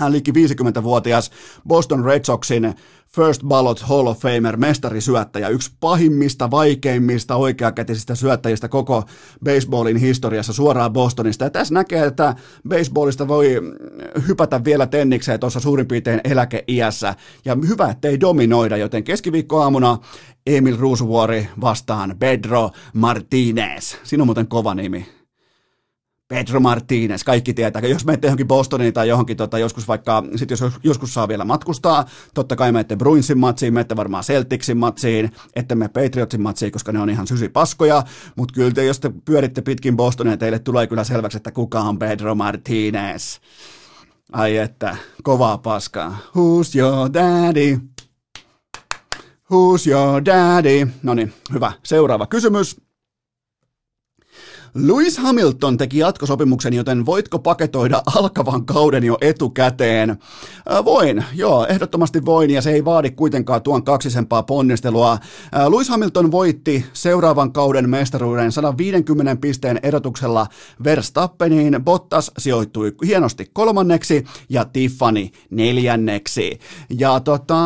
hän 0.00 0.12
liki 0.12 0.30
50-vuotias 0.30 1.30
Boston 1.68 2.04
Red 2.04 2.24
Soxin 2.24 2.74
First 3.06 3.42
Ballot 3.44 3.80
Hall 3.80 4.06
of 4.06 4.18
Famer, 4.18 4.56
mestarisyöttäjä, 4.56 5.48
yksi 5.48 5.70
pahimmista, 5.80 6.50
vaikeimmista, 6.50 7.36
oikeakätisistä 7.36 8.14
syöttäjistä 8.14 8.68
koko 8.68 9.04
baseballin 9.44 9.96
historiassa 9.96 10.52
suoraan 10.52 10.92
Bostonista. 10.92 11.44
Ja 11.44 11.50
tässä 11.50 11.74
näkee, 11.74 12.06
että 12.06 12.34
baseballista 12.68 13.28
voi 13.28 13.60
hypätä 14.28 14.64
vielä 14.64 14.86
tennikseen 14.86 15.40
tuossa 15.40 15.60
suurin 15.60 15.86
piirtein 15.86 16.20
eläkeiässä. 16.24 17.14
Ja 17.44 17.56
hyvä, 17.68 17.90
ettei 17.90 18.20
dominoida, 18.20 18.76
joten 18.76 19.04
keskiviikkoaamuna 19.04 19.98
Emil 20.46 20.76
Ruusuvuori 20.76 21.48
vastaan 21.60 22.16
Pedro 22.18 22.70
Martinez. 22.94 23.96
Siinä 24.02 24.22
on 24.22 24.26
muuten 24.26 24.48
kova 24.48 24.74
nimi. 24.74 25.15
Pedro 26.28 26.60
Martinez, 26.60 27.24
kaikki 27.24 27.54
tietää. 27.54 27.82
Jos 27.82 28.04
menette 28.04 28.26
johonkin 28.26 28.48
Bostoniin 28.48 28.94
tai 28.94 29.08
johonkin, 29.08 29.36
tota, 29.36 29.58
joskus 29.58 29.88
vaikka, 29.88 30.22
sit 30.36 30.50
jos 30.50 30.64
joskus 30.82 31.14
saa 31.14 31.28
vielä 31.28 31.44
matkustaa, 31.44 32.04
totta 32.34 32.56
kai 32.56 32.72
menette 32.72 32.96
Bruinsin 32.96 33.38
matsiin, 33.38 33.74
menette 33.74 33.96
varmaan 33.96 34.24
Celticsin 34.24 34.76
matsiin, 34.76 35.30
ette 35.56 35.74
me 35.74 35.88
Patriotsin 35.88 36.42
matsiin, 36.42 36.72
koska 36.72 36.92
ne 36.92 37.00
on 37.00 37.10
ihan 37.10 37.26
sysi 37.26 37.48
paskoja, 37.48 38.02
mutta 38.36 38.54
kyllä 38.54 38.70
te, 38.70 38.84
jos 38.84 39.00
te 39.00 39.10
pyöritte 39.24 39.62
pitkin 39.62 39.96
Bostonia, 39.96 40.36
teille 40.36 40.58
tulee 40.58 40.86
kyllä 40.86 41.04
selväksi, 41.04 41.36
että 41.36 41.50
kuka 41.50 41.80
on 41.80 41.98
Pedro 41.98 42.34
Martinez. 42.34 43.38
Ai 44.32 44.56
että, 44.56 44.96
kovaa 45.22 45.58
paskaa. 45.58 46.18
Who's 46.36 46.78
your 46.78 47.10
daddy? 47.14 47.78
Who's 49.52 49.90
your 49.90 50.24
daddy? 50.24 50.86
No 51.02 51.14
niin, 51.14 51.32
hyvä. 51.52 51.72
Seuraava 51.82 52.26
kysymys. 52.26 52.85
Lewis 54.78 55.18
Hamilton 55.18 55.76
teki 55.76 55.98
jatkosopimuksen, 55.98 56.72
joten 56.72 57.06
voitko 57.06 57.38
paketoida 57.38 58.02
alkavan 58.16 58.66
kauden 58.66 59.04
jo 59.04 59.18
etukäteen? 59.20 60.10
Äh, 60.10 60.84
voin, 60.84 61.24
joo, 61.34 61.66
ehdottomasti 61.66 62.24
voin, 62.24 62.50
ja 62.50 62.62
se 62.62 62.70
ei 62.70 62.84
vaadi 62.84 63.10
kuitenkaan 63.10 63.62
tuon 63.62 63.84
kaksisempaa 63.84 64.42
ponnistelua. 64.42 65.12
Äh, 65.12 65.20
Lewis 65.70 65.88
Hamilton 65.88 66.30
voitti 66.30 66.84
seuraavan 66.92 67.52
kauden 67.52 67.90
mestaruuden 67.90 68.52
150 68.52 69.36
pisteen 69.36 69.80
erotuksella 69.82 70.46
Verstappeniin, 70.84 71.84
Bottas 71.84 72.30
sijoittui 72.38 72.94
hienosti 73.06 73.50
kolmanneksi 73.52 74.24
ja 74.48 74.64
Tiffany 74.64 75.28
neljänneksi. 75.50 76.58
Ja, 76.98 77.20
tota, 77.20 77.56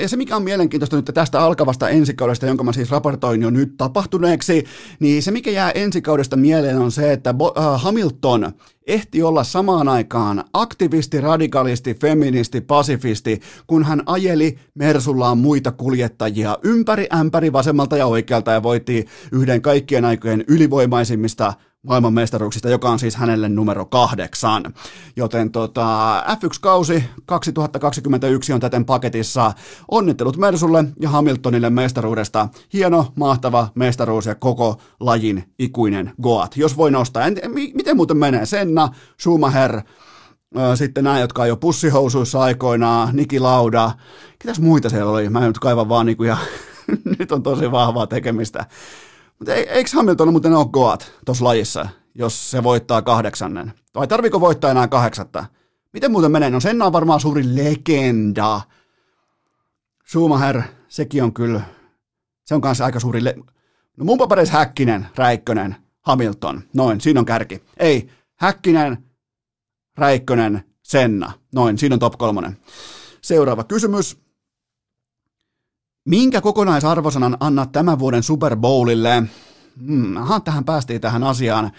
ja 0.00 0.08
se 0.08 0.16
mikä 0.16 0.36
on 0.36 0.42
mielenkiintoista 0.42 0.96
nyt 0.96 1.10
tästä 1.14 1.40
alkavasta 1.40 1.88
ensikaudesta, 1.88 2.46
jonka 2.46 2.64
mä 2.64 2.72
siis 2.72 2.90
raportoin 2.90 3.42
jo 3.42 3.50
nyt 3.50 3.76
tapahtuneeksi, 3.76 4.64
niin 5.00 5.22
se 5.22 5.30
mikä 5.30 5.50
jää 5.50 5.70
ensikaudesta 5.70 6.33
muista 6.34 6.36
mieleen 6.36 6.78
on 6.78 6.92
se, 6.92 7.12
että 7.12 7.30
äh, 7.30 7.82
Hamilton 7.82 8.52
ehti 8.86 9.22
olla 9.22 9.44
samaan 9.44 9.88
aikaan 9.88 10.44
aktivisti, 10.52 11.20
radikalisti, 11.20 11.94
feministi, 11.94 12.60
pasifisti, 12.60 13.40
kun 13.66 13.84
hän 13.84 14.02
ajeli 14.06 14.58
Mersullaan 14.74 15.38
muita 15.38 15.72
kuljettajia 15.72 16.58
ympäri 16.62 17.06
ämpäri 17.14 17.52
vasemmalta 17.52 17.96
ja 17.96 18.06
oikealta 18.06 18.50
ja 18.50 18.62
voitti 18.62 19.06
yhden 19.32 19.62
kaikkien 19.62 20.04
aikojen 20.04 20.44
ylivoimaisimmista 20.48 21.54
maailmanmestaruuksista, 21.84 22.68
joka 22.68 22.90
on 22.90 22.98
siis 22.98 23.16
hänelle 23.16 23.48
numero 23.48 23.84
kahdeksan. 23.84 24.74
Joten 25.16 25.50
tota, 25.50 26.20
F1-kausi 26.20 27.04
2021 27.26 28.52
on 28.52 28.60
täten 28.60 28.84
paketissa. 28.84 29.52
Onnittelut 29.90 30.36
Mersulle 30.36 30.84
ja 31.00 31.08
Hamiltonille 31.08 31.70
mestaruudesta. 31.70 32.48
Hieno, 32.72 33.12
mahtava 33.16 33.68
mestaruus 33.74 34.26
ja 34.26 34.34
koko 34.34 34.80
lajin 35.00 35.44
ikuinen 35.58 36.12
Goat. 36.22 36.56
Jos 36.56 36.76
voi 36.76 36.90
nostaa, 36.90 37.26
en, 37.26 37.36
miten 37.74 37.96
muuten 37.96 38.16
menee? 38.16 38.46
Senna, 38.46 38.88
Schumacher, 39.20 39.82
sitten 40.74 41.04
nämä, 41.04 41.20
jotka 41.20 41.42
on 41.42 41.48
jo 41.48 41.56
pussihousuissa 41.56 42.40
aikoinaan, 42.40 43.16
Niki 43.16 43.40
Lauda, 43.40 43.90
ketäs 44.38 44.60
muita 44.60 44.88
siellä 44.88 45.10
oli? 45.10 45.28
Mä 45.28 45.38
en 45.38 45.46
nyt 45.46 45.58
kaivan 45.58 45.88
vaan 45.88 46.06
niinku 46.06 46.24
ja 46.24 46.36
nyt 47.18 47.32
on 47.32 47.42
tosi 47.42 47.70
vahvaa 47.70 48.06
tekemistä. 48.06 48.66
Mutta 49.38 49.54
eikö 49.54 49.90
Hamilton 49.94 50.32
muuten 50.32 50.52
ole 50.52 50.66
Goat 50.72 51.12
tuossa 51.24 51.44
lajissa, 51.44 51.88
jos 52.14 52.50
se 52.50 52.62
voittaa 52.62 53.02
kahdeksannen? 53.02 53.72
Vai 53.94 54.06
tarviko 54.08 54.40
voittaa 54.40 54.70
enää 54.70 54.88
kahdeksatta? 54.88 55.44
Miten 55.92 56.12
muuten 56.12 56.30
menee? 56.32 56.50
No 56.50 56.60
sen 56.60 56.82
on 56.82 56.92
varmaan 56.92 57.20
suuri 57.20 57.44
legenda. 57.56 58.60
Schumacher, 60.10 60.62
sekin 60.88 61.22
on 61.22 61.34
kyllä, 61.34 61.60
se 62.44 62.54
on 62.54 62.60
kanssa 62.60 62.84
aika 62.84 63.00
suuri, 63.00 63.24
le- 63.24 63.34
no 63.96 64.04
mun 64.04 64.18
papereissa 64.18 64.54
Häkkinen, 64.58 65.06
Räikkönen, 65.16 65.76
Hamilton, 66.00 66.62
noin, 66.74 67.00
siinä 67.00 67.20
on 67.20 67.26
kärki. 67.26 67.62
Ei, 67.76 68.08
Häkkinen, 68.36 69.04
Räikkönen, 69.96 70.64
Senna, 70.82 71.32
noin, 71.54 71.78
siinä 71.78 71.94
on 71.94 71.98
top 71.98 72.18
kolmonen. 72.18 72.56
Seuraava 73.20 73.64
kysymys. 73.64 74.23
Minkä 76.08 76.40
kokonaisarvosanan 76.40 77.36
annat 77.40 77.72
tämän 77.72 77.98
vuoden 77.98 78.22
Super 78.22 78.56
Bowlille? 78.56 79.22
Hmm, 79.86 80.16
aha, 80.16 80.40
tähän 80.40 80.64
päästiin 80.64 81.00
tähän 81.00 81.24
asiaan 81.24 81.70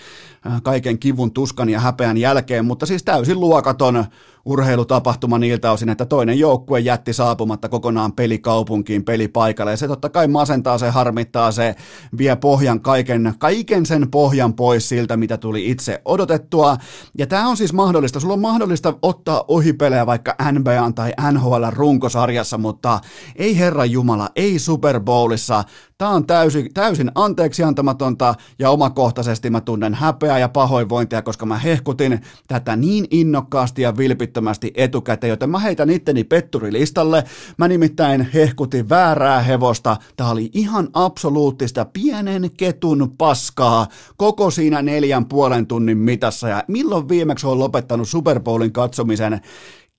kaiken 0.63 0.99
kivun, 0.99 1.31
tuskan 1.31 1.69
ja 1.69 1.79
häpeän 1.79 2.17
jälkeen, 2.17 2.65
mutta 2.65 2.85
siis 2.85 3.03
täysin 3.03 3.39
luokaton 3.39 4.05
urheilutapahtuma 4.45 5.37
niiltä 5.39 5.71
osin, 5.71 5.89
että 5.89 6.05
toinen 6.05 6.39
joukkue 6.39 6.79
jätti 6.79 7.13
saapumatta 7.13 7.69
kokonaan 7.69 8.13
pelikaupunkiin, 8.13 9.03
pelipaikalle. 9.03 9.71
Ja 9.71 9.77
se 9.77 9.87
totta 9.87 10.09
kai 10.09 10.27
masentaa, 10.27 10.77
se 10.77 10.89
harmittaa, 10.89 11.51
se 11.51 11.75
vie 12.17 12.35
pohjan 12.35 12.81
kaiken, 12.81 13.33
kaiken 13.39 13.85
sen 13.85 14.11
pohjan 14.11 14.53
pois 14.53 14.89
siltä, 14.89 15.17
mitä 15.17 15.37
tuli 15.37 15.69
itse 15.69 16.01
odotettua. 16.05 16.77
Ja 17.17 17.27
tämä 17.27 17.47
on 17.47 17.57
siis 17.57 17.73
mahdollista. 17.73 18.19
Sulla 18.19 18.33
on 18.33 18.41
mahdollista 18.41 18.93
ottaa 19.01 19.43
ohipelejä 19.47 20.05
vaikka 20.05 20.35
NBA 20.51 20.91
tai 20.95 21.13
NHL 21.31 21.65
runkosarjassa, 21.69 22.57
mutta 22.57 22.99
ei 23.35 23.59
Herran 23.59 23.91
Jumala, 23.91 24.29
ei 24.35 24.59
Super 24.59 24.99
Bowlissa. 24.99 25.63
Tämä 25.97 26.11
on 26.11 26.27
täysin, 26.27 26.73
täysin 26.73 27.11
anteeksi 27.15 27.63
antamatonta 27.63 28.35
ja 28.59 28.69
omakohtaisesti 28.69 29.49
mä 29.49 29.61
tunnen 29.61 29.93
häpeää 30.35 30.39
ja 30.39 30.49
pahoinvointia, 30.49 31.21
koska 31.21 31.45
mä 31.45 31.57
hehkutin 31.57 32.21
tätä 32.47 32.75
niin 32.75 33.07
innokkaasti 33.11 33.81
ja 33.81 33.97
vilpittömästi 33.97 34.71
etukäteen, 34.75 35.29
joten 35.29 35.49
mä 35.49 35.59
heitän 35.59 35.89
itteni 35.89 36.23
petturilistalle. 36.23 37.23
Mä 37.57 37.67
nimittäin 37.67 38.29
hehkutin 38.33 38.89
väärää 38.89 39.41
hevosta. 39.41 39.97
Tää 40.15 40.29
oli 40.29 40.49
ihan 40.53 40.87
absoluuttista 40.93 41.85
pienen 41.85 42.49
ketun 42.57 43.13
paskaa 43.17 43.87
koko 44.17 44.51
siinä 44.51 44.81
neljän 44.81 45.25
puolen 45.25 45.67
tunnin 45.67 45.97
mitassa. 45.97 46.49
Ja 46.49 46.63
milloin 46.67 47.09
viimeksi 47.09 47.47
on 47.47 47.59
lopettanut 47.59 48.09
Super 48.09 48.39
Bowlin 48.39 48.73
katsomisen 48.73 49.41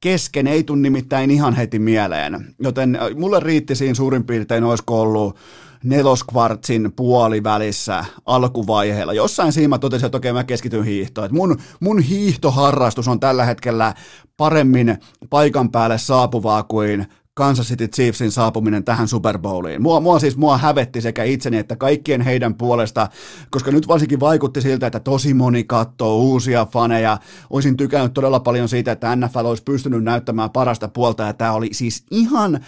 kesken, 0.01 0.47
ei 0.47 0.64
tule 0.64 0.78
nimittäin 0.78 1.30
ihan 1.30 1.55
heti 1.55 1.78
mieleen. 1.78 2.55
Joten 2.59 2.97
äh, 2.97 3.14
mulle 3.16 3.41
riitti 3.41 3.74
siinä 3.74 3.95
suurin 3.95 4.24
piirtein, 4.24 4.64
olisiko 4.64 5.01
ollut 5.01 5.37
neloskvartsin 5.85 6.93
puolivälissä 6.97 8.05
alkuvaiheella. 8.27 9.12
Jossain 9.12 9.53
siinä 9.53 9.68
mä 9.68 9.79
totesin, 9.79 10.07
että 10.07 10.18
okei 10.18 10.33
mä 10.33 10.45
keskityn 10.45 10.85
hiihtoon. 10.85 11.29
Mun, 11.33 11.59
mun 11.81 12.01
hiihtoharrastus 12.01 13.09
on 13.09 13.20
tällä 13.20 13.45
hetkellä 13.45 13.95
paremmin 14.37 14.99
paikan 15.31 15.70
päälle 15.70 15.99
saapuvaa 15.99 16.62
kuin 16.62 17.07
Kansas 17.39 17.68
City 17.68 17.89
Chiefsin 17.89 18.31
saapuminen 18.31 18.85
tähän 18.85 19.09
Super 19.09 19.39
Bowliin. 19.39 19.83
Mua, 19.83 20.01
mua 20.01 20.18
siis 20.18 20.37
mua 20.37 20.59
hävetti 20.59 21.01
sekä 21.01 21.24
itseni 21.24 21.59
että 21.59 21.77
kaikkien 21.77 22.20
heidän 22.20 22.55
puolesta, 22.55 23.09
koska 23.51 23.70
nyt 23.70 23.89
varsinkin 23.89 24.20
vaikutti 24.20 24.61
siltä, 24.61 24.87
että 24.87 25.01
tosi 25.01 25.35
moni 25.35 25.64
katsoo 25.64 26.18
uusia 26.18 26.66
faneja. 26.66 27.18
Olisin 27.51 27.77
tykännyt 27.77 28.14
todella 28.14 28.41
paljon 28.41 28.68
siitä, 28.68 28.93
että 28.93 29.16
NFL 29.16 29.45
olisi 29.45 29.62
pystynyt 29.62 30.05
näyttämään 30.05 30.51
parasta 30.51 30.89
puolta 30.89 31.22
ja 31.22 31.33
tämä 31.33 31.53
oli 31.53 31.68
siis 31.72 32.05
ihan 32.11 32.61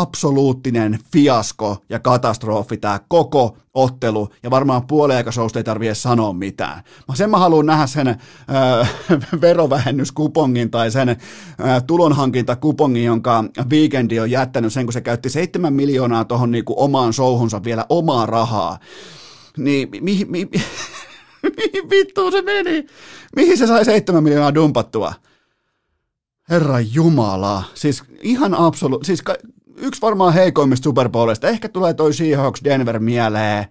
absoluuttinen 0.00 0.98
fiasko 1.12 1.76
ja 1.88 1.98
katastrofi 1.98 2.76
tämä 2.76 3.00
koko 3.08 3.56
ottelu, 3.74 4.28
ja 4.42 4.50
varmaan 4.50 4.86
puoliaikasousta 4.86 5.58
ei 5.58 5.64
tarvitse 5.64 5.94
sanoa 5.94 6.32
mitään. 6.32 6.82
Mä 7.08 7.14
sen 7.14 7.30
mä 7.30 7.38
haluan 7.38 7.66
nähdä 7.66 7.86
sen 7.86 8.08
äh, 8.08 8.18
verovähennyskupongin 9.40 10.70
tai 10.70 10.90
sen 10.90 11.08
äh, 11.08 11.18
tulonhankintakupongin, 11.86 13.04
jonka 13.04 13.44
Weekendi 13.70 14.20
on 14.20 14.30
jättänyt 14.30 14.72
sen, 14.72 14.86
kun 14.86 14.92
se 14.92 15.00
käytti 15.00 15.30
7 15.30 15.72
miljoonaa 15.72 16.24
tuohon 16.24 16.50
niinku 16.50 16.74
omaan 16.76 17.12
souhunsa 17.12 17.64
vielä 17.64 17.86
omaa 17.88 18.26
rahaa. 18.26 18.78
Niin 19.56 19.88
mihin 20.00 20.30
mi, 20.30 20.44
mi, 20.44 20.60
mi, 21.42 21.80
vittuun 21.90 22.32
se 22.32 22.42
meni? 22.42 22.86
Mihin 23.36 23.58
se 23.58 23.66
sai 23.66 23.84
7 23.84 24.22
miljoonaa 24.22 24.54
dumpattua? 24.54 25.14
Herra 26.50 26.80
Jumala, 26.80 27.62
siis 27.74 28.02
ihan 28.22 28.54
absoluut, 28.54 29.04
siis 29.04 29.22
ka- 29.22 29.36
yksi 29.76 30.02
varmaan 30.02 30.34
heikoimmista 30.34 30.84
Super 30.84 31.08
Bowlista. 31.08 31.48
Ehkä 31.48 31.68
tulee 31.68 31.94
toi 31.94 32.14
Seahawks 32.14 32.64
Denver 32.64 32.98
mieleen. 32.98 33.66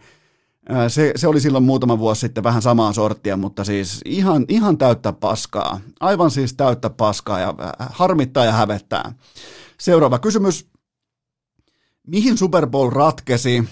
Se, 0.87 1.13
se 1.15 1.27
oli 1.27 1.39
silloin 1.39 1.63
muutama 1.63 1.99
vuosi 1.99 2.19
sitten 2.21 2.43
vähän 2.43 2.61
samaa 2.61 2.93
sorttia, 2.93 3.37
mutta 3.37 3.63
siis 3.63 4.01
ihan, 4.05 4.45
ihan 4.47 4.77
täyttä 4.77 5.13
paskaa. 5.13 5.79
Aivan 5.99 6.31
siis 6.31 6.53
täyttä 6.53 6.89
paskaa 6.89 7.39
ja 7.39 7.53
harmittaa 7.79 8.45
ja 8.45 8.51
hävettää. 8.51 9.13
Seuraava 9.79 10.19
kysymys. 10.19 10.67
Mihin 12.07 12.37
Super 12.37 12.67
Bowl 12.67 12.89
ratkesi? 12.89 13.63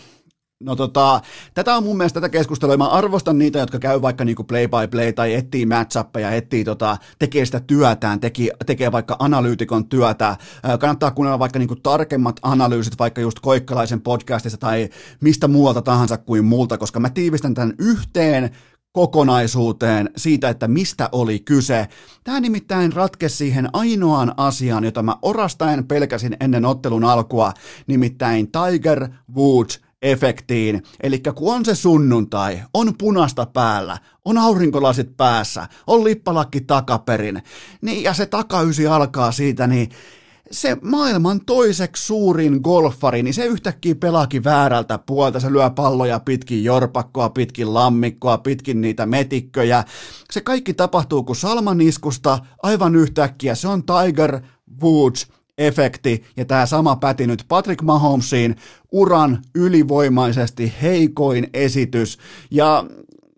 No 0.63 0.75
tota, 0.75 1.21
tätä 1.53 1.75
on 1.75 1.83
mun 1.83 1.97
mielestä 1.97 2.21
tätä 2.21 2.31
keskustelua, 2.31 2.77
mä 2.77 2.87
arvostan 2.87 3.37
niitä, 3.37 3.59
jotka 3.59 3.79
käy 3.79 4.01
vaikka 4.01 4.25
niinku 4.25 4.43
play 4.43 4.67
by 4.67 4.87
play 4.91 5.13
tai 5.13 5.33
etsii 5.33 5.65
matchappeja, 5.65 6.31
etsii 6.31 6.63
tota, 6.63 6.97
tekee 7.19 7.45
sitä 7.45 7.59
työtään, 7.59 8.19
teki, 8.19 8.49
tekee 8.65 8.91
vaikka 8.91 9.15
analyytikon 9.19 9.89
työtä, 9.89 10.37
kannattaa 10.79 11.11
kuunnella 11.11 11.39
vaikka 11.39 11.59
niinku 11.59 11.75
tarkemmat 11.75 12.39
analyysit 12.41 12.99
vaikka 12.99 13.21
just 13.21 13.39
Koikkalaisen 13.39 14.01
podcastista 14.01 14.57
tai 14.57 14.89
mistä 15.21 15.47
muualta 15.47 15.81
tahansa 15.81 16.17
kuin 16.17 16.45
multa, 16.45 16.77
koska 16.77 16.99
mä 16.99 17.09
tiivistän 17.09 17.53
tämän 17.53 17.73
yhteen 17.79 18.49
kokonaisuuteen 18.91 20.09
siitä, 20.17 20.49
että 20.49 20.67
mistä 20.67 21.09
oli 21.11 21.39
kyse. 21.39 21.87
Tämä 22.23 22.39
nimittäin 22.39 22.93
ratkesi 22.93 23.35
siihen 23.35 23.69
ainoaan 23.73 24.33
asiaan, 24.37 24.83
jota 24.83 25.03
mä 25.03 25.15
orastaen 25.21 25.87
pelkäsin 25.87 26.37
ennen 26.39 26.65
ottelun 26.65 27.03
alkua, 27.03 27.53
nimittäin 27.87 28.49
Tiger 28.51 29.07
Woods 29.35 29.88
efektiin. 30.01 30.83
Eli 31.03 31.19
kun 31.35 31.55
on 31.55 31.65
se 31.65 31.75
sunnuntai, 31.75 32.59
on 32.73 32.97
punasta 32.97 33.45
päällä, 33.45 33.97
on 34.25 34.37
aurinkolasit 34.37 35.17
päässä, 35.17 35.67
on 35.87 36.03
lippalakki 36.03 36.61
takaperin, 36.61 37.43
niin, 37.81 38.03
ja 38.03 38.13
se 38.13 38.25
takaysi 38.25 38.87
alkaa 38.87 39.31
siitä, 39.31 39.67
niin 39.67 39.89
se 40.51 40.77
maailman 40.81 41.41
toiseksi 41.45 42.05
suurin 42.05 42.59
golfari, 42.63 43.23
niin 43.23 43.33
se 43.33 43.45
yhtäkkiä 43.45 43.95
pelaakin 43.95 44.43
väärältä 44.43 44.97
puolta. 44.97 45.39
Se 45.39 45.51
lyö 45.51 45.69
palloja 45.69 46.19
pitkin 46.19 46.63
jorpakkoa, 46.63 47.29
pitkin 47.29 47.73
lammikkoa, 47.73 48.37
pitkin 48.37 48.81
niitä 48.81 49.05
metikköjä. 49.05 49.83
Se 50.31 50.41
kaikki 50.41 50.73
tapahtuu 50.73 51.23
kuin 51.23 51.35
salmaniskusta 51.35 52.39
aivan 52.63 52.95
yhtäkkiä. 52.95 53.55
Se 53.55 53.67
on 53.67 53.83
Tiger 53.83 54.41
Woods 54.81 55.27
efekti, 55.59 56.23
ja 56.37 56.45
tämä 56.45 56.65
sama 56.65 56.95
päti 56.95 57.27
nyt 57.27 57.43
Patrick 57.47 57.81
Mahomesiin, 57.81 58.55
uran 58.91 59.41
ylivoimaisesti 59.55 60.73
heikoin 60.81 61.47
esitys, 61.53 62.17
ja 62.51 62.85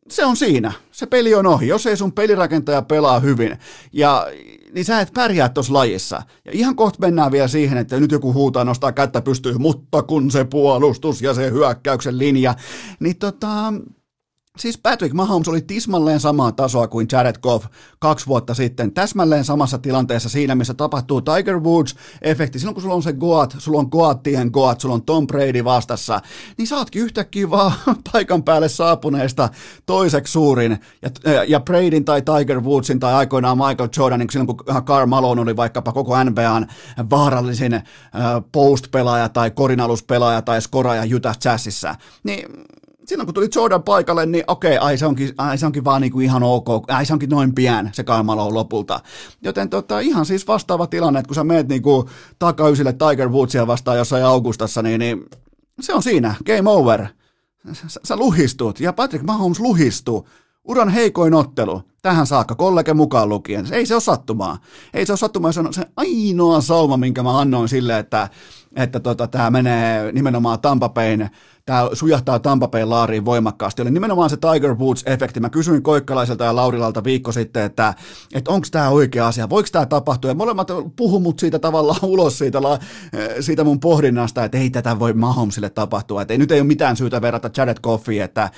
se 0.10 0.26
on 0.26 0.38
siinä. 0.38 0.74
Se 0.92 1.06
peli 1.06 1.36
on 1.36 1.48
ohi. 1.48 1.68
Jos 1.68 1.86
ei 1.86 1.98
sun 1.98 2.12
pelirakentaja 2.12 2.82
pelaa 2.82 3.20
hyvin, 3.20 3.58
ja, 3.94 4.28
niin 4.74 4.86
sä 4.86 5.02
et 5.02 5.14
pärjää 5.14 5.50
tuossa 5.50 5.74
lajissa. 5.74 6.22
Ja 6.46 6.52
ihan 6.54 6.76
kohta 6.76 7.00
mennään 7.00 7.32
vielä 7.32 7.48
siihen, 7.48 7.78
että 7.78 8.00
nyt 8.00 8.12
joku 8.12 8.34
huutaa, 8.34 8.64
nostaa 8.64 8.92
kättä 8.92 9.22
pystyy, 9.22 9.58
mutta 9.58 10.04
kun 10.04 10.32
se 10.32 10.44
puolustus 10.46 11.22
ja 11.22 11.34
se 11.34 11.52
hyökkäyksen 11.52 12.18
linja, 12.18 12.56
niin 13.00 13.18
tota, 13.18 13.74
Siis 14.58 14.78
Patrick 14.78 15.14
Mahomes 15.14 15.48
oli 15.48 15.62
tismalleen 15.62 16.20
samaa 16.20 16.52
tasoa 16.52 16.88
kuin 16.88 17.08
Jared 17.12 17.36
Goff 17.42 17.66
kaksi 18.00 18.28
vuotta 18.28 18.54
sitten, 18.54 18.94
täsmälleen 18.94 19.46
samassa 19.46 19.78
tilanteessa 19.78 20.30
siinä, 20.30 20.56
missä 20.56 20.74
tapahtuu 20.74 21.22
Tiger 21.22 21.56
Woods-efekti. 21.56 22.60
Silloin 22.60 22.74
kun 22.74 22.82
sulla 22.82 22.96
on 22.96 23.04
se 23.04 23.14
Goat, 23.14 23.56
sulla 23.58 23.80
on 23.80 23.88
Goatien 23.92 24.50
Goat, 24.54 24.82
sulla 24.82 24.96
on 24.96 25.04
Tom 25.04 25.28
Brady 25.28 25.64
vastassa, 25.64 26.22
niin 26.58 26.68
sä 26.68 26.78
ootkin 26.78 27.02
yhtäkkiä 27.02 27.50
vaan 27.50 27.72
paikan 28.12 28.44
päälle 28.44 28.70
saapuneesta 28.70 29.50
toiseksi 29.86 30.34
suurin. 30.34 30.78
Ja, 31.02 31.44
ja 31.44 31.60
Bradyn 31.60 32.06
tai 32.06 32.22
Tiger 32.22 32.62
Woodsin 32.62 33.00
tai 33.00 33.14
aikoinaan 33.14 33.58
Michael 33.58 33.90
Jordanin, 33.98 34.30
silloin 34.30 34.48
kun 34.48 34.84
Carl 34.86 35.06
Malone 35.06 35.42
oli 35.42 35.56
vaikkapa 35.56 35.92
koko 35.92 36.24
NBAn 36.24 36.68
vaarallisin 37.10 37.74
äh, 37.74 37.84
post-pelaaja 38.52 39.30
tai 39.30 39.52
korinaluspelaaja 39.52 40.42
tai 40.42 40.62
skoraaja 40.62 41.16
Utah 41.16 41.38
Jazzissa, 41.46 41.96
niin 42.24 42.46
silloin 43.12 43.28
kun 43.28 43.34
tuli 43.34 43.50
Jordan 43.56 43.84
paikalle, 43.84 44.26
niin 44.26 44.44
okei, 44.48 44.78
ai 44.78 44.98
se 44.98 45.06
onkin, 45.06 45.34
ai 45.38 45.58
se 45.58 45.66
onkin 45.66 45.84
vaan 45.84 46.02
niin 46.02 46.12
kuin 46.12 46.26
ihan 46.26 46.44
ok, 46.44 46.68
ai 46.88 47.06
se 47.06 47.14
onkin 47.14 47.30
noin 47.30 47.56
pian 47.56 47.90
se 47.94 48.04
Kaimalo 48.04 48.54
lopulta. 48.54 49.00
Joten 49.44 49.70
tota, 49.70 50.00
ihan 50.00 50.26
siis 50.26 50.48
vastaava 50.48 50.88
tilanne, 50.88 51.20
että 51.20 51.28
kun 51.28 51.36
sä 51.36 51.44
meet 51.44 51.68
niin 51.68 51.82
kuin 51.82 52.08
takaysille 52.40 52.94
Tiger 52.94 53.30
Woodsia 53.30 53.68
vastaan 53.68 53.98
jossain 53.98 54.26
Augustassa, 54.26 54.82
niin, 54.82 55.00
niin 55.00 55.26
se 55.80 55.94
on 55.94 56.04
siinä, 56.04 56.36
game 56.46 56.70
over. 56.70 57.08
Sä, 57.74 58.00
sä 58.04 58.16
luhistut, 58.16 58.80
ja 58.80 58.94
Patrick 58.94 59.26
Mahomes 59.26 59.60
luhistuu. 59.60 60.28
Uran 60.64 60.90
heikoin 60.90 61.34
ottelu, 61.34 61.82
tähän 62.02 62.28
saakka, 62.28 62.56
kollege 62.56 62.94
mukaan 62.94 63.30
lukien. 63.30 63.74
Ei 63.74 63.86
se 63.86 63.94
ole 63.94 64.02
sattumaa. 64.02 64.58
Ei 64.94 65.06
se 65.06 65.12
ole 65.12 65.18
sattumaa, 65.18 65.52
se 65.52 65.60
on 65.60 65.74
se 65.74 65.86
ainoa 65.98 66.62
sauma, 66.62 66.98
minkä 66.98 67.24
mä 67.24 67.40
annoin 67.40 67.70
sille, 67.70 68.00
että, 68.00 68.30
että 68.76 69.00
tota, 69.00 69.28
tämä 69.28 69.50
menee 69.50 70.12
nimenomaan 70.12 70.60
Tampapein 70.60 71.30
tämä 71.72 71.90
sujahtaa 71.94 72.40
Tampapeen 72.40 72.90
laariin 72.90 73.26
voimakkaasti. 73.26 73.82
Oli 73.82 73.92
nimenomaan 73.92 74.30
se 74.30 74.38
Tiger 74.38 74.76
Woods-efekti. 74.76 75.40
Mä 75.40 75.50
kysyin 75.50 75.84
Koikkalaiselta 75.84 76.44
ja 76.44 76.56
Laurilalta 76.56 77.04
viikko 77.04 77.32
sitten, 77.32 77.64
että, 77.64 77.94
että 78.34 78.52
onko 78.52 78.68
tämä 78.72 78.90
oikea 78.90 79.28
asia, 79.28 79.50
voiko 79.50 79.70
tämä 79.72 79.86
tapahtua. 79.86 80.32
Ja 80.32 80.36
molemmat 80.36 80.68
puhu 80.96 81.20
mut 81.20 81.40
siitä 81.40 81.60
tavallaan 81.60 82.06
ulos 82.14 82.38
siitä, 82.38 82.60
siitä 83.40 83.64
mun 83.64 83.80
pohdinnasta, 83.80 84.44
että 84.44 84.58
ei 84.58 84.70
tätä 84.70 85.00
voi 85.00 85.14
Mahomesille 85.14 85.70
tapahtua. 85.70 86.22
Että 86.22 86.34
ei, 86.34 86.38
nyt 86.38 86.52
ei 86.52 86.60
ole 86.60 86.68
mitään 86.68 86.98
syytä 86.98 87.22
verrata 87.22 87.50
Jared 87.58 87.78
Goffia. 87.84 88.26
Että, 88.26 88.50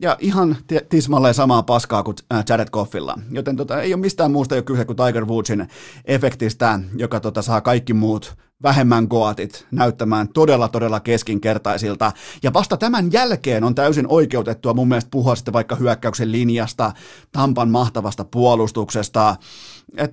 ja 0.00 0.16
ihan 0.20 0.56
tismalleen 0.88 1.34
samaa 1.34 1.62
paskaa 1.62 2.02
kuin 2.02 2.16
äh, 2.34 2.44
Jared 2.48 2.68
Goffilla. 2.72 3.18
Joten 3.30 3.56
tota, 3.56 3.82
ei 3.82 3.94
ole 3.94 4.00
mistään 4.00 4.32
muusta 4.32 4.56
jo 4.56 4.62
kyse 4.62 4.84
kuin 4.84 4.96
Tiger 4.96 5.24
Woodsin 5.24 5.68
efektistä, 6.04 6.80
joka 6.96 7.20
tota, 7.20 7.42
saa 7.42 7.60
kaikki 7.60 7.94
muut 7.94 8.36
vähemmän 8.62 9.06
goatit 9.10 9.66
näyttämään 9.70 10.28
todella, 10.28 10.68
todella 10.68 11.00
keskinkertaisilta. 11.00 12.12
Ja 12.42 12.52
vasta 12.52 12.76
tämän 12.76 13.12
jälkeen 13.12 13.64
on 13.64 13.74
täysin 13.74 14.06
oikeutettua 14.08 14.74
mun 14.74 14.88
mielestä 14.88 15.10
puhua 15.10 15.36
sitten 15.36 15.54
vaikka 15.54 15.76
hyökkäyksen 15.76 16.32
linjasta, 16.32 16.92
Tampan 17.32 17.70
mahtavasta 17.70 18.24
puolustuksesta. 18.24 19.36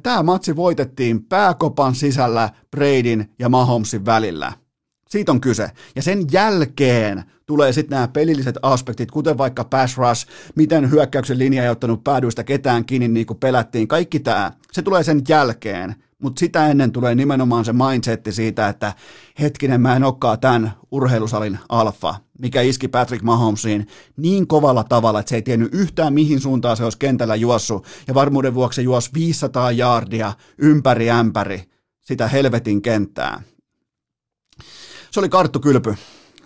Tämä 0.04 0.24
matsi 0.24 0.56
voitettiin 0.56 1.24
pääkopan 1.24 1.96
sisällä 1.96 2.50
Bradyn 2.72 3.30
ja 3.40 3.50
Mahomesin 3.50 4.06
välillä. 4.06 4.54
Siitä 5.10 5.32
on 5.32 5.42
kyse. 5.42 5.70
Ja 5.96 6.02
sen 6.02 6.26
jälkeen 6.32 7.24
tulee 7.46 7.74
sitten 7.74 7.96
nämä 7.96 8.08
pelilliset 8.08 8.56
aspektit, 8.62 9.12
kuten 9.12 9.38
vaikka 9.38 9.64
pass 9.64 9.98
rush, 9.98 10.28
miten 10.56 10.92
hyökkäyksen 10.92 11.40
linja 11.40 11.64
ei 11.64 11.70
ottanut 11.70 12.04
päädyistä 12.04 12.44
ketään 12.44 12.86
kiinni 12.86 13.08
niin 13.08 13.26
kuin 13.26 13.40
pelättiin. 13.40 13.88
Kaikki 13.88 14.20
tämä, 14.20 14.52
se 14.72 14.82
tulee 14.82 15.04
sen 15.04 15.22
jälkeen. 15.30 15.96
Mutta 16.20 16.40
sitä 16.40 16.68
ennen 16.68 16.92
tulee 16.92 17.16
nimenomaan 17.16 17.66
se 17.66 17.74
mindsetti 17.74 18.32
siitä, 18.32 18.68
että 18.68 18.94
hetkinen, 19.40 19.82
mä 19.82 19.96
en 19.96 20.04
olekaan 20.04 20.40
tämän 20.40 20.74
urheilusalin 20.92 21.60
alfa, 21.70 22.16
mikä 22.40 22.62
iski 22.62 22.88
Patrick 22.88 23.24
Mahomesiin 23.24 23.88
niin 24.18 24.48
kovalla 24.48 24.84
tavalla, 24.84 25.20
että 25.20 25.30
se 25.30 25.36
ei 25.36 25.42
tiennyt 25.42 25.74
yhtään 25.74 26.14
mihin 26.14 26.40
suuntaan 26.40 26.78
se 26.78 26.84
olisi 26.84 26.98
kentällä 26.98 27.36
juossut, 27.36 27.88
ja 28.08 28.14
varmuuden 28.14 28.54
vuoksi 28.54 28.76
se 28.76 28.82
juosi 28.82 29.10
500 29.14 29.72
jaardia 29.72 30.34
ympäri 30.58 31.10
ämpäri 31.10 31.64
sitä 32.02 32.28
helvetin 32.28 32.82
kenttää. 32.82 33.42
Se 35.12 35.20
oli 35.20 35.30
karttukylpy. 35.30 35.96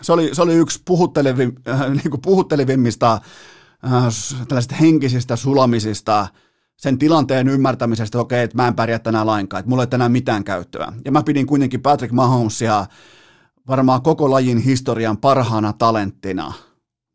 Se 0.01 0.13
oli, 0.13 0.35
se 0.35 0.41
oli 0.41 0.55
yksi 0.55 0.81
puhuttelevi, 0.85 1.49
äh, 1.67 1.89
niin 1.89 2.21
puhuttelevimmista 2.21 3.13
äh, 3.13 4.03
tällaisista 4.47 4.75
henkisistä 4.75 5.35
sulamisista– 5.35 6.27
sen 6.77 6.97
tilanteen 6.97 7.47
ymmärtämisestä, 7.47 8.03
että 8.03 8.19
okei, 8.19 8.43
että 8.43 8.57
mä 8.57 8.67
en 8.67 8.75
pärjää 8.75 8.99
tänään 8.99 9.27
lainkaan, 9.27 9.59
että 9.59 9.69
mulla 9.69 9.83
ei 9.83 9.87
tänään 9.87 10.11
mitään 10.11 10.43
käyttöä. 10.43 10.93
Ja 11.05 11.11
mä 11.11 11.23
pidin 11.23 11.47
kuitenkin 11.47 11.81
Patrick 11.81 12.13
Mahomesia 12.13 12.85
varmaan 13.67 14.01
koko 14.01 14.31
lajin 14.31 14.57
historian 14.57 15.17
parhaana 15.17 15.73
talenttina. 15.73 16.53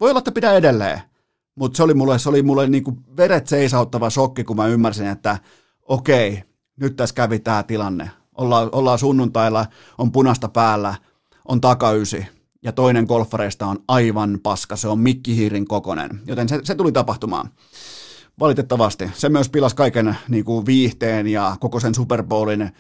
Voi 0.01 0.11
olla, 0.11 0.19
että 0.19 0.33
pitää 0.33 0.55
edelleen, 0.55 1.01
mutta 1.55 1.77
se 1.77 1.83
oli 1.83 1.95
mulle, 1.95 2.19
se 2.19 2.29
oli 2.29 2.43
mulle 2.43 2.69
niin 2.69 2.85
kuin 2.85 2.97
veret 3.17 3.47
seisauttava 3.47 4.11
shokki, 4.11 4.45
kun 4.45 4.57
mä 4.57 4.67
ymmärsin, 4.67 5.07
että 5.07 5.39
okei, 5.89 6.43
nyt 6.81 6.97
tässä 6.97 7.15
kävi 7.15 7.39
tämä 7.39 7.63
tilanne. 7.63 8.11
Olla, 8.35 8.69
ollaan 8.73 8.99
sunnuntailla, 8.99 9.67
on 9.99 10.13
punasta 10.13 10.49
päällä, 10.49 10.95
on 11.49 11.61
takaysi 11.61 12.27
ja 12.63 12.73
toinen 12.73 13.05
golfareista 13.05 13.67
on 13.67 13.79
aivan 13.89 14.39
paska, 14.43 14.77
se 14.77 14.89
on 14.89 14.99
mikkihiirin 14.99 15.69
kokonen, 15.69 16.21
joten 16.27 16.49
se, 16.49 16.61
se 16.65 16.75
tuli 16.75 16.93
tapahtumaan. 16.93 17.51
Valitettavasti. 18.43 19.11
Se 19.15 19.29
myös 19.29 19.49
pilasi 19.49 19.77
kaiken 19.77 20.17
niin 20.29 20.45
kuin 20.45 20.67
viihteen 20.67 21.27
ja 21.27 21.57
koko 21.61 21.81
sen 21.81 21.95
Super 21.95 22.23
Bowlin 22.23 22.71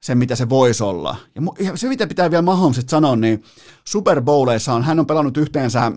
sen, 0.00 0.18
mitä 0.18 0.36
se 0.36 0.48
voisi 0.48 0.84
olla. 0.84 1.16
Ja 1.60 1.76
se, 1.76 1.88
mitä 1.88 2.06
pitää 2.06 2.30
vielä 2.30 2.42
Mahomesista 2.42 2.90
sanoa, 2.90 3.16
niin 3.16 3.42
Super 3.84 4.22
Bowleissa 4.22 4.74
on, 4.74 4.82
hän 4.82 5.00
on 5.00 5.06
pelannut 5.06 5.36
yhteensä 5.36 5.92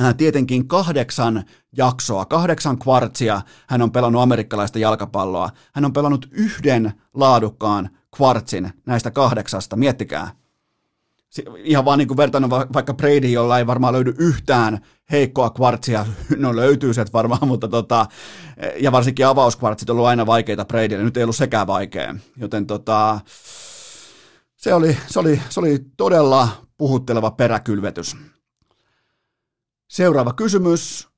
äh, 0.00 0.14
tietenkin 0.16 0.68
kahdeksan 0.68 1.44
jaksoa, 1.76 2.24
kahdeksan 2.24 2.78
kvartsia 2.78 3.42
hän 3.66 3.82
on 3.82 3.92
pelannut 3.92 4.22
amerikkalaista 4.22 4.78
jalkapalloa. 4.78 5.50
Hän 5.74 5.84
on 5.84 5.92
pelannut 5.92 6.28
yhden 6.30 6.92
laadukkaan 7.14 7.90
kvartsin 8.16 8.72
näistä 8.86 9.10
kahdeksasta, 9.10 9.76
miettikää 9.76 10.30
ihan 11.56 11.84
vaan 11.84 11.98
niin 11.98 12.16
vertannut 12.16 12.50
vaikka 12.50 12.94
Brady, 12.94 13.28
jolla 13.28 13.58
ei 13.58 13.66
varmaan 13.66 13.92
löydy 13.94 14.14
yhtään 14.18 14.80
heikkoa 15.10 15.50
kvartsia, 15.50 16.06
no 16.36 16.56
löytyy 16.56 16.94
se 16.94 17.04
varmaan, 17.12 17.48
mutta 17.48 17.68
tota, 17.68 18.06
ja 18.80 18.92
varsinkin 18.92 19.26
avauskvartsit 19.26 19.90
on 19.90 19.94
ollut 19.94 20.08
aina 20.08 20.26
vaikeita 20.26 20.64
Bradylle, 20.64 21.04
nyt 21.04 21.16
ei 21.16 21.22
ollut 21.22 21.36
sekään 21.36 21.66
vaikea, 21.66 22.14
joten 22.36 22.66
tota, 22.66 23.20
se 24.56 24.74
oli, 24.74 24.96
se 25.06 25.18
oli, 25.18 25.40
se 25.48 25.60
oli 25.60 25.78
todella 25.96 26.48
puhutteleva 26.76 27.30
peräkylvetys. 27.30 28.16
Seuraava 29.90 30.32
kysymys. 30.32 31.08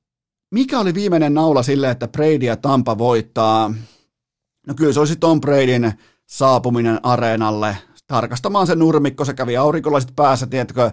Mikä 0.51 0.79
oli 0.79 0.93
viimeinen 0.93 1.33
naula 1.33 1.63
sille, 1.63 1.89
että 1.89 2.07
Brady 2.07 2.45
ja 2.45 2.57
Tampa 2.57 2.97
voittaa? 2.97 3.73
No 4.67 4.73
kyllä 4.73 4.93
se 4.93 4.99
olisi 4.99 5.15
Tom 5.15 5.41
Bradyn 5.41 5.93
saapuminen 6.25 6.99
areenalle 7.03 7.77
tarkastamaan 8.07 8.67
se 8.67 8.75
nurmikko, 8.75 9.25
se 9.25 9.33
kävi 9.33 9.57
aurinkolaiset 9.57 10.11
päässä, 10.15 10.47
tiedätkö, 10.47 10.91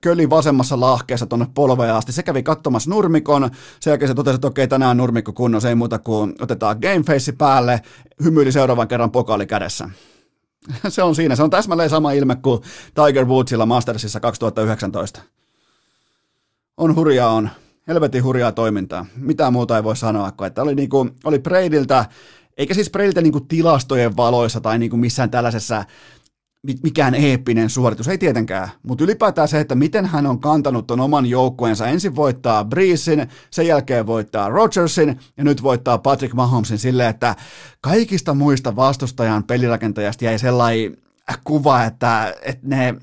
köli 0.00 0.30
vasemmassa 0.30 0.80
lahkeessa 0.80 1.26
tuonne 1.26 1.46
polveen 1.54 1.94
asti, 1.94 2.12
se 2.12 2.22
kävi 2.22 2.42
katsomassa 2.42 2.90
nurmikon, 2.90 3.50
sen 3.80 3.90
jälkeen 3.90 4.08
se 4.08 4.14
totesi, 4.14 4.34
että 4.34 4.46
okei, 4.46 4.68
tänään 4.68 4.96
nurmikko 4.96 5.32
kunnossa, 5.32 5.68
ei 5.68 5.74
muuta 5.74 5.98
kuin 5.98 6.34
otetaan 6.40 6.78
gameface 6.82 7.32
päälle, 7.32 7.80
hymyili 8.24 8.52
seuraavan 8.52 8.88
kerran 8.88 9.10
pokaali 9.10 9.46
kädessä. 9.46 9.88
se 10.88 11.02
on 11.02 11.14
siinä, 11.14 11.36
se 11.36 11.42
on 11.42 11.50
täsmälleen 11.50 11.90
sama 11.90 12.12
ilme 12.12 12.36
kuin 12.36 12.62
Tiger 12.94 13.24
Woodsilla 13.24 13.66
Mastersissa 13.66 14.20
2019. 14.20 15.20
On 16.76 16.96
hurjaa 16.96 17.30
on, 17.30 17.50
helvetin 17.88 18.24
hurjaa 18.24 18.52
toimintaa. 18.52 19.06
Mitään 19.16 19.52
muuta 19.52 19.76
ei 19.76 19.84
voi 19.84 19.96
sanoa, 19.96 20.32
kuin 20.32 20.46
että 20.46 20.62
oli, 20.62 20.74
niinku, 20.74 21.08
oli 21.24 21.38
Bradyltä 21.38 22.04
eikä 22.56 22.74
siis 22.74 22.90
Brailtä 22.90 23.20
niin 23.20 23.48
tilastojen 23.48 24.16
valoissa 24.16 24.60
tai 24.60 24.78
niin 24.78 24.90
kuin 24.90 25.00
missään 25.00 25.30
tällaisessa 25.30 25.84
mikään 26.82 27.14
eeppinen 27.14 27.70
suoritus, 27.70 28.08
ei 28.08 28.18
tietenkään, 28.18 28.68
mutta 28.82 29.04
ylipäätään 29.04 29.48
se, 29.48 29.60
että 29.60 29.74
miten 29.74 30.06
hän 30.06 30.26
on 30.26 30.40
kantanut 30.40 30.86
ton 30.86 31.00
oman 31.00 31.26
joukkueensa. 31.26 31.86
Ensin 31.86 32.16
voittaa 32.16 32.64
Breesin, 32.64 33.28
sen 33.50 33.66
jälkeen 33.66 34.06
voittaa 34.06 34.48
Rodgersin 34.48 35.20
ja 35.36 35.44
nyt 35.44 35.62
voittaa 35.62 35.98
Patrick 35.98 36.34
Mahomesin 36.34 36.78
silleen, 36.78 37.10
että 37.10 37.36
kaikista 37.80 38.34
muista 38.34 38.76
vastustajan 38.76 39.44
pelirakentajasta 39.44 40.24
jäi 40.24 40.38
sellainen 40.38 40.96
kuva, 41.44 41.84
että, 41.84 42.34
että 42.42 42.66
ne, 42.66 42.94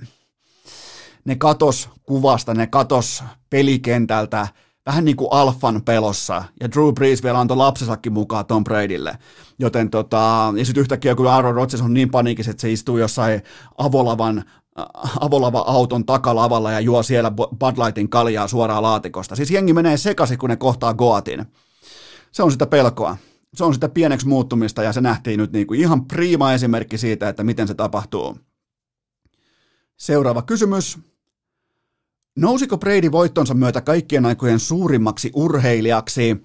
ne 1.26 1.36
katos 1.36 1.90
kuvasta, 2.04 2.54
ne 2.54 2.68
katos 2.68 3.24
pelikentältä 3.50 4.48
vähän 4.90 5.06
niin 5.06 5.16
kuin 5.16 5.28
alfan 5.32 5.82
pelossa, 5.82 6.44
ja 6.60 6.72
Drew 6.72 6.94
Brees 6.94 7.24
vielä 7.24 7.40
antoi 7.40 7.58
lapsensakin 7.58 8.14
mukaan 8.14 8.46
Tom 8.46 8.64
Bradylle. 8.64 9.18
Joten 9.60 9.90
tota, 9.90 10.54
ja 10.58 10.66
sitten 10.66 10.82
yhtäkkiä 10.82 11.16
kun 11.16 11.28
Aaron 11.28 11.56
Rodgers 11.56 11.82
on 11.82 11.94
niin 11.94 12.12
panikissa, 12.12 12.52
että 12.52 12.62
se 12.62 12.72
istuu 12.72 12.98
jossain 12.98 13.42
avolavan 13.78 14.38
äh, 14.38 14.86
avolava 15.20 15.60
auton 15.60 16.06
takalavalla 16.06 16.72
ja 16.72 16.80
juo 16.80 17.04
siellä 17.04 17.32
Bud 17.32 17.86
Lightin 17.86 18.10
kaljaa 18.10 18.48
suoraan 18.48 18.84
laatikosta. 18.84 19.36
Siis 19.36 19.52
jengi 19.52 19.74
menee 19.74 19.98
sekaisin, 19.98 20.38
kun 20.38 20.50
ne 20.50 20.56
kohtaa 20.56 20.94
Goatin. 20.94 21.46
Se 22.32 22.44
on 22.44 22.52
sitä 22.52 22.66
pelkoa. 22.66 23.18
Se 23.54 23.64
on 23.64 23.74
sitä 23.74 23.90
pieneksi 23.90 24.28
muuttumista 24.28 24.84
ja 24.84 24.94
se 24.94 25.02
nähtiin 25.02 25.38
nyt 25.38 25.52
niin 25.52 25.68
kuin 25.68 25.80
ihan 25.80 26.06
prima 26.06 26.54
esimerkki 26.54 26.98
siitä, 26.98 27.30
että 27.30 27.44
miten 27.44 27.68
se 27.68 27.74
tapahtuu. 27.74 28.38
Seuraava 29.98 30.42
kysymys. 30.42 31.00
Nousiko 32.38 32.78
Brady 32.78 33.12
voittonsa 33.12 33.54
myötä 33.54 33.82
kaikkien 33.82 34.26
aikojen 34.26 34.60
suurimmaksi 34.60 35.32
urheilijaksi? 35.34 36.44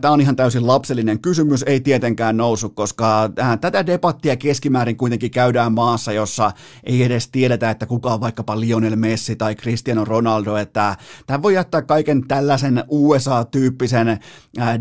Tämä 0.00 0.14
on 0.14 0.20
ihan 0.20 0.36
täysin 0.36 0.66
lapsellinen 0.66 1.20
kysymys, 1.20 1.62
ei 1.62 1.80
tietenkään 1.80 2.36
nousu, 2.36 2.68
koska 2.68 3.30
tätä 3.60 3.86
debattia 3.86 4.36
keskimäärin 4.36 4.96
kuitenkin 4.96 5.30
käydään 5.30 5.72
maassa, 5.72 6.12
jossa 6.12 6.52
ei 6.84 7.02
edes 7.02 7.28
tiedetä, 7.28 7.70
että 7.70 7.86
kuka 7.86 8.14
on 8.14 8.20
vaikkapa 8.20 8.60
Lionel 8.60 8.96
Messi 8.96 9.36
tai 9.36 9.54
Cristiano 9.54 10.04
Ronaldo, 10.04 10.56
että 10.56 10.96
tämä 11.26 11.42
voi 11.42 11.54
jättää 11.54 11.82
kaiken 11.82 12.28
tällaisen 12.28 12.84
USA-tyyppisen 12.88 14.20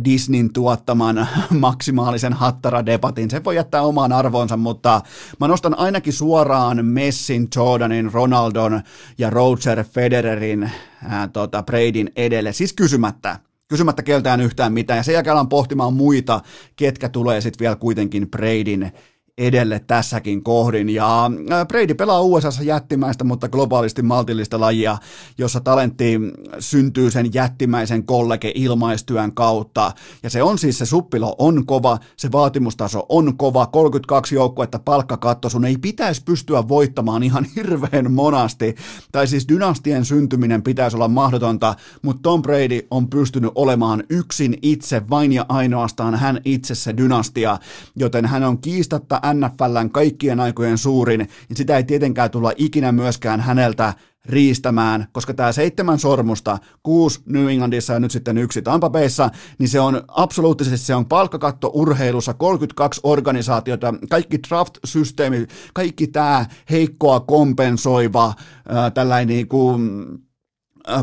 Disneyn 0.05 0.53
tuottaman 0.53 1.27
maksimaalisen 1.49 2.33
hattara-debatin, 2.33 3.31
se 3.31 3.43
voi 3.43 3.55
jättää 3.55 3.81
omaan 3.81 4.11
arvoonsa, 4.11 4.57
mutta 4.57 5.01
mä 5.39 5.47
nostan 5.47 5.79
ainakin 5.79 6.13
suoraan 6.13 6.85
Messin, 6.85 7.47
Jordanin, 7.55 8.13
Ronaldon 8.13 8.81
ja 9.17 9.29
Roger 9.29 9.83
Federerin 9.83 10.71
ää, 11.03 11.27
tota, 11.27 11.63
Bradyn 11.63 12.11
edelle, 12.15 12.53
siis 12.53 12.73
kysymättä 12.73 13.39
kysymättä 13.67 14.03
keltään 14.03 14.41
yhtään 14.41 14.73
mitään, 14.73 14.97
ja 14.97 15.03
sen 15.03 15.13
jälkeen 15.13 15.33
alan 15.33 15.49
pohtimaan 15.49 15.93
muita, 15.93 16.41
ketkä 16.75 17.09
tulee 17.09 17.41
sitten 17.41 17.59
vielä 17.59 17.75
kuitenkin 17.75 18.29
Bradyn 18.29 18.91
edelle 19.37 19.79
tässäkin 19.79 20.43
kohdin. 20.43 20.89
Ja 20.89 21.25
äh, 21.25 21.67
Brady 21.67 21.93
pelaa 21.93 22.21
USA 22.21 22.49
jättimäistä, 22.63 23.23
mutta 23.23 23.49
globaalisti 23.49 24.01
maltillista 24.01 24.59
lajia, 24.59 24.97
jossa 25.37 25.59
talentti 25.59 26.19
syntyy 26.59 27.11
sen 27.11 27.33
jättimäisen 27.33 28.05
kollege 28.05 28.51
ilmaistyön 28.55 29.33
kautta. 29.33 29.91
Ja 30.23 30.29
se 30.29 30.43
on 30.43 30.57
siis, 30.57 30.77
se 30.77 30.85
suppilo 30.85 31.35
on 31.37 31.65
kova, 31.65 31.97
se 32.17 32.31
vaatimustaso 32.31 33.05
on 33.09 33.37
kova, 33.37 33.65
32 33.65 34.35
joukkuetta 34.35 34.79
palkkakatto, 34.79 35.49
sun 35.49 35.65
ei 35.65 35.77
pitäisi 35.77 36.23
pystyä 36.25 36.67
voittamaan 36.67 37.23
ihan 37.23 37.45
hirveän 37.55 38.11
monasti. 38.11 38.75
Tai 39.11 39.27
siis 39.27 39.47
dynastien 39.47 40.05
syntyminen 40.05 40.63
pitäisi 40.63 40.97
olla 40.97 41.07
mahdotonta, 41.07 41.75
mutta 42.01 42.21
Tom 42.21 42.41
Brady 42.41 42.87
on 42.91 43.09
pystynyt 43.09 43.51
olemaan 43.55 44.03
yksin 44.09 44.57
itse, 44.61 45.09
vain 45.09 45.33
ja 45.33 45.45
ainoastaan 45.49 46.15
hän 46.15 46.41
itse 46.45 46.75
se 46.75 46.97
dynastia, 46.97 47.57
joten 47.95 48.25
hän 48.25 48.43
on 48.43 48.57
kiistatta 48.57 49.22
NFLn 49.33 49.89
kaikkien 49.91 50.39
aikojen 50.39 50.77
suurin, 50.77 51.19
niin 51.19 51.57
sitä 51.57 51.77
ei 51.77 51.83
tietenkään 51.83 52.31
tulla 52.31 52.51
ikinä 52.55 52.91
myöskään 52.91 53.41
häneltä 53.41 53.93
riistämään, 54.25 55.07
koska 55.11 55.33
tämä 55.33 55.51
seitsemän 55.51 55.99
sormusta, 55.99 56.57
kuusi 56.83 57.19
New 57.25 57.49
Englandissa 57.49 57.93
ja 57.93 57.99
nyt 57.99 58.11
sitten 58.11 58.37
yksi 58.37 58.61
Tampa 58.61 58.89
Bayssa, 58.89 59.29
niin 59.59 59.69
se 59.69 59.79
on 59.79 60.01
absoluuttisesti, 60.07 60.85
se 60.85 60.95
on 60.95 61.05
palkkakatto 61.05 61.71
urheilussa, 61.73 62.33
32 62.33 63.01
organisaatiota, 63.03 63.93
kaikki 64.09 64.39
draft-systeemi, 64.47 65.47
kaikki 65.73 66.07
tämä 66.07 66.45
heikkoa 66.71 67.19
kompensoiva, 67.19 68.33
ää, 68.69 68.91
tällainen 68.91 69.27
niin 69.27 69.47
kuin, 69.47 69.89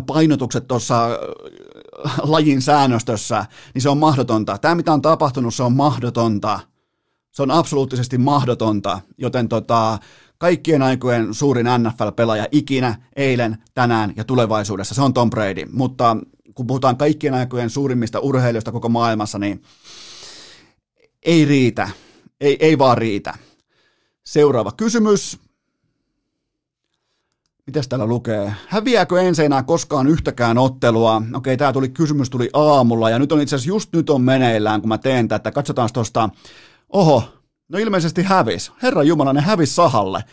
painotukset 0.07 0.69
tuossa 0.69 1.09
lajin 2.23 2.63
säännöstössä, 2.63 3.47
niin 3.75 3.83
se 3.83 3.89
on 3.89 3.99
mahdotonta. 3.99 4.59
Tämä, 4.59 4.75
mitä 4.75 4.93
on 4.93 5.03
tapahtunut, 5.03 5.55
se 5.55 5.63
on 5.63 5.73
mahdotonta. 5.73 6.61
Se 7.41 7.45
on 7.45 7.51
absoluuttisesti 7.51 8.19
mahdotonta, 8.19 9.01
joten 9.19 9.49
tota, 9.49 9.99
kaikkien 10.39 10.83
aikojen 10.83 11.35
suurin 11.35 11.67
NFL-pelaaja 11.67 12.47
ikinä, 12.53 12.95
eilen, 13.17 13.59
tänään 13.75 14.13
ja 14.17 14.25
tulevaisuudessa, 14.25 14.95
se 14.95 15.03
on 15.03 15.15
Tom 15.15 15.31
Brady. 15.31 15.65
Mutta 15.73 16.17
kun 16.55 16.67
puhutaan 16.67 16.97
kaikkien 16.97 17.35
aikojen 17.35 17.71
suurimmista 17.71 18.21
urheilijoista 18.21 18.73
koko 18.73 18.89
maailmassa, 18.89 19.39
niin 19.39 19.63
ei 21.23 21.45
riitä. 21.45 21.91
Ei, 22.41 22.57
ei 22.61 22.79
vaan 22.79 22.99
riitä. 22.99 23.35
Seuraava 24.25 24.73
kysymys. 24.73 25.39
Mitäs 27.67 27.89
täällä 27.89 28.07
lukee? 28.07 28.55
Häviääkö 28.69 29.21
ensi 29.21 29.45
enää 29.45 29.63
koskaan 29.63 30.07
yhtäkään 30.07 30.59
ottelua? 30.59 31.23
Okei, 31.35 31.57
tämä 31.57 31.73
tuli, 31.73 31.89
kysymys 31.89 32.31
tuli 32.31 32.51
aamulla 32.53 33.11
ja 33.11 33.19
nyt 33.19 33.33
on 33.33 33.41
itse 33.41 33.57
asiassa 33.57 33.69
just 33.69 33.93
nyt 33.93 34.11
on 34.11 34.23
meneillään, 34.23 34.81
kun 34.81 34.89
mä 34.89 34.99
teen 34.99 35.29
tätä. 35.29 35.51
Katsotaan 35.51 35.89
tuosta 35.93 36.31
Oho, 36.93 37.23
no 37.69 37.79
ilmeisesti 37.79 38.23
hävis. 38.23 38.73
Herra 38.83 39.03
Jumala, 39.03 39.33
ne 39.33 39.41
hävis 39.41 39.77
Sahalle. 39.77 40.25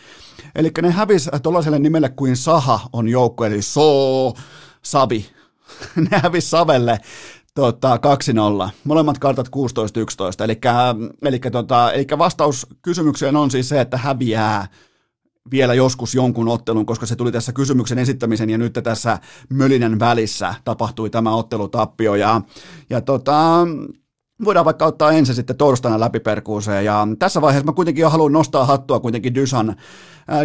Eli 0.54 0.70
ne 0.82 0.90
hävis 0.90 1.30
tuollaiselle 1.42 1.78
nimelle 1.78 2.08
kuin 2.08 2.36
Saha 2.36 2.80
on 2.92 3.08
joukko, 3.08 3.44
eli 3.44 3.62
So, 3.62 4.32
Sabi. 4.82 5.26
ne 6.10 6.18
hävis 6.22 6.50
Savelle 6.50 7.00
tota, 7.54 7.96
2-0. 8.66 8.70
Molemmat 8.84 9.18
kartat 9.18 9.48
16-11. 9.48 9.50
Eli, 10.44 10.60
eli, 11.22 11.38
tota, 11.38 11.92
eli 11.92 12.06
vastaus 12.18 12.66
kysymykseen 12.82 13.36
on 13.36 13.50
siis 13.50 13.68
se, 13.68 13.80
että 13.80 13.96
häviää 13.96 14.68
vielä 15.50 15.74
joskus 15.74 16.14
jonkun 16.14 16.48
ottelun, 16.48 16.86
koska 16.86 17.06
se 17.06 17.16
tuli 17.16 17.32
tässä 17.32 17.52
kysymyksen 17.52 17.98
esittämisen 17.98 18.50
ja 18.50 18.58
nyt 18.58 18.78
tässä 18.82 19.18
mölinen 19.48 19.98
välissä 19.98 20.54
tapahtui 20.64 21.10
tämä 21.10 21.34
ottelutappio. 21.34 22.14
Ja, 22.14 22.40
ja 22.90 23.00
tota, 23.00 23.66
voidaan 24.44 24.64
vaikka 24.64 24.86
ottaa 24.86 25.12
ensin 25.12 25.34
sitten 25.34 25.56
torstaina 25.56 26.00
läpiperkuuseen. 26.00 26.84
Ja 26.84 27.08
tässä 27.18 27.40
vaiheessa 27.40 27.66
mä 27.66 27.72
kuitenkin 27.72 28.02
jo 28.02 28.10
haluan 28.10 28.32
nostaa 28.32 28.64
hattua 28.64 29.00
kuitenkin 29.00 29.34
Dysan 29.34 29.76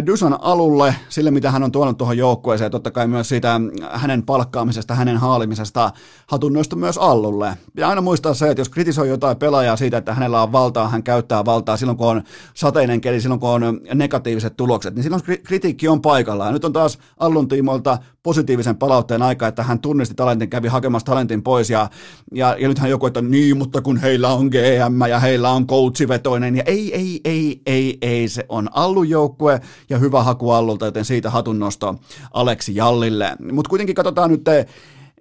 Dusan 0.06 0.38
alulle, 0.40 0.94
sille 1.08 1.30
mitä 1.30 1.50
hän 1.50 1.62
on 1.62 1.72
tuonut 1.72 1.98
tuohon 1.98 2.18
joukkueeseen, 2.18 2.70
totta 2.70 2.90
kai 2.90 3.06
myös 3.06 3.28
siitä 3.28 3.60
hänen 3.90 4.22
palkkaamisesta, 4.22 4.94
hänen 4.94 5.16
haalimisesta 5.16 5.90
hatunnoista 6.26 6.76
myös 6.76 6.98
Allulle. 6.98 7.56
Ja 7.76 7.88
aina 7.88 8.00
muistaa 8.00 8.34
se, 8.34 8.50
että 8.50 8.60
jos 8.60 8.68
kritisoi 8.68 9.08
jotain 9.08 9.36
pelaajaa 9.36 9.76
siitä, 9.76 9.96
että 9.96 10.14
hänellä 10.14 10.42
on 10.42 10.52
valtaa, 10.52 10.88
hän 10.88 11.02
käyttää 11.02 11.44
valtaa 11.44 11.76
silloin, 11.76 11.98
kun 11.98 12.06
on 12.06 12.22
sateinen 12.54 13.00
keli, 13.00 13.20
silloin, 13.20 13.40
kun 13.40 13.50
on 13.50 13.80
negatiiviset 13.94 14.56
tulokset, 14.56 14.94
niin 14.94 15.02
silloin 15.02 15.22
kritiikki 15.44 15.88
on 15.88 16.02
paikallaan. 16.02 16.52
Nyt 16.52 16.64
on 16.64 16.72
taas 16.72 16.98
Allun 17.18 17.48
tiimoilta 17.48 17.98
positiivisen 18.22 18.76
palautteen 18.76 19.22
aika, 19.22 19.46
että 19.46 19.62
hän 19.62 19.78
tunnisti 19.78 20.14
talentin, 20.14 20.50
kävi 20.50 20.68
hakemassa 20.68 21.06
talentin 21.06 21.42
pois 21.42 21.70
ja, 21.70 21.90
ja, 22.32 22.56
ja 22.58 22.68
nythän 22.68 22.90
joku, 22.90 23.06
että 23.06 23.22
niin, 23.22 23.58
mutta 23.58 23.82
kun 23.82 23.96
heillä 23.96 24.28
on 24.28 24.46
GM 24.46 25.08
ja 25.08 25.18
heillä 25.18 25.50
on 25.50 25.66
coachivetoinen 25.66 26.56
ja 26.56 26.62
ei, 26.66 26.94
ei, 26.94 27.20
ei, 27.24 27.60
ei, 27.66 27.98
ei, 28.02 28.28
se 28.28 28.46
on 28.48 28.68
Allun 28.72 29.08
joukkue, 29.08 29.60
ja 29.90 29.98
hyvä 29.98 30.22
haku 30.22 30.50
Allulta, 30.50 30.84
joten 30.84 31.04
siitä 31.04 31.30
hatunnosto 31.30 31.94
Aleksi 32.32 32.76
Jallille. 32.76 33.36
Mutta 33.52 33.68
kuitenkin 33.68 33.94
katsotaan 33.94 34.30
nyt, 34.30 34.44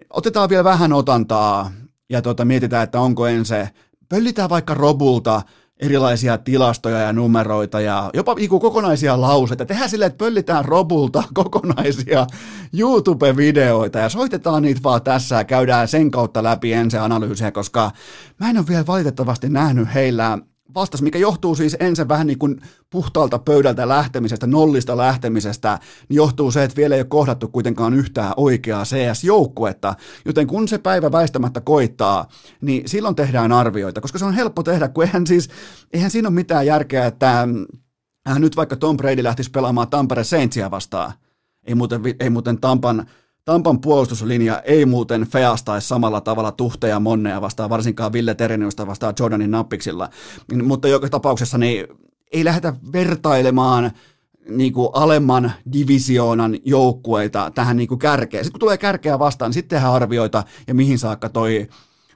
otetaan 0.10 0.50
vielä 0.50 0.64
vähän 0.64 0.94
otantaa 0.94 1.72
ja 2.10 2.22
tota, 2.22 2.46
mietitään, 2.46 2.84
että 2.84 3.00
onko 3.00 3.28
ensin, 3.28 3.68
pöllitään 4.10 4.50
vaikka 4.50 4.74
Robulta 4.74 5.42
erilaisia 5.80 6.38
tilastoja 6.38 7.00
ja 7.00 7.14
numeroita 7.14 7.82
ja 7.82 8.10
jopa 8.14 8.36
iku 8.40 8.60
kokonaisia 8.60 9.22
lauseita. 9.22 9.66
Tehdään 9.66 9.90
silleen, 9.90 10.08
että 10.08 10.26
pöllitään 10.26 10.66
Robulta 10.66 11.24
kokonaisia 11.34 12.28
YouTube-videoita 12.80 14.00
ja 14.00 14.10
soitetaan 14.10 14.62
niitä 14.62 14.84
vaan 14.84 15.02
tässä 15.02 15.36
ja 15.36 15.44
käydään 15.44 15.88
sen 15.88 16.12
kautta 16.12 16.44
läpi 16.44 16.74
ensin 16.74 17.02
analyysiä, 17.02 17.52
koska 17.52 17.92
mä 18.40 18.50
en 18.50 18.58
ole 18.58 18.68
vielä 18.68 18.88
valitettavasti 18.88 19.50
nähnyt 19.50 19.94
heillä 19.94 20.38
vastas, 20.76 21.02
mikä 21.02 21.20
johtuu 21.20 21.56
siis 21.56 21.78
ensin 21.80 22.08
vähän 22.08 22.28
niin 22.28 22.40
kuin 22.40 22.62
puhtaalta 22.90 23.40
pöydältä 23.40 23.88
lähtemisestä, 23.88 24.48
nollista 24.48 24.98
lähtemisestä, 24.98 25.80
niin 26.10 26.16
johtuu 26.16 26.52
se, 26.52 26.64
että 26.64 26.76
vielä 26.76 26.96
ei 26.96 27.02
ole 27.02 27.08
kohdattu 27.08 27.48
kuitenkaan 27.48 27.94
yhtään 27.94 28.34
oikeaa 28.38 28.84
CS-joukkuetta, 28.84 29.96
joten 30.26 30.48
kun 30.48 30.68
se 30.68 30.78
päivä 30.78 31.12
väistämättä 31.12 31.62
koittaa, 31.62 32.28
niin 32.62 32.90
silloin 32.90 33.16
tehdään 33.16 33.52
arvioita, 33.52 34.02
koska 34.02 34.20
se 34.20 34.26
on 34.26 34.34
helppo 34.34 34.64
tehdä, 34.64 34.88
kun 34.88 35.04
eihän 35.04 35.28
siis, 35.28 35.50
eihän 35.94 36.12
siinä 36.12 36.28
ole 36.28 36.36
mitään 36.36 36.66
järkeä, 36.66 37.06
että 37.06 37.48
äh, 38.30 38.40
nyt 38.40 38.56
vaikka 38.56 38.76
Tom 38.76 38.98
Brady 38.98 39.24
lähtisi 39.24 39.52
pelaamaan 39.52 39.90
Tampere 39.90 40.24
Saintsia 40.24 40.72
vastaan, 40.72 41.14
ei 41.64 41.76
muuten, 41.76 42.02
ei 42.20 42.30
muuten 42.30 42.62
Tampan 42.62 43.06
Tampan 43.46 43.82
puolustuslinja 43.82 44.62
ei 44.62 44.86
muuten 44.86 45.28
feastaisi 45.28 45.88
samalla 45.88 46.22
tavalla 46.22 46.52
tuhteja 46.52 47.00
monneja 47.00 47.42
vastaan, 47.42 47.70
varsinkaan 47.70 48.14
Ville 48.14 48.36
Tereniusta 48.36 48.88
vastaan 48.88 49.14
Jordanin 49.20 49.52
nappiksilla. 49.52 50.10
Mutta 50.64 50.88
joka 50.88 51.10
tapauksessa 51.10 51.58
niin 51.58 51.88
ei 52.32 52.46
lähdetä 52.46 52.74
vertailemaan 52.94 53.92
niin 54.50 54.74
kuin 54.74 54.90
alemman 54.94 55.52
divisioonan 55.74 56.58
joukkueita 56.66 57.52
tähän 57.56 57.78
niin 57.78 57.88
kuin 57.88 58.00
kärkeen. 58.00 58.44
Sitten 58.44 58.54
kun 58.54 58.60
tulee 58.60 58.78
kärkeä 58.78 59.20
vastaan, 59.20 59.50
niin 59.50 59.54
sitten 59.54 59.86
arvioita 59.86 60.44
ja 60.68 60.74
mihin 60.74 61.00
saakka 61.00 61.30
toi 61.30 61.68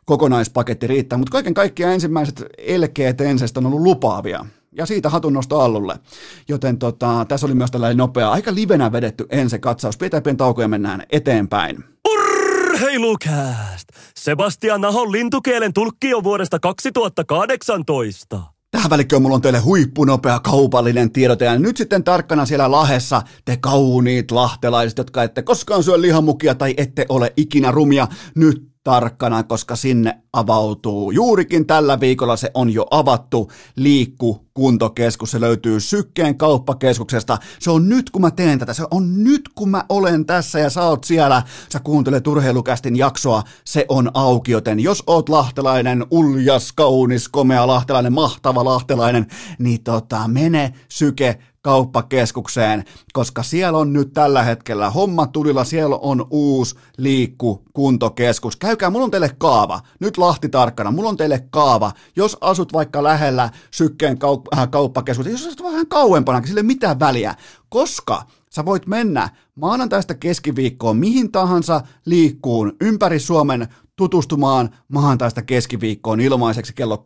kokonaispaketti 0.06 0.88
riittää. 0.88 1.18
Mutta 1.18 1.32
kaiken 1.32 1.54
kaikkiaan 1.54 1.94
ensimmäiset 1.94 2.46
elkeet 2.58 3.22
ensestä 3.22 3.60
on 3.60 3.66
ollut 3.66 3.82
lupaavia 3.82 4.46
ja 4.78 4.86
siitä 4.86 5.10
hatunnosto 5.10 5.60
Allulle. 5.60 6.00
Joten 6.48 6.80
tota, 6.80 7.26
tässä 7.28 7.48
oli 7.48 7.56
myös 7.56 7.72
tällainen 7.72 7.98
nopea, 7.98 8.32
aika 8.32 8.56
livenä 8.56 8.92
vedetty 8.92 9.26
ensi 9.30 9.60
katsaus. 9.60 9.98
Pidetään 9.98 10.24
pieni 10.24 10.38
tauko 10.38 10.62
ja 10.62 10.68
mennään 10.68 11.04
eteenpäin. 11.12 11.84
Urheilukääst! 12.10 13.88
Sebastian 14.16 14.82
Nahon 14.82 15.12
lintukielen 15.12 15.74
tulkki 15.74 16.14
on 16.14 16.24
vuodesta 16.24 16.60
2018. 16.60 18.44
Tähän 18.72 18.90
välikköön 18.90 19.22
mulla 19.22 19.36
on 19.36 19.42
teille 19.42 19.60
huippunopea 19.60 20.40
kaupallinen 20.40 21.12
tiedote 21.12 21.46
ja 21.46 21.60
nyt 21.60 21.78
sitten 21.78 22.04
tarkkana 22.04 22.46
siellä 22.46 22.72
Lahessa 22.72 23.22
te 23.46 23.58
kauniit 23.58 24.32
lahtelaiset, 24.32 24.98
jotka 24.98 25.24
ette 25.24 25.42
koskaan 25.42 25.84
syö 25.84 26.02
lihamukia 26.02 26.56
tai 26.56 26.74
ette 26.78 27.06
ole 27.10 27.34
ikinä 27.38 27.72
rumia. 27.72 28.08
Nyt 28.36 28.72
tarkkana, 28.88 29.44
koska 29.44 29.76
sinne 29.76 30.22
avautuu 30.34 31.12
juurikin 31.12 31.66
tällä 31.66 32.00
viikolla 32.00 32.36
se 32.36 32.52
on 32.54 32.70
jo 32.70 32.88
avattu 32.92 33.52
liikku 33.76 34.46
kuntokeskus. 34.54 35.32
Se 35.32 35.42
löytyy 35.42 35.80
Sykkeen 35.80 36.38
kauppakeskuksesta. 36.38 37.38
Se 37.60 37.72
on 37.72 37.90
nyt 37.90 38.10
kun 38.10 38.22
mä 38.22 38.32
teen 38.32 38.60
tätä, 38.60 38.74
se 38.74 38.84
on 38.92 39.24
nyt 39.24 39.50
kun 39.56 39.70
mä 39.70 39.84
olen 39.90 40.26
tässä 40.26 40.60
ja 40.60 40.70
sä 40.70 40.84
oot 40.84 41.04
siellä, 41.04 41.44
sä 41.74 41.80
kuuntelet 41.80 42.28
urheilukästin 42.28 42.96
jaksoa, 42.96 43.44
se 43.66 43.86
on 43.90 44.12
auki, 44.14 44.52
joten 44.52 44.80
jos 44.80 45.04
oot 45.08 45.30
lahtelainen, 45.30 46.06
uljas, 46.12 46.72
kaunis, 46.72 47.30
komea 47.30 47.68
lahtelainen, 47.68 48.14
mahtava 48.14 48.66
lahtelainen, 48.66 49.26
niin 49.60 49.84
tota, 49.84 50.28
mene 50.28 50.74
Syke 50.90 51.40
kauppakeskukseen, 51.68 52.84
koska 53.14 53.44
siellä 53.44 53.78
on 53.78 53.94
nyt 53.94 54.14
tällä 54.14 54.44
hetkellä 54.44 54.90
homma 54.90 55.28
tulilla, 55.28 55.64
siellä 55.64 55.96
on 55.96 56.28
uusi 56.30 56.76
liikku 56.98 57.64
kuntokeskus. 57.74 58.56
Käykää, 58.56 58.90
mulla 58.90 59.04
on 59.04 59.12
teille 59.12 59.36
kaava, 59.38 59.80
nyt 60.00 60.18
Lahti 60.18 60.50
tarkkana, 60.50 60.92
mulla 60.92 61.10
on 61.10 61.18
teille 61.18 61.48
kaava, 61.50 61.92
jos 62.16 62.38
asut 62.42 62.74
vaikka 62.74 63.04
lähellä 63.04 63.50
Sykkeen 63.72 64.18
kaup- 64.18 64.60
äh, 64.60 64.70
kauppakeskus, 64.70 65.26
jos 65.26 65.46
asut 65.46 65.64
vähän 65.64 65.88
kauempana, 65.88 66.48
sille 66.48 66.60
ei 66.60 66.64
mitään 66.64 67.00
väliä, 67.00 67.36
koska 67.70 68.24
Sä 68.50 68.66
voit 68.66 68.88
mennä 68.88 69.30
maanantaista 69.56 70.16
keskiviikkoon 70.16 70.98
mihin 70.98 71.32
tahansa 71.32 71.82
liikkuun 72.06 72.76
ympäri 72.82 73.20
Suomen 73.20 73.68
tutustumaan 73.98 74.70
maanantaista 74.88 75.42
keskiviikkoon 75.42 76.20
ilmaiseksi 76.20 76.74
kello 76.76 77.02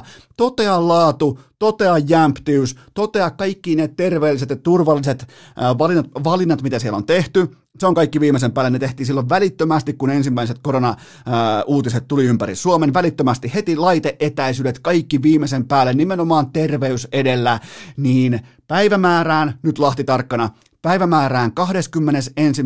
Totea 0.36 0.88
laatu, 0.88 1.38
totea 1.58 1.98
jämptyys, 1.98 2.76
totea 2.94 3.30
kaikki 3.30 3.76
ne 3.76 3.88
terveelliset 3.88 4.50
ja 4.50 4.56
turvalliset 4.56 5.28
valinnat, 5.78 6.06
valinnat, 6.24 6.62
mitä 6.62 6.78
siellä 6.78 6.96
on 6.96 7.06
tehty. 7.06 7.56
Se 7.78 7.86
on 7.86 7.94
kaikki 7.94 8.20
viimeisen 8.20 8.52
päälle. 8.52 8.70
Ne 8.70 8.78
tehtiin 8.78 9.06
silloin 9.06 9.28
välittömästi, 9.28 9.92
kun 9.92 10.10
ensimmäiset 10.10 10.58
korona-uutiset 10.62 12.08
tuli 12.08 12.24
ympäri 12.24 12.54
Suomen. 12.56 12.94
Välittömästi 12.94 13.54
heti 13.54 13.76
laiteetäisyydet, 13.76 14.78
kaikki 14.78 15.22
viimeisen 15.22 15.68
päälle, 15.68 15.94
nimenomaan 15.94 16.52
terveys 16.52 17.08
edellä. 17.12 17.60
Niin 17.96 18.40
päivämäärään, 18.68 19.58
nyt 19.62 19.78
Lahti 19.78 20.04
tarkkana, 20.04 20.50
päivämäärään 20.84 21.52
21. 21.52 22.62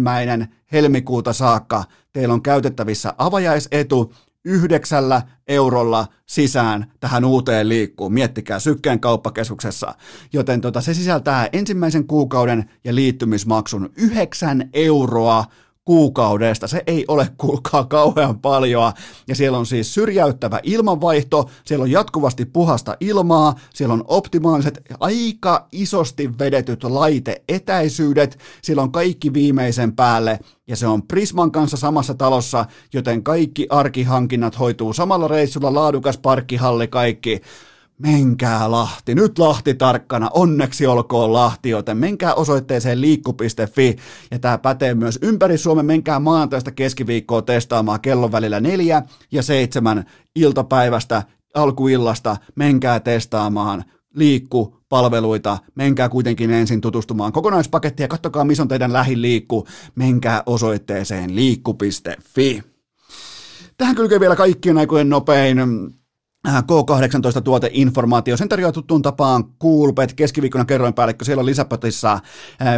helmikuuta 0.73 1.33
saakka 1.33 1.85
teillä 2.13 2.35
on 2.35 2.43
käytettävissä 2.43 3.15
avajaisetu 3.19 4.15
yhdeksällä 4.45 5.23
eurolla 5.49 6.07
sisään 6.27 6.93
tähän 7.01 7.25
uuteen 7.25 7.69
liikkuun. 7.69 8.13
Miettikää 8.13 8.59
Sykkeen 8.59 9.01
kauppakeskuksessa. 9.01 9.95
Joten 10.33 10.61
tota, 10.61 10.81
se 10.81 10.95
sisältää 10.95 11.49
ensimmäisen 11.53 12.07
kuukauden 12.07 12.71
ja 12.85 12.95
liittymismaksun 12.95 13.91
yhdeksän 13.97 14.71
euroa 14.73 15.45
kuukaudesta. 15.89 16.67
Se 16.67 16.83
ei 16.87 17.05
ole, 17.09 17.29
kuulkaa, 17.39 17.85
kauhean 17.85 18.39
paljon. 18.41 18.93
Ja 19.29 19.35
siellä 19.35 19.59
on 19.59 19.67
siis 19.67 19.95
syrjäyttävä 19.95 20.61
ilmanvaihto, 20.63 21.51
siellä 21.65 21.83
on 21.83 21.91
jatkuvasti 21.91 22.45
puhasta 22.45 22.97
ilmaa, 23.01 23.55
siellä 23.75 23.93
on 23.93 24.05
optimaaliset, 24.09 24.81
aika 25.01 25.67
isosti 25.73 26.39
vedetyt 26.39 26.85
laiteetäisyydet, 26.85 28.39
siellä 28.63 28.83
on 28.83 28.93
kaikki 28.93 29.33
viimeisen 29.33 29.93
päälle, 29.93 30.39
ja 30.67 30.77
se 30.77 30.87
on 30.87 31.03
Prisman 31.03 31.51
kanssa 31.51 31.77
samassa 31.77 32.15
talossa, 32.15 32.65
joten 32.93 33.23
kaikki 33.23 33.67
arkihankinnat 33.71 34.59
hoituu 34.59 34.93
samalla 34.93 35.29
reissulla, 35.29 35.75
laadukas 35.75 36.19
parkkihalli, 36.19 36.89
kaikki 36.89 37.41
menkää 37.99 38.71
Lahti, 38.71 39.15
nyt 39.15 39.39
Lahti 39.39 39.75
tarkkana, 39.75 40.31
onneksi 40.35 40.87
olkoon 40.87 41.33
Lahti, 41.33 41.71
joten 41.71 41.97
menkää 41.97 42.35
osoitteeseen 42.35 43.01
liikku.fi 43.01 43.97
ja 44.31 44.39
tämä 44.39 44.59
pätee 44.59 44.95
myös 44.95 45.19
ympäri 45.23 45.59
Suomen, 45.59 45.87
menkää 45.87 46.21
maanantaista 46.21 46.71
keskiviikkoa 46.71 47.43
testaamaan. 47.43 48.01
Kellon 48.01 48.33
välillä 48.33 48.61
neljä 48.61 49.03
ja 49.33 49.43
seitsemän 49.43 50.05
iltapäivästä 50.37 51.23
alkuillasta, 51.55 52.37
menkää 52.55 53.01
testaamaan 53.01 53.85
liikku 54.15 54.77
palveluita, 54.89 55.59
menkää 55.75 56.09
kuitenkin 56.09 56.51
ensin 56.51 56.81
tutustumaan 56.81 57.33
kokonaispakettiin 57.33 58.05
ja 58.05 58.09
katsokaa 58.09 58.45
missä 58.45 58.63
on 58.63 58.69
teidän 58.69 58.93
lähiliikku, 58.93 59.67
menkää 59.95 60.43
osoitteeseen 60.47 61.37
liikku.fi. 61.37 62.63
Tähän 63.77 63.97
kylkee 63.97 64.21
vielä 64.21 64.37
kaikkien 64.37 64.79
aikojen 64.79 65.09
nopein 65.09 65.59
K18-tuoteinformaatio. 66.47 68.37
Sen 68.37 68.49
tarjoaa 68.49 68.73
tuttuun 68.73 69.03
tapaan 69.03 69.45
Coolbet 69.63 70.13
keskiviikkona 70.15 70.65
kerroinpäällikkö. 70.65 71.25
Siellä 71.25 71.41
on 71.41 71.47
lisäpotissa 71.47 72.21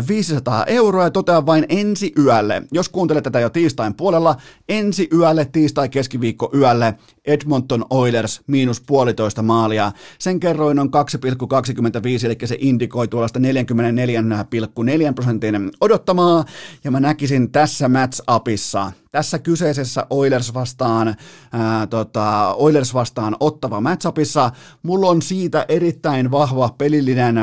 500 0.09 0.65
euroa 0.65 1.05
ja 1.05 1.11
toteaa 1.11 1.47
vain 1.47 1.67
ensi 1.69 2.13
yölle. 2.19 2.63
Jos 2.73 2.89
kuuntelet 2.89 3.25
tätä 3.25 3.41
jo 3.41 3.51
tiistain 3.51 3.95
puolella, 3.95 4.37
ensi 4.69 5.09
yölle, 5.13 5.45
tiistai 5.45 5.89
keskiviikko 5.89 6.51
yölle, 6.55 6.95
Edmonton 7.25 7.85
Oilers 7.91 8.41
miinus 8.47 8.81
puolitoista 8.81 9.43
maalia. 9.43 9.93
Sen 10.19 10.41
kerroin 10.41 10.79
on 10.79 10.91
2,25, 10.91 12.27
eli 12.27 12.37
se 12.45 12.57
indikoi 12.61 13.09
tuollaista 13.09 13.39
44,4 13.39 15.15
prosentin 15.15 15.71
odottamaa. 15.81 16.45
Ja 16.85 16.91
mä 16.91 17.01
näkisin 17.01 17.51
tässä 17.51 17.89
match-upissa, 17.89 18.93
tässä 19.11 19.39
kyseisessä 19.39 20.07
Oilers 20.11 20.55
vastaan, 20.55 21.17
ää, 21.53 21.87
tota, 21.87 22.55
Oilers 22.55 22.95
vastaan 22.95 23.37
ottava 23.41 23.81
matchupissa, 23.81 24.51
mulla 24.83 25.09
on 25.09 25.23
siitä 25.23 25.67
erittäin 25.69 26.31
vahva 26.31 26.75
pelillinen 26.79 27.39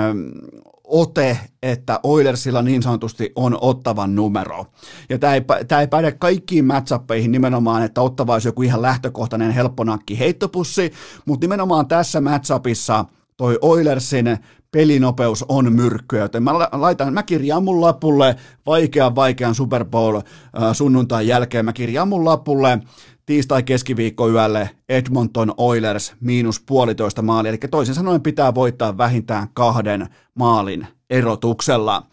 ote, 0.87 1.39
että 1.63 1.99
Oilersilla 2.03 2.61
niin 2.61 2.83
sanotusti 2.83 3.31
on 3.35 3.57
ottavan 3.61 4.15
numero. 4.15 4.65
Ja 5.09 5.19
tämä 5.19 5.33
ei, 5.33 5.41
ei 5.79 5.87
päde 5.87 6.11
kaikkiin 6.11 6.65
matchappeihin 6.65 7.31
nimenomaan, 7.31 7.83
että 7.83 8.01
ottava 8.01 8.33
olisi 8.33 8.47
joku 8.47 8.61
ihan 8.61 8.81
lähtökohtainen 8.81 9.51
helpponakki 9.51 10.19
heittopussi, 10.19 10.93
mutta 11.25 11.43
nimenomaan 11.43 11.87
tässä 11.87 12.21
matchupissa 12.21 13.05
toi 13.37 13.57
Oilersin 13.61 14.37
pelinopeus 14.71 15.45
on 15.49 15.73
myrkkyä, 15.73 16.21
joten 16.21 16.43
mä 16.43 16.59
laitan, 16.71 17.13
mä 17.13 17.23
kirjaan 17.23 17.63
mun 17.63 17.81
lapulle 17.81 18.35
vaikean 18.65 19.15
vaikean 19.15 19.55
Super 19.55 19.85
Bowl 19.85 20.15
äh, 20.15 20.23
sunnuntain 20.73 21.27
jälkeen, 21.27 21.65
mä 21.65 21.73
kirjaan 21.73 22.07
mun 22.07 22.25
lapulle 22.25 22.79
tiistai 23.27 23.63
keskiviikko 23.63 24.29
yölle 24.29 24.69
Edmonton 24.89 25.53
Oilers 25.57 26.13
miinus 26.19 26.59
puolitoista 26.59 27.21
maalia, 27.21 27.49
eli 27.49 27.57
toisin 27.71 27.95
sanoen 27.95 28.21
pitää 28.21 28.55
voittaa 28.55 28.97
vähintään 28.97 29.47
kahden 29.53 30.07
maalin 30.35 30.87
erotuksella. 31.09 32.03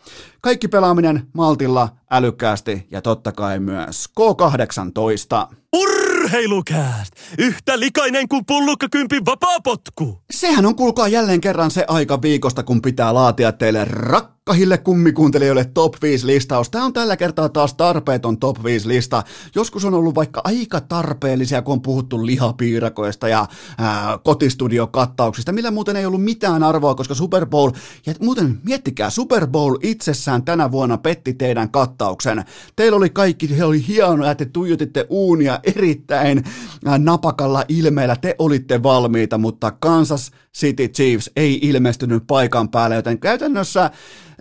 Kaikki 0.41 0.69
pelaaminen 0.69 1.27
maltilla, 1.33 1.89
älykkäästi 2.11 2.87
ja 2.91 3.03
totta 3.03 3.33
kai 3.33 3.61
myös 3.61 4.07
K18. 4.21 5.57
Urheilukääst! 5.77 7.13
Yhtä 7.39 7.79
likainen 7.79 8.29
kuin 8.29 8.47
pullukkakympin 8.47 9.27
vapaapotku! 9.27 10.23
Sehän 10.31 10.67
on 10.67 10.77
kuulkaa 10.77 11.09
jälleen 11.09 11.41
kerran 11.41 11.71
se 11.71 11.85
aika 11.89 12.23
viikosta, 12.23 12.63
kun 12.63 12.83
pitää 12.83 13.15
laatia 13.15 13.53
teille 13.53 13.85
rak 13.85 14.34
rakkahille 14.47 14.79
kummikuuntelijoille 14.79 15.65
top 15.65 15.95
5 16.03 16.27
listaus. 16.27 16.71
Tämä 16.71 16.85
on 16.85 16.93
tällä 16.93 17.17
kertaa 17.17 17.49
taas 17.49 17.75
tarpeeton 17.75 18.39
top 18.39 18.65
5 18.65 18.89
lista. 18.89 19.23
Joskus 19.55 19.85
on 19.85 19.95
ollut 19.95 20.15
vaikka 20.15 20.41
aika 20.45 20.81
tarpeellisia, 20.81 21.63
kun 21.63 21.73
on 21.73 21.83
puhuttu 21.83 22.27
lihapiirakoista 22.27 23.29
ja 23.29 23.47
ää, 23.79 24.19
kotistudiokattauksista, 24.25 25.53
millä 25.53 25.71
muuten 25.71 25.97
ei 25.97 26.07
ollut 26.07 26.25
mitään 26.25 26.63
arvoa, 26.63 26.95
koska 26.95 27.15
Super 27.15 27.47
Bowl, 27.47 27.71
ja 28.07 28.15
muuten 28.21 28.61
miettikää, 28.65 29.11
Super 29.11 29.47
Bowl 29.47 29.77
itsessään 29.83 30.45
tänä 30.45 30.71
vuonna 30.71 30.99
petti 30.99 31.35
teidän 31.35 31.71
kattauksen. 31.71 32.45
Teillä 32.77 32.97
oli 32.97 33.11
kaikki, 33.11 33.59
he 33.59 33.65
oli 33.65 33.87
hienoa, 33.89 34.31
että 34.31 34.45
te 34.45 34.51
tuijotitte 34.51 35.07
uunia 35.09 35.61
erittäin 35.63 36.45
ää, 36.85 36.99
napakalla 36.99 37.65
ilmeellä, 37.69 38.17
te 38.17 38.35
olitte 38.39 38.83
valmiita, 38.83 39.39
mutta 39.39 39.71
Kansas 39.71 40.31
City 40.55 40.89
Chiefs 40.89 41.31
ei 41.37 41.59
ilmestynyt 41.63 42.25
paikan 42.27 42.69
päälle, 42.69 42.97
joten 42.97 43.19
käytännössä 43.19 43.91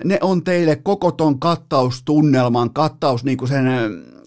ne 0.03 0.17
on 0.21 0.43
teille 0.43 0.75
koko 0.75 1.11
ton 1.11 1.39
kattaustunnelman, 1.39 2.73
kattaus 2.73 3.23
niin 3.23 3.37
kuin 3.37 3.49
sen 3.49 3.67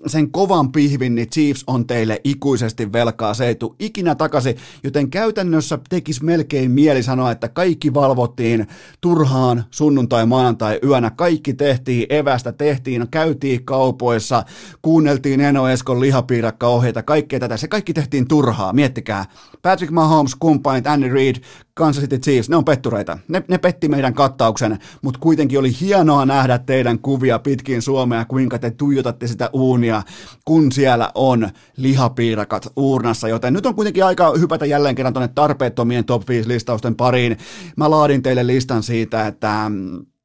sen 0.07 0.31
kovan 0.31 0.73
pihvin, 0.73 1.15
niin 1.15 1.31
Chiefs 1.31 1.65
on 1.67 1.87
teille 1.87 2.21
ikuisesti 2.25 2.93
velkaa, 2.93 3.35
se 3.35 3.47
ei 3.47 3.55
tule 3.55 3.75
ikinä 3.79 4.15
takaisin, 4.15 4.57
joten 4.85 5.11
käytännössä 5.11 5.79
tekisi 5.89 6.25
melkein 6.25 6.71
mieli 6.71 7.03
sanoa, 7.03 7.31
että 7.31 7.49
kaikki 7.49 7.95
valvottiin 7.95 8.67
turhaan 9.01 9.65
sunnuntai, 9.71 10.27
maanantai 10.27 10.79
yönä, 10.85 11.11
kaikki 11.11 11.55
tehtiin 11.55 12.07
evästä, 12.09 12.53
tehtiin, 12.53 13.09
käytiin 13.11 13.65
kaupoissa, 13.65 14.45
kuunneltiin 14.83 15.41
Eno 15.41 15.69
Eskon 15.69 16.01
lihapiirakka-ohjeita, 16.01 17.03
kaikkea 17.03 17.41
tätä, 17.41 17.57
se 17.57 17.69
kaikki 17.69 17.93
tehtiin 17.93 18.29
turhaa, 18.29 18.73
miettikää. 18.73 19.25
Patrick 19.63 19.93
Mahomes, 19.93 20.35
kumppanit, 20.35 20.87
Andy 20.87 21.09
Reid, 21.09 21.37
Kansas 21.77 22.03
City 22.03 22.19
Chiefs, 22.19 22.49
ne 22.49 22.57
on 22.57 22.65
pettureita. 22.65 23.19
Ne, 23.29 23.43
ne 23.49 23.59
petti 23.59 23.89
meidän 23.89 24.15
kattauksen, 24.15 24.79
mutta 25.03 25.21
kuitenkin 25.21 25.59
oli 25.59 25.81
hienoa 25.81 26.27
nähdä 26.27 26.59
teidän 26.59 26.99
kuvia 26.99 27.39
pitkin 27.39 27.83
Suomea, 27.83 28.25
kuinka 28.25 28.59
te 28.59 28.71
tuijotatte 28.71 29.27
sitä 29.27 29.51
uunia, 29.53 30.03
kun 30.45 30.73
siellä 30.73 31.11
on 31.15 31.49
lihapiirakat 31.77 32.69
uurnassa. 32.77 33.29
Joten 33.29 33.53
nyt 33.53 33.67
on 33.67 33.75
kuitenkin 33.75 34.05
aika 34.05 34.33
hypätä 34.41 34.67
jälleen 34.67 34.95
kerran 34.95 35.13
tuonne 35.13 35.33
tarpeettomien 35.35 36.05
top 36.05 36.29
5 36.29 36.49
listausten 36.49 36.95
pariin. 36.95 37.39
Mä 37.77 37.91
laadin 37.91 38.23
teille 38.23 38.47
listan 38.47 38.83
siitä, 38.83 39.27
että 39.27 39.47
Äh, 39.67 40.16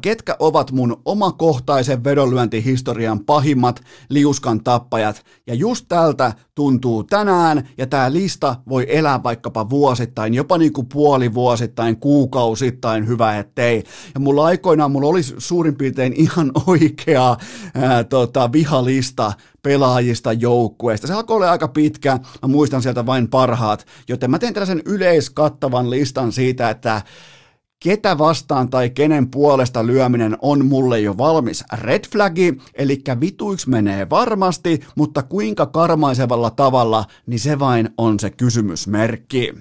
ketkä 0.00 0.36
ovat 0.38 0.72
mun 0.72 1.02
omakohtaisen 1.04 2.04
vedonlyöntihistorian 2.04 3.20
pahimmat 3.20 3.80
liuskan 4.08 4.64
tappajat. 4.64 5.24
Ja 5.46 5.54
just 5.54 5.86
tältä 5.88 6.32
tuntuu 6.54 7.04
tänään, 7.04 7.68
ja 7.78 7.86
tämä 7.86 8.12
lista 8.12 8.56
voi 8.68 8.86
elää 8.88 9.22
vaikkapa 9.22 9.70
vuosittain, 9.70 10.34
jopa 10.34 10.58
niin 10.58 10.72
kuin 10.72 10.86
puolivuosittain, 10.86 11.96
kuukausittain, 11.96 13.06
hyvä 13.06 13.38
ettei. 13.38 13.84
Ja 14.14 14.20
mulla 14.20 14.44
aikoinaan 14.44 14.90
mulla 14.90 15.08
oli 15.08 15.22
suurin 15.22 15.76
piirtein 15.76 16.12
ihan 16.16 16.52
oikea 16.66 17.36
ää, 17.74 18.04
tota, 18.04 18.52
vihalista 18.52 19.32
pelaajista 19.62 20.32
joukkueesta. 20.32 21.06
Se 21.06 21.12
alkoi 21.12 21.36
olla 21.36 21.50
aika 21.50 21.68
pitkä, 21.68 22.18
mä 22.42 22.48
muistan 22.48 22.82
sieltä 22.82 23.06
vain 23.06 23.28
parhaat, 23.28 23.86
joten 24.08 24.30
mä 24.30 24.38
teen 24.38 24.54
tällaisen 24.54 24.82
yleiskattavan 24.84 25.90
listan 25.90 26.32
siitä, 26.32 26.70
että 26.70 27.02
ketä 27.82 28.18
vastaan 28.18 28.70
tai 28.70 28.90
kenen 28.90 29.30
puolesta 29.30 29.86
lyöminen 29.86 30.36
on 30.42 30.66
mulle 30.66 31.00
jo 31.00 31.18
valmis 31.18 31.64
red 31.72 32.04
flagi, 32.12 32.58
eli 32.74 33.02
vituiksi 33.20 33.70
menee 33.70 34.10
varmasti, 34.10 34.80
mutta 34.96 35.22
kuinka 35.22 35.66
karmaisevalla 35.66 36.50
tavalla, 36.50 37.04
niin 37.26 37.40
se 37.40 37.58
vain 37.58 37.90
on 37.98 38.20
se 38.20 38.30
kysymysmerkki. 38.30 39.54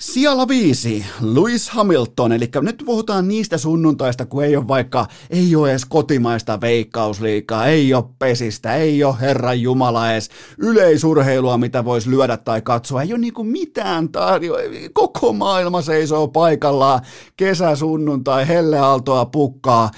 Siellä 0.00 0.48
viisi, 0.48 1.06
Lewis 1.20 1.70
Hamilton, 1.70 2.32
eli 2.32 2.48
nyt 2.60 2.82
puhutaan 2.86 3.28
niistä 3.28 3.58
sunnuntaista, 3.58 4.26
kun 4.26 4.44
ei 4.44 4.56
ole 4.56 4.68
vaikka, 4.68 5.06
ei 5.30 5.56
ole 5.56 5.70
edes 5.70 5.84
kotimaista 5.84 6.60
veikkausliikaa, 6.60 7.66
ei 7.66 7.94
ole 7.94 8.04
pesistä, 8.18 8.74
ei 8.74 9.04
ole 9.04 9.14
Herran 9.20 9.60
Jumala 9.60 10.12
edes 10.12 10.30
yleisurheilua, 10.58 11.58
mitä 11.58 11.84
voisi 11.84 12.10
lyödä 12.10 12.36
tai 12.36 12.62
katsoa, 12.62 13.02
ei 13.02 13.12
ole 13.12 13.18
niinku 13.18 13.44
mitään 13.44 14.08
tarjo, 14.08 14.54
koko 14.92 15.32
maailma 15.32 15.82
seisoo 15.82 16.28
paikallaan, 16.28 17.00
kesä, 17.36 17.76
sunnuntai, 17.76 18.48
helleaaltoa 18.48 19.26
pukkaa, 19.26 19.90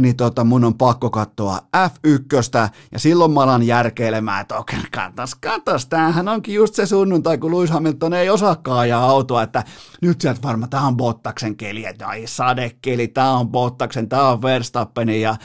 niin 0.00 0.16
tota, 0.16 0.44
mun 0.44 0.64
on 0.64 0.74
pakko 0.74 1.10
katsoa 1.10 1.58
F1, 1.76 2.70
ja 2.92 2.98
silloin 2.98 3.32
mä 3.32 3.40
alan 3.40 3.62
järkeilemään, 3.62 4.40
että 4.40 4.58
okei, 4.58 4.78
katas, 4.94 5.34
katas, 5.34 5.86
tämähän 5.86 6.28
onkin 6.28 6.54
just 6.54 6.74
se 6.74 6.86
sunnuntai, 6.86 7.38
kun 7.38 7.56
Lewis 7.56 7.70
Hamilton 7.70 8.14
ei 8.14 8.30
osaakaan 8.30 8.78
ajaa 8.78 9.04
autoa, 9.04 9.49
että 9.58 9.72
nyt 10.02 10.20
sieltä 10.20 10.42
varmaan 10.42 10.70
tämä 10.70 10.86
on 10.86 10.96
Bottaksen 10.96 11.56
keli, 11.56 11.84
että 11.84 12.08
ai 12.08 12.22
sadekeli, 12.26 13.08
tämä 13.08 13.32
on 13.32 13.48
Bottaksen, 13.48 14.08
tämä 14.08 14.28
on 14.28 14.42
Verstappenin 14.42 15.20
ja 15.20 15.36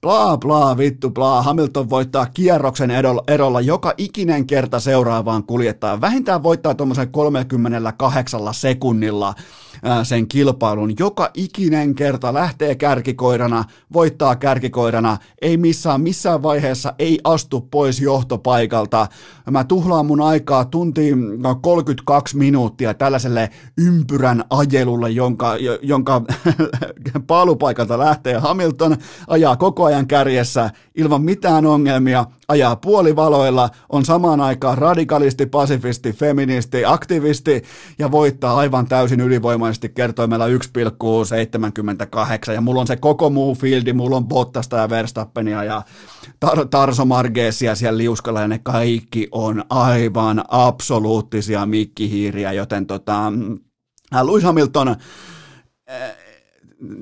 bla 0.00 0.36
bla 0.36 0.76
vittu 0.78 1.10
bla, 1.10 1.42
Hamilton 1.42 1.90
voittaa 1.90 2.26
kierroksen 2.26 2.90
erolla, 3.26 3.60
joka 3.60 3.94
ikinen 3.98 4.46
kerta 4.46 4.80
seuraavaan 4.80 5.44
kuljettaa. 5.44 6.00
Vähintään 6.00 6.42
voittaa 6.42 6.74
tuommoisen 6.74 7.12
38 7.12 8.54
sekunnilla 8.54 9.34
sen 10.02 10.28
kilpailun. 10.28 10.94
Joka 10.98 11.30
ikinen 11.34 11.94
kerta 11.94 12.34
lähtee 12.34 12.74
kärkikoirana, 12.74 13.64
voittaa 13.92 14.36
kärkikoirana, 14.36 15.18
ei 15.42 15.56
missään, 15.56 16.00
missään 16.00 16.42
vaiheessa 16.42 16.94
ei 16.98 17.20
astu 17.24 17.60
pois 17.60 18.00
johtopaikalta. 18.00 19.06
Mä 19.50 19.64
tuhlaan 19.64 20.06
mun 20.06 20.20
aikaa 20.20 20.64
tunti 20.64 21.12
32 21.60 22.36
minuuttia 22.36 22.94
tällaiselle 22.94 23.50
ympyrän 23.78 24.44
ajelulle, 24.50 25.10
jonka, 25.10 25.56
jonka 25.82 26.22
palupaikalta 27.26 27.98
lähtee 27.98 28.38
Hamilton, 28.38 28.96
ajaa 29.28 29.56
koko 29.56 29.89
ajan 29.90 30.06
kärjessä 30.06 30.70
ilman 30.94 31.22
mitään 31.22 31.66
ongelmia, 31.66 32.26
ajaa 32.48 32.76
puolivaloilla, 32.76 33.70
on 33.88 34.04
samaan 34.04 34.40
aikaan 34.40 34.78
radikalisti, 34.78 35.46
pasifisti, 35.46 36.12
feministi, 36.12 36.84
aktivisti 36.84 37.62
ja 37.98 38.10
voittaa 38.10 38.56
aivan 38.56 38.86
täysin 38.86 39.20
ylivoimaisesti 39.20 39.88
kertoimella 39.88 40.46
1,78 40.46 42.52
ja 42.52 42.60
mulla 42.60 42.80
on 42.80 42.86
se 42.86 42.96
koko 42.96 43.30
muu 43.30 43.54
fieldi, 43.54 43.92
mulla 43.92 44.16
on 44.16 44.28
Bottasta 44.28 44.76
ja 44.76 44.90
Verstappenia 44.90 45.64
ja 45.64 45.82
Tar- 46.46 46.68
Tarso 46.70 47.04
Margeesia 47.04 47.74
siellä 47.74 47.98
liuskalla 47.98 48.40
ja 48.40 48.48
ne 48.48 48.58
kaikki 48.58 49.28
on 49.32 49.64
aivan 49.70 50.44
absoluuttisia 50.48 51.66
mikkihiiriä, 51.66 52.52
joten 52.52 52.86
tota, 52.86 53.32
Lewis 54.24 54.44
Hamilton 54.44 54.88
äh, 54.88 54.96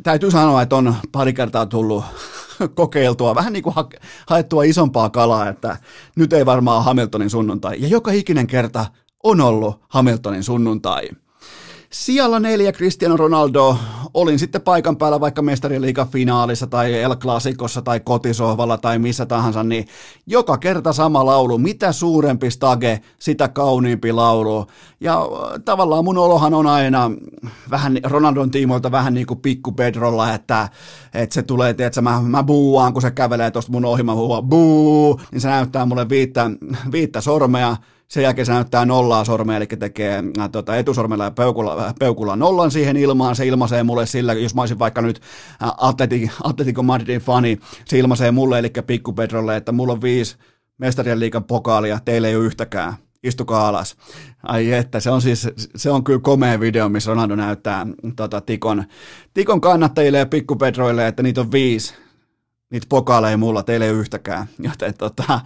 täytyy 0.03 0.31
sanoa, 0.31 0.63
että 0.63 0.77
on 0.77 0.95
pari 1.13 1.33
kertaa 1.33 1.67
tullut 1.67 2.05
kokeiltua, 2.75 3.35
vähän 3.35 3.53
niin 3.53 3.63
kuin 3.63 3.75
ha- 3.75 3.89
haettua 4.27 4.63
isompaa 4.63 5.11
kalaa, 5.11 5.49
että 5.49 5.77
nyt 6.17 6.33
ei 6.33 6.47
varmaan 6.47 6.85
Hamiltonin 6.85 7.31
sunnuntai. 7.31 7.77
Ja 7.79 7.89
joka 7.89 8.11
ikinen 8.13 8.47
kerta 8.47 8.87
on 9.23 9.41
ollut 9.41 9.81
Hamiltonin 9.89 10.45
sunnuntai. 10.45 11.09
Sijalla 11.91 12.41
neljä 12.41 12.73
Cristiano 12.73 13.17
Ronaldo. 13.17 13.77
Olin 14.15 14.39
sitten 14.39 14.61
paikan 14.61 14.97
päällä 14.97 15.21
vaikka 15.21 15.43
mestariliigan 15.43 16.09
finaalissa 16.09 16.67
tai 16.67 16.95
El 16.95 17.17
Clasicossa 17.17 17.83
tai 17.83 18.01
kotisohvalla 18.01 18.79
tai 18.79 18.99
missä 18.99 19.27
tahansa, 19.27 19.63
niin 19.65 19.87
joka 20.27 20.59
kerta 20.59 20.93
sama 20.93 21.27
laulu. 21.27 21.59
Mitä 21.59 21.93
suurempi 21.93 22.51
stage, 22.51 23.01
sitä 23.19 23.49
kauniimpi 23.49 24.13
laulu. 24.13 24.67
Ja 25.01 25.15
äh, 25.21 25.61
tavallaan 25.65 26.05
mun 26.05 26.19
olohan 26.19 26.55
on 26.55 26.67
aina 26.67 27.11
vähän 27.71 27.99
Ronaldon 28.05 28.51
tiimoilta 28.51 28.91
vähän 28.91 29.15
niin 29.15 29.27
kuin 29.27 29.41
pikku 29.41 29.73
Pedrolla, 29.73 30.35
että, 30.35 30.69
että 31.15 31.35
se 31.35 31.43
tulee, 31.43 31.75
että 31.79 32.03
mä, 32.03 32.23
mä 32.23 32.43
buuaan, 32.43 32.93
kun 32.93 33.03
se 33.03 33.11
kävelee 33.11 33.51
tuosta 33.51 33.73
mun 33.73 33.85
ohi, 33.85 34.03
mä 34.03 34.13
buu, 34.49 35.21
niin 35.33 35.41
se 35.41 35.49
näyttää 35.49 35.87
mulle 35.87 36.09
viittä, 36.09 36.51
viittä 36.93 37.21
sormea, 37.21 37.77
sen 38.09 38.23
jälkeen 38.23 38.47
se 38.47 38.53
näyttää 38.53 38.85
nollaa 38.85 39.25
sormea, 39.25 39.57
eli 39.57 39.67
tekee 39.67 40.23
äh, 40.39 40.51
tota, 40.51 40.77
etusormella 40.77 41.25
ja 41.25 41.31
peukulla, 41.31 41.87
äh, 41.87 41.95
peukulla 41.99 42.37
nollan 42.37 42.71
siihen 42.71 42.97
ilmaan, 42.97 43.37
se 43.37 43.47
ilmaisee 43.47 43.83
mulle 43.83 44.07
sillä, 44.07 44.33
jos 44.33 44.55
mä 44.55 44.63
olisin 44.63 44.79
vaikka 44.79 45.03
nyt 45.03 45.21
äh, 45.63 45.73
Atletico, 46.45 46.83
Madridin 46.83 47.21
fani, 47.21 47.59
se 47.85 47.99
ilmaisee 47.99 48.31
mulle, 48.31 48.59
eli 48.59 48.71
Pikku 48.87 49.13
Pedrolle, 49.13 49.57
että 49.57 49.73
mulla 49.73 49.93
on 49.93 50.03
viisi 50.03 50.37
mestarien 50.79 51.21
liikan 51.21 51.45
pokaalia, 51.45 51.99
teille 52.05 52.29
ei 52.29 52.37
ole 52.37 52.45
yhtäkään. 52.45 52.95
Istukaa 53.23 53.69
alas. 53.69 53.97
Ai 54.43 54.73
että, 54.73 55.01
se 55.01 55.11
on 55.11 55.23
siis, 55.23 55.49
se 55.77 55.91
on 55.91 56.05
kyllä 56.05 56.19
komea 56.19 56.61
video, 56.61 56.89
missä 56.89 57.11
Ronaldo 57.11 57.37
näyttää 57.37 57.87
tota, 58.17 58.41
Tikon, 58.41 58.85
Tikon 59.35 59.61
kannattajille 59.61 60.19
ja 60.19 60.27
pikkupedroille, 60.27 61.07
että 61.07 61.23
niitä 61.23 61.41
on 61.41 61.53
viisi 61.53 61.95
niitä 62.71 62.87
pokaaleja 62.89 63.37
mulla, 63.37 63.63
teille 63.63 63.87
ei 63.87 63.93
yhtäkään. 63.93 64.47
Joten 64.69 64.95
tota, 64.99 65.41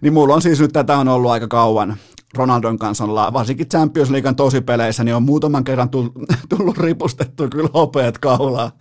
niin 0.00 0.12
mulla 0.12 0.34
on 0.34 0.42
siis 0.42 0.60
nyt 0.60 0.72
tätä 0.72 0.98
on 0.98 1.08
ollut 1.08 1.30
aika 1.30 1.48
kauan. 1.48 1.96
Ronaldon 2.34 2.78
kanssa 2.78 3.04
on, 3.04 3.32
varsinkin 3.32 3.68
Champions 3.68 4.10
Leaguean 4.10 4.36
tosipeleissä, 4.36 5.04
niin 5.04 5.14
on 5.14 5.22
muutaman 5.22 5.64
kerran 5.64 5.90
tullut, 5.90 6.12
tullut 6.56 6.78
ripustettu 6.78 7.48
kyllä 7.48 7.70
hopeat 7.74 8.18
kaulaa. 8.18 8.72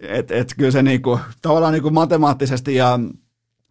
Et, 0.00 0.30
et 0.30 0.54
kyllä 0.56 0.70
se 0.70 0.82
niinku, 0.82 1.20
tavallaan 1.42 1.72
niinku 1.72 1.90
matemaattisesti 1.90 2.74
ja 2.74 2.98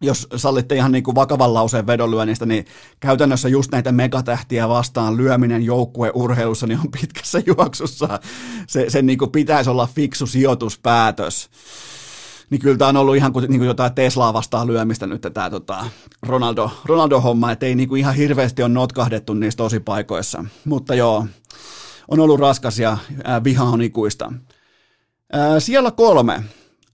jos 0.02 0.26
sallitte 0.36 0.74
ihan 0.74 0.92
niin 0.92 1.04
kuin 1.04 1.14
vakavan 1.14 1.54
lauseen 1.54 1.86
vedonlyönnistä, 1.86 2.46
niin 2.46 2.64
käytännössä 3.00 3.48
just 3.48 3.72
näitä 3.72 3.92
megatähtiä 3.92 4.68
vastaan 4.68 5.16
lyöminen 5.16 5.62
joukkueurheilussa 5.62 6.66
niin 6.66 6.78
on 6.78 6.90
pitkässä 7.00 7.42
juoksussa. 7.46 8.20
Se, 8.66 8.90
sen 8.90 9.06
niin 9.06 9.18
kuin 9.18 9.30
pitäisi 9.30 9.70
olla 9.70 9.86
fiksu 9.86 10.26
sijoituspäätös 10.26 11.50
niin 12.50 12.60
kyllä 12.60 12.78
tämä 12.78 12.88
on 12.88 12.96
ollut 12.96 13.16
ihan 13.16 13.32
kuin, 13.32 13.44
niin 13.48 13.58
kuin 13.58 13.66
jotain 13.66 13.94
Teslaa 13.94 14.32
vastaan 14.32 14.66
lyömistä 14.66 15.06
nyt 15.06 15.26
tämä 15.34 15.50
tota, 15.50 15.86
Ronaldo, 16.22 16.70
Ronaldo-homma, 16.84 17.52
että 17.52 17.66
ei 17.66 17.74
niin 17.74 17.88
kuin 17.88 17.98
ihan 17.98 18.14
hirveästi 18.14 18.62
ole 18.62 18.68
notkahdettu 18.68 19.34
niissä 19.34 19.56
tosipaikoissa. 19.56 20.44
Mutta 20.64 20.94
joo, 20.94 21.26
on 22.08 22.20
ollut 22.20 22.40
raskas 22.40 22.78
ja 22.78 22.98
ää, 23.24 23.44
viha 23.44 23.64
on 23.64 23.82
ikuista. 23.82 24.32
Ää, 25.32 25.60
siellä 25.60 25.90
kolme 25.90 26.42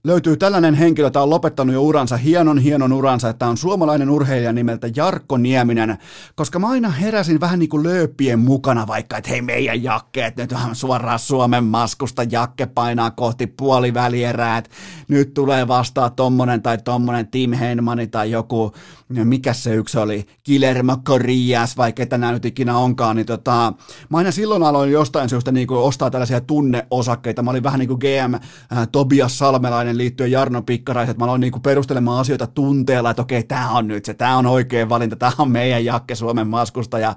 löytyy 0.05 0.37
tällainen 0.37 0.73
henkilö, 0.73 1.09
tämä 1.09 1.23
on 1.23 1.29
lopettanut 1.29 1.73
jo 1.73 1.81
uransa, 1.81 2.17
hienon 2.17 2.57
hienon 2.57 2.93
uransa, 2.93 3.29
että 3.29 3.47
on 3.47 3.57
suomalainen 3.57 4.09
urheilija 4.09 4.53
nimeltä 4.53 4.87
Jarkko 4.95 5.37
Nieminen, 5.37 5.97
koska 6.35 6.59
mä 6.59 6.69
aina 6.69 6.89
heräsin 6.89 7.39
vähän 7.39 7.59
niin 7.59 7.69
kuin 7.69 7.83
lööppien 7.83 8.39
mukana 8.39 8.87
vaikka, 8.87 9.17
että 9.17 9.29
hei 9.29 9.41
meidän 9.41 9.83
jakkeet, 9.83 10.37
nyt 10.37 10.53
vähän 10.53 10.75
suoraan 10.75 11.19
Suomen 11.19 11.63
maskusta, 11.63 12.23
jakke 12.23 12.65
painaa 12.65 13.11
kohti 13.11 13.47
puolivälierää, 13.47 14.57
että 14.57 14.69
nyt 15.07 15.33
tulee 15.33 15.67
vastaan 15.67 16.11
tommonen 16.15 16.61
tai 16.61 16.77
tommonen 16.77 17.27
Tim 17.27 17.53
Heinmani 17.53 18.07
tai 18.07 18.31
joku, 18.31 18.73
mikä 19.09 19.53
se 19.53 19.75
yksi 19.75 19.97
oli, 19.97 20.25
Guillermo 20.45 20.97
Corrias 20.97 21.77
vai 21.77 21.93
ketä 21.93 22.17
nämä 22.17 22.31
nyt 22.31 22.45
ikinä 22.45 22.77
onkaan, 22.77 23.15
niin 23.15 23.25
tota, 23.25 23.73
mä 24.09 24.17
aina 24.17 24.31
silloin 24.31 24.63
aloin 24.63 24.91
jostain 24.91 25.29
syystä 25.29 25.51
niin 25.51 25.67
kuin 25.67 25.79
ostaa 25.79 26.11
tällaisia 26.11 26.41
tunneosakkeita, 26.41 27.41
mä 27.41 27.51
olin 27.51 27.63
vähän 27.63 27.79
niin 27.79 27.87
kuin 27.87 27.99
GM 27.99 28.33
äh, 28.33 28.87
Tobias 28.91 29.37
Salmelainen, 29.37 29.94
siihen 29.95 29.97
liittyen 29.97 30.31
Jarno 30.31 30.61
Pikkaraiset, 30.61 31.17
mä 31.17 31.25
aloin 31.25 31.41
niinku 31.41 31.59
perustelemaan 31.59 32.19
asioita 32.19 32.47
tunteella, 32.47 33.09
että 33.09 33.21
okei, 33.21 33.43
tämä 33.43 33.71
on 33.71 33.87
nyt 33.87 34.05
se, 34.05 34.13
tämä 34.13 34.37
on 34.37 34.45
oikea 34.45 34.89
valinta, 34.89 35.15
tämä 35.15 35.31
on 35.37 35.51
meidän 35.51 35.85
jakke 35.85 36.15
Suomen 36.15 36.47
maskusta. 36.47 36.99
Ja 36.99 37.15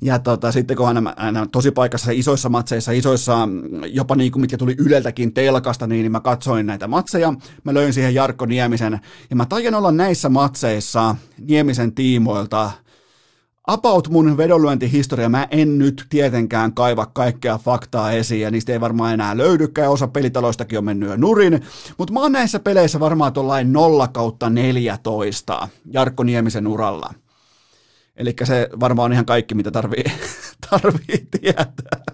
ja 0.00 0.18
tota, 0.18 0.52
sitten 0.52 0.76
kun 0.76 0.88
aina, 0.88 1.14
aina 1.16 1.46
tosi 1.46 1.70
paikassa 1.70 2.12
isoissa 2.12 2.48
matseissa, 2.48 2.92
isoissa 2.92 3.48
jopa 3.86 4.16
niin 4.16 4.32
kuin 4.32 4.40
mitkä 4.40 4.56
tuli 4.56 4.74
Yleltäkin 4.78 5.32
telkasta, 5.34 5.86
niin, 5.86 6.02
niin 6.02 6.12
mä 6.12 6.20
katsoin 6.20 6.66
näitä 6.66 6.88
matseja, 6.88 7.34
mä 7.64 7.74
löin 7.74 7.92
siihen 7.92 8.14
Jarkko 8.14 8.46
Niemisen, 8.46 9.00
ja 9.30 9.36
mä 9.36 9.46
taian 9.46 9.74
olla 9.74 9.92
näissä 9.92 10.28
matseissa 10.28 11.16
Niemisen 11.38 11.92
tiimoilta 11.92 12.70
About 13.66 14.08
mun 14.08 14.36
vedonlyöntihistoria, 14.36 15.28
mä 15.28 15.48
en 15.50 15.78
nyt 15.78 16.06
tietenkään 16.08 16.74
kaiva 16.74 17.06
kaikkea 17.06 17.58
faktaa 17.58 18.12
esiin, 18.12 18.40
ja 18.40 18.50
niistä 18.50 18.72
ei 18.72 18.80
varmaan 18.80 19.14
enää 19.14 19.36
löydykään, 19.36 19.90
osa 19.90 20.08
pelitaloistakin 20.08 20.78
on 20.78 20.84
mennyt 20.84 21.08
jo 21.08 21.16
nurin, 21.16 21.62
mutta 21.98 22.14
mä 22.14 22.20
oon 22.20 22.32
näissä 22.32 22.60
peleissä 22.60 23.00
varmaan 23.00 23.32
tuollain 23.32 23.72
0 23.72 24.08
kautta 24.08 24.50
14 24.50 25.68
Jarkko 25.92 26.22
Niemisen 26.22 26.66
uralla. 26.66 27.14
Eli 28.16 28.34
se 28.44 28.68
varmaan 28.80 29.06
on 29.06 29.12
ihan 29.12 29.26
kaikki, 29.26 29.54
mitä 29.54 29.70
tarvii, 29.70 30.04
tarvii 30.70 31.26
tietää. 31.40 32.04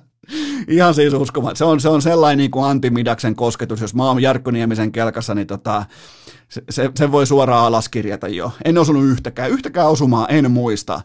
Ihan 0.68 0.94
siis 0.94 1.14
uskomaan. 1.14 1.56
Se 1.56 1.64
on, 1.64 1.80
se 1.80 1.88
on 1.88 2.02
sellainen 2.02 2.38
niin 2.38 2.50
kuin 2.50 2.64
Antti 2.64 2.90
Midaksen 2.90 3.36
kosketus. 3.36 3.80
Jos 3.80 3.94
mä 3.94 4.04
oon 4.04 4.22
Jarkko 4.22 4.50
Niemisen 4.50 4.92
kelkassa, 4.92 5.34
niin 5.34 5.46
tota, 5.46 5.84
se, 6.48 6.62
se, 6.70 6.90
se, 6.94 7.12
voi 7.12 7.26
suoraan 7.26 7.66
alaskirjata 7.66 8.28
jo. 8.28 8.52
En 8.64 8.78
osunut 8.78 9.04
yhtäkään. 9.04 9.50
Yhtäkään 9.50 9.88
osumaa 9.88 10.28
en 10.28 10.50
muista. 10.50 11.00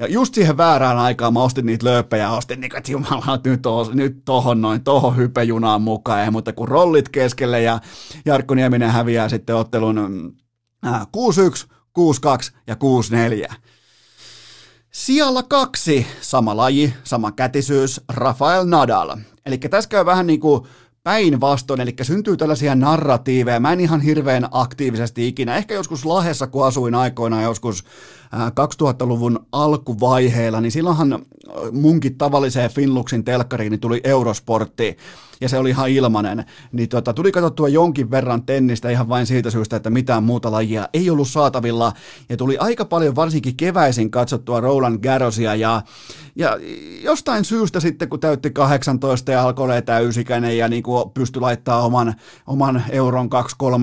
Ja 0.00 0.06
just 0.06 0.34
siihen 0.34 0.56
väärään 0.56 0.98
aikaan 0.98 1.32
mä 1.32 1.42
ostin 1.42 1.66
niitä 1.66 1.86
lööppejä, 1.86 2.30
ostin 2.30 2.60
niin, 2.60 2.76
että 2.76 2.92
jumala, 2.92 3.40
nyt, 3.44 3.66
on, 3.66 3.86
nyt 3.92 4.24
tohon 4.24 4.60
noin, 4.60 4.84
tohon 4.84 5.16
hypejunaan 5.16 5.82
mukaan, 5.82 6.24
ja, 6.24 6.30
mutta 6.30 6.52
kun 6.52 6.68
rollit 6.68 7.08
keskelle 7.08 7.62
ja 7.62 7.80
Jarkko 8.24 8.54
Nieminen 8.54 8.90
häviää 8.90 9.28
sitten 9.28 9.56
ottelun 9.56 9.98
äh, 10.86 11.00
6-1, 11.00 11.70
6-2 11.98 12.52
ja 12.66 12.76
6-4. 13.50 13.54
Sijalla 14.90 15.42
kaksi, 15.42 16.06
sama 16.20 16.56
laji, 16.56 16.94
sama 17.04 17.32
kätisyys, 17.32 18.00
Rafael 18.08 18.64
Nadal. 18.66 19.16
Eli 19.46 19.58
tässä 19.58 19.90
käy 19.90 20.06
vähän 20.06 20.26
niin 20.26 20.40
kuin 20.40 20.64
päinvastoin, 21.02 21.80
eli 21.80 21.94
syntyy 22.02 22.36
tällaisia 22.36 22.74
narratiiveja. 22.74 23.60
Mä 23.60 23.72
en 23.72 23.80
ihan 23.80 24.00
hirveän 24.00 24.48
aktiivisesti 24.50 25.28
ikinä, 25.28 25.56
ehkä 25.56 25.74
joskus 25.74 26.04
Lahessa, 26.04 26.46
kun 26.46 26.66
asuin 26.66 26.94
aikoinaan 26.94 27.42
joskus 27.42 27.84
2000-luvun 28.34 29.46
alkuvaiheilla, 29.52 30.60
niin 30.60 30.72
silloinhan 30.72 31.22
munkin 31.72 32.18
tavalliseen 32.18 32.70
Finluxin 32.70 33.24
telkkariin 33.24 33.70
niin 33.70 33.80
tuli 33.80 34.00
Eurosportti, 34.04 34.96
ja 35.40 35.48
se 35.48 35.58
oli 35.58 35.70
ihan 35.70 35.90
ilmanen. 35.90 36.44
Niin 36.72 36.88
tota, 36.88 37.14
tuli 37.14 37.32
katsottua 37.32 37.68
jonkin 37.68 38.10
verran 38.10 38.42
tennistä 38.42 38.90
ihan 38.90 39.08
vain 39.08 39.26
siitä 39.26 39.50
syystä, 39.50 39.76
että 39.76 39.90
mitään 39.90 40.22
muuta 40.22 40.52
lajia 40.52 40.88
ei 40.94 41.10
ollut 41.10 41.28
saatavilla, 41.28 41.92
ja 42.28 42.36
tuli 42.36 42.58
aika 42.58 42.84
paljon 42.84 43.16
varsinkin 43.16 43.56
keväisin 43.56 44.10
katsottua 44.10 44.60
Roland 44.60 44.98
Garrosia, 44.98 45.54
ja, 45.54 45.82
ja 46.36 46.58
jostain 47.02 47.44
syystä 47.44 47.80
sitten, 47.80 48.08
kun 48.08 48.20
täytti 48.20 48.50
18 48.50 49.32
ja 49.32 49.42
alkoi 49.42 49.64
olla 49.64 49.82
täysikäinen 49.82 50.58
ja 50.58 50.68
niin 50.68 50.82
kuin 50.82 51.10
pystyi 51.10 51.40
laittaa 51.40 51.84
oman, 51.84 52.14
oman 52.46 52.84
euron 52.90 53.28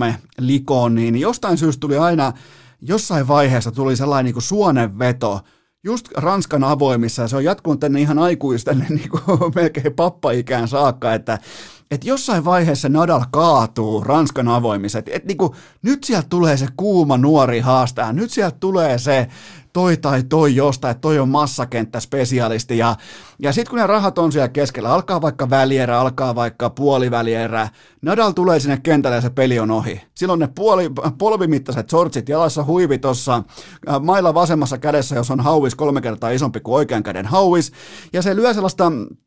2-3 0.10 0.14
likoon, 0.40 0.96
niin 0.96 1.16
jostain 1.16 1.58
syystä 1.58 1.80
tuli 1.80 1.98
aina 1.98 2.34
jossain 2.82 3.28
vaiheessa 3.28 3.72
tuli 3.72 3.96
sellainen 3.96 4.26
niin 4.26 4.34
kuin 4.34 4.44
suonenveto, 4.44 5.42
just 5.84 6.08
Ranskan 6.16 6.64
avoimissa, 6.64 7.22
ja 7.22 7.28
se 7.28 7.36
on 7.36 7.44
jatkunut 7.44 7.80
tänne 7.80 8.02
ihan 8.02 8.20
aikuisten 8.20 8.86
niin 8.90 9.10
kuin 9.10 9.52
melkein 9.56 9.94
pappaikään 9.94 10.68
saakka, 10.68 11.14
että, 11.14 11.40
että 11.92 12.08
jossain 12.08 12.46
vaiheessa 12.46 12.90
Nadal 12.90 13.26
kaatuu 13.32 14.04
Ranskan 14.04 14.48
avoimissa, 14.48 15.00
että, 15.00 15.12
että 15.14 15.28
niin 15.28 15.38
kuin, 15.38 15.54
nyt 15.82 16.04
sieltä 16.04 16.28
tulee 16.30 16.58
se 16.58 16.68
kuuma 16.78 17.18
nuori 17.18 17.60
haastaja, 17.60 18.14
nyt 18.14 18.32
sieltä 18.32 18.58
tulee 18.60 18.98
se 18.98 19.28
toi 19.78 19.98
tai 19.98 20.24
toi 20.24 20.56
jostain, 20.56 20.92
että 20.92 21.02
toi 21.02 21.20
on 21.20 21.30
massakenttäspesialisti. 21.30 22.78
Ja, 22.78 22.96
ja 23.40 23.54
sitten 23.54 23.70
kun 23.70 23.80
ne 23.80 23.88
rahat 23.88 24.18
on 24.18 24.32
siellä 24.32 24.48
keskellä, 24.48 24.94
alkaa 24.94 25.22
vaikka 25.22 25.50
välierä, 25.50 26.00
alkaa 26.00 26.36
vaikka 26.36 26.70
puolivälierä, 26.70 27.70
Nadal 28.02 28.32
tulee 28.32 28.60
sinne 28.60 28.78
kentälle 28.78 29.16
ja 29.16 29.22
se 29.22 29.30
peli 29.30 29.60
on 29.60 29.72
ohi. 29.72 30.02
Silloin 30.16 30.40
ne 30.40 30.50
puoli, 30.56 30.90
polvimittaiset 31.18 31.90
sortsit 31.90 32.30
jalassa, 32.30 32.64
huivi 32.64 32.98
tuossa 32.98 33.44
mailla 34.00 34.34
vasemmassa 34.34 34.78
kädessä, 34.78 35.16
jos 35.16 35.32
on 35.32 35.40
hauis 35.40 35.76
kolme 35.76 36.02
kertaa 36.02 36.30
isompi 36.30 36.60
kuin 36.60 36.76
oikean 36.76 37.04
käden 37.04 37.26
hauis, 37.26 37.72
ja 38.14 38.22
se 38.22 38.36
lyö 38.36 38.54
sellaista 38.54 38.92
Äh, 38.92 39.27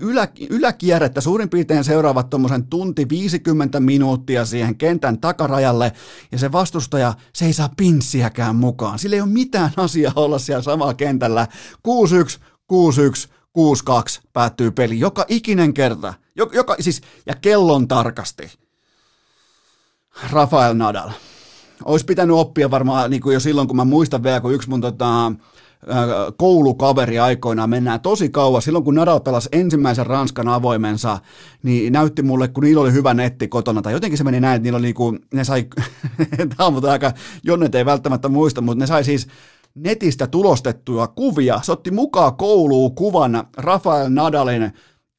ylä, 0.00 0.28
yläkierrettä 0.50 1.20
suurin 1.20 1.48
piirtein 1.48 1.84
seuraavat 1.84 2.30
tuommoisen 2.30 2.66
tunti 2.66 3.08
50 3.08 3.80
minuuttia 3.80 4.44
siihen 4.44 4.76
kentän 4.76 5.20
takarajalle, 5.20 5.92
ja 6.32 6.38
se 6.38 6.52
vastustaja, 6.52 7.14
se 7.32 7.44
ei 7.44 7.52
saa 7.52 7.70
pinssiäkään 7.76 8.56
mukaan. 8.56 8.98
Sillä 8.98 9.16
ei 9.16 9.20
ole 9.20 9.30
mitään 9.30 9.70
asiaa 9.76 10.12
olla 10.16 10.38
siellä 10.38 10.62
samalla 10.62 10.94
kentällä. 10.94 11.46
6-1, 11.88 12.40
6-1, 12.72 13.28
6-2 13.58 14.22
päättyy 14.32 14.70
peli 14.70 15.00
joka 15.00 15.24
ikinen 15.28 15.74
kerta. 15.74 16.14
Joka, 16.36 16.56
joka, 16.56 16.76
siis, 16.80 17.00
ja 17.26 17.34
kellon 17.34 17.88
tarkasti. 17.88 18.50
Rafael 20.30 20.74
Nadal. 20.74 21.10
Olisi 21.84 22.04
pitänyt 22.04 22.36
oppia 22.36 22.70
varmaan 22.70 23.10
niin 23.10 23.22
kuin 23.22 23.34
jo 23.34 23.40
silloin, 23.40 23.68
kun 23.68 23.76
mä 23.76 23.84
muistan 23.84 24.22
vielä, 24.22 24.40
kun 24.40 24.54
yksi 24.54 24.68
mun 24.68 24.80
tota, 24.80 25.32
koulukaveri 26.36 27.18
aikoinaan, 27.18 27.70
mennään 27.70 28.00
tosi 28.00 28.28
kauas. 28.28 28.64
Silloin 28.64 28.84
kun 28.84 28.94
Nadal 28.94 29.20
pelasi 29.20 29.48
ensimmäisen 29.52 30.06
Ranskan 30.06 30.48
avoimensa, 30.48 31.18
niin 31.62 31.92
näytti 31.92 32.22
mulle, 32.22 32.48
kun 32.48 32.64
niillä 32.64 32.82
oli 32.82 32.92
hyvä 32.92 33.14
netti 33.14 33.48
kotona, 33.48 33.82
tai 33.82 33.92
jotenkin 33.92 34.18
se 34.18 34.24
meni 34.24 34.40
näin, 34.40 34.56
että 34.56 34.62
niillä 34.62 34.76
oli 34.76 34.86
niinku, 34.86 35.18
ne 35.34 35.44
sai, 35.44 35.64
tämä 36.56 36.66
on 36.66 36.88
aika, 36.88 37.12
Jonnet 37.42 37.74
ei 37.74 37.84
välttämättä 37.84 38.28
muista, 38.28 38.60
mutta 38.60 38.82
ne 38.82 38.86
sai 38.86 39.04
siis 39.04 39.26
netistä 39.74 40.26
tulostettuja 40.26 41.06
kuvia. 41.06 41.60
Se 41.62 41.72
otti 41.72 41.90
mukaan 41.90 42.36
kouluun 42.36 42.94
kuvan 42.94 43.44
Rafael 43.56 44.08
Nadalin 44.08 44.72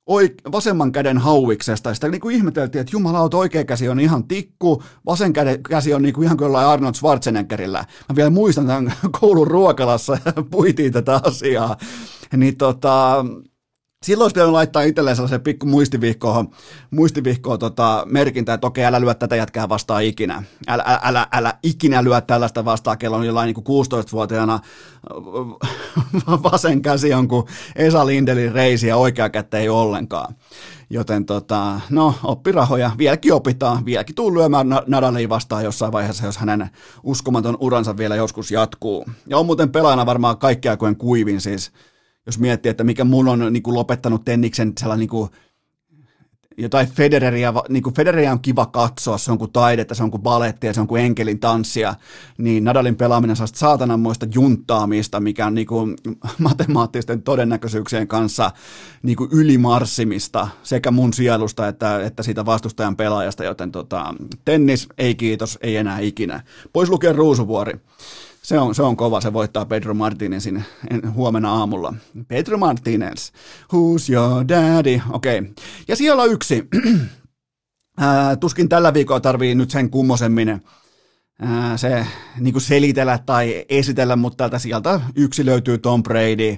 oik- 0.10 0.51
vasemman 0.51 0.91
käden 0.91 1.18
hauiksesta. 1.18 1.93
Sitä 1.93 2.08
niin 2.08 2.22
kuin 2.22 2.36
ihmeteltiin, 2.36 2.80
että 2.80 2.95
jumalauta, 2.95 3.38
oikea 3.38 3.66
käsi 3.66 3.89
on 3.89 3.99
ihan 3.99 4.28
tikku, 4.28 4.84
vasen 5.06 5.34
käsi 5.70 5.93
on 5.93 6.01
niin 6.01 6.14
kuin 6.14 6.26
ihan 6.26 6.38
kuin 6.38 6.56
Arnold 6.56 6.93
Schwarzeneggerillä. 6.93 7.86
Mä 8.10 8.16
vielä 8.16 8.30
muistan 8.30 8.68
tämän 8.68 8.93
koulun 9.22 9.47
ruokalassa 9.47 10.18
puitiin 10.51 10.93
tätä 10.93 11.22
asiaa. 11.24 11.78
Niin 12.38 12.58
tota, 12.58 13.26
Silloin 14.06 14.26
olisi 14.26 14.34
pitänyt 14.34 14.51
laittaa 14.51 14.82
itselleen 14.82 15.16
sellaisen 15.16 15.41
pikku 15.41 15.66
muistivihkoon, 15.66 16.47
muistivihkoon 16.91 17.60
tota, 17.60 18.03
merkintä, 18.10 18.53
että 18.53 18.68
okei, 18.68 18.86
älä 18.86 19.01
lyö 19.01 19.14
tätä 19.14 19.36
jätkää 19.36 19.70
vastaan 19.70 20.03
ikinä. 20.03 20.43
Älä, 20.68 20.84
älä, 20.84 20.99
älä, 21.03 21.28
älä 21.32 21.53
ikinä 21.64 22.03
lyö 22.03 22.22
tällaista 22.22 22.66
vastaan, 22.66 22.97
kello 22.97 23.18
on 23.18 23.26
jollain 23.26 23.45
niin 23.45 23.86
16-vuotiaana 23.86 24.60
vasen 26.52 26.82
käsi 26.82 27.14
on 27.14 27.28
kuin 27.28 27.46
Esa 27.76 28.06
Lindelin 28.06 28.52
reisi 28.52 28.88
ja 28.88 28.98
oikea 28.98 29.30
kättä 29.30 29.58
ei 29.58 29.70
ollenkaan. 29.70 30.36
Joten 30.89 31.26
tota, 31.26 31.80
no, 31.89 32.16
oppirahoja 32.24 32.91
vieläkin 32.98 33.34
opitaan, 33.34 33.86
vieläkin 33.86 34.16
tuu 34.16 34.34
lyömään 34.34 34.68
Nadaliin 34.88 35.30
vastaan 35.30 35.64
jossain 35.64 35.91
vaiheessa, 35.91 36.26
jos 36.26 36.38
hänen 36.38 36.70
uskomaton 37.04 37.58
uransa 37.60 37.98
vielä 37.98 38.16
joskus 38.16 38.52
jatkuu. 38.52 39.06
Ja 39.28 39.38
on 39.38 39.46
muuten 39.46 39.72
pelaajana 39.72 40.06
varmaan 40.06 40.38
kaikkea 40.38 40.78
kuin 40.78 40.96
kuivin 40.96 41.41
siis 41.41 41.72
jos 42.26 42.39
miettii, 42.39 42.70
että 42.70 42.84
mikä 42.84 43.04
mun 43.04 43.28
on 43.28 43.54
niin 43.54 43.64
kuin 43.64 43.76
lopettanut 43.76 44.26
Tenniksen 44.26 44.74
sellainen 44.80 45.00
niin 45.00 45.10
kuin, 45.10 45.30
jotain 46.58 46.88
Federeria, 46.88 47.53
niin 47.70 47.84
kuin 47.84 47.93
Federeria 47.95 48.32
on 48.32 48.39
kiva 48.39 48.66
katsoa, 48.66 49.18
se 49.18 49.32
on 49.32 49.38
kuin 49.38 49.51
taidetta, 49.51 49.95
se 49.95 50.03
on 50.03 50.12
kuin 50.12 50.24
balettia, 50.24 50.74
se 50.74 50.82
on 50.82 50.88
kuin 50.88 51.01
enkelin 51.01 51.39
tanssia, 51.39 51.95
niin 52.38 52.64
Nadalin 52.64 52.95
pelaaminen 52.95 53.36
saa 53.36 53.47
saatananmoista 53.53 54.28
junttaamista, 54.34 55.20
mikä 55.20 55.45
on 55.45 55.56
niin 55.56 55.68
kuin 55.68 55.95
matemaattisten 56.38 57.22
todennäköisyyksien 57.22 58.08
kanssa 58.08 58.51
niin 59.03 59.16
kuin 59.16 59.30
ylimarssimista 59.34 60.47
sekä 60.64 60.91
mun 60.91 61.14
sielusta 61.14 61.68
että, 61.68 62.06
että 62.06 62.24
siitä 62.24 62.45
vastustajan 62.45 62.95
pelaajasta, 62.95 63.43
joten 63.43 63.72
tota, 63.72 64.16
tennis 64.45 64.88
ei 64.97 65.16
kiitos, 65.16 65.60
ei 65.62 65.76
enää 65.76 65.99
ikinä. 65.99 66.43
Pois 66.74 66.89
lukee 66.89 67.14
Ruusuvuori 67.14 67.80
se 68.46 68.60
on, 68.60 68.76
se 68.76 68.84
on 68.84 68.98
kova, 68.98 69.22
se 69.22 69.34
voittaa 69.34 69.66
Pedro 69.66 69.93
Martinezin 69.93 70.64
huomenna 71.14 71.54
aamulla. 71.54 71.93
Pedro 72.28 72.58
Martinez, 72.58 73.32
who's 73.74 74.14
your 74.14 74.48
daddy? 74.48 75.02
Okei. 75.12 75.39
Okay. 75.39 75.52
Ja 75.88 75.96
siellä 75.96 76.26
yksi. 76.26 76.68
Ää, 77.98 78.36
tuskin 78.36 78.70
tällä 78.70 78.93
viikolla 78.93 79.20
tarvii 79.20 79.56
nyt 79.56 79.72
sen 79.72 79.89
kummosemmin 79.89 80.64
ää, 81.41 81.78
se 81.78 82.08
niin 82.39 82.62
selitellä 82.62 83.20
tai 83.26 83.66
esitellä, 83.70 84.16
mutta 84.16 84.38
täältä 84.38 84.60
sieltä 84.60 85.02
yksi 85.16 85.46
löytyy 85.46 85.78
Tom 85.78 86.04
Brady 86.04 86.58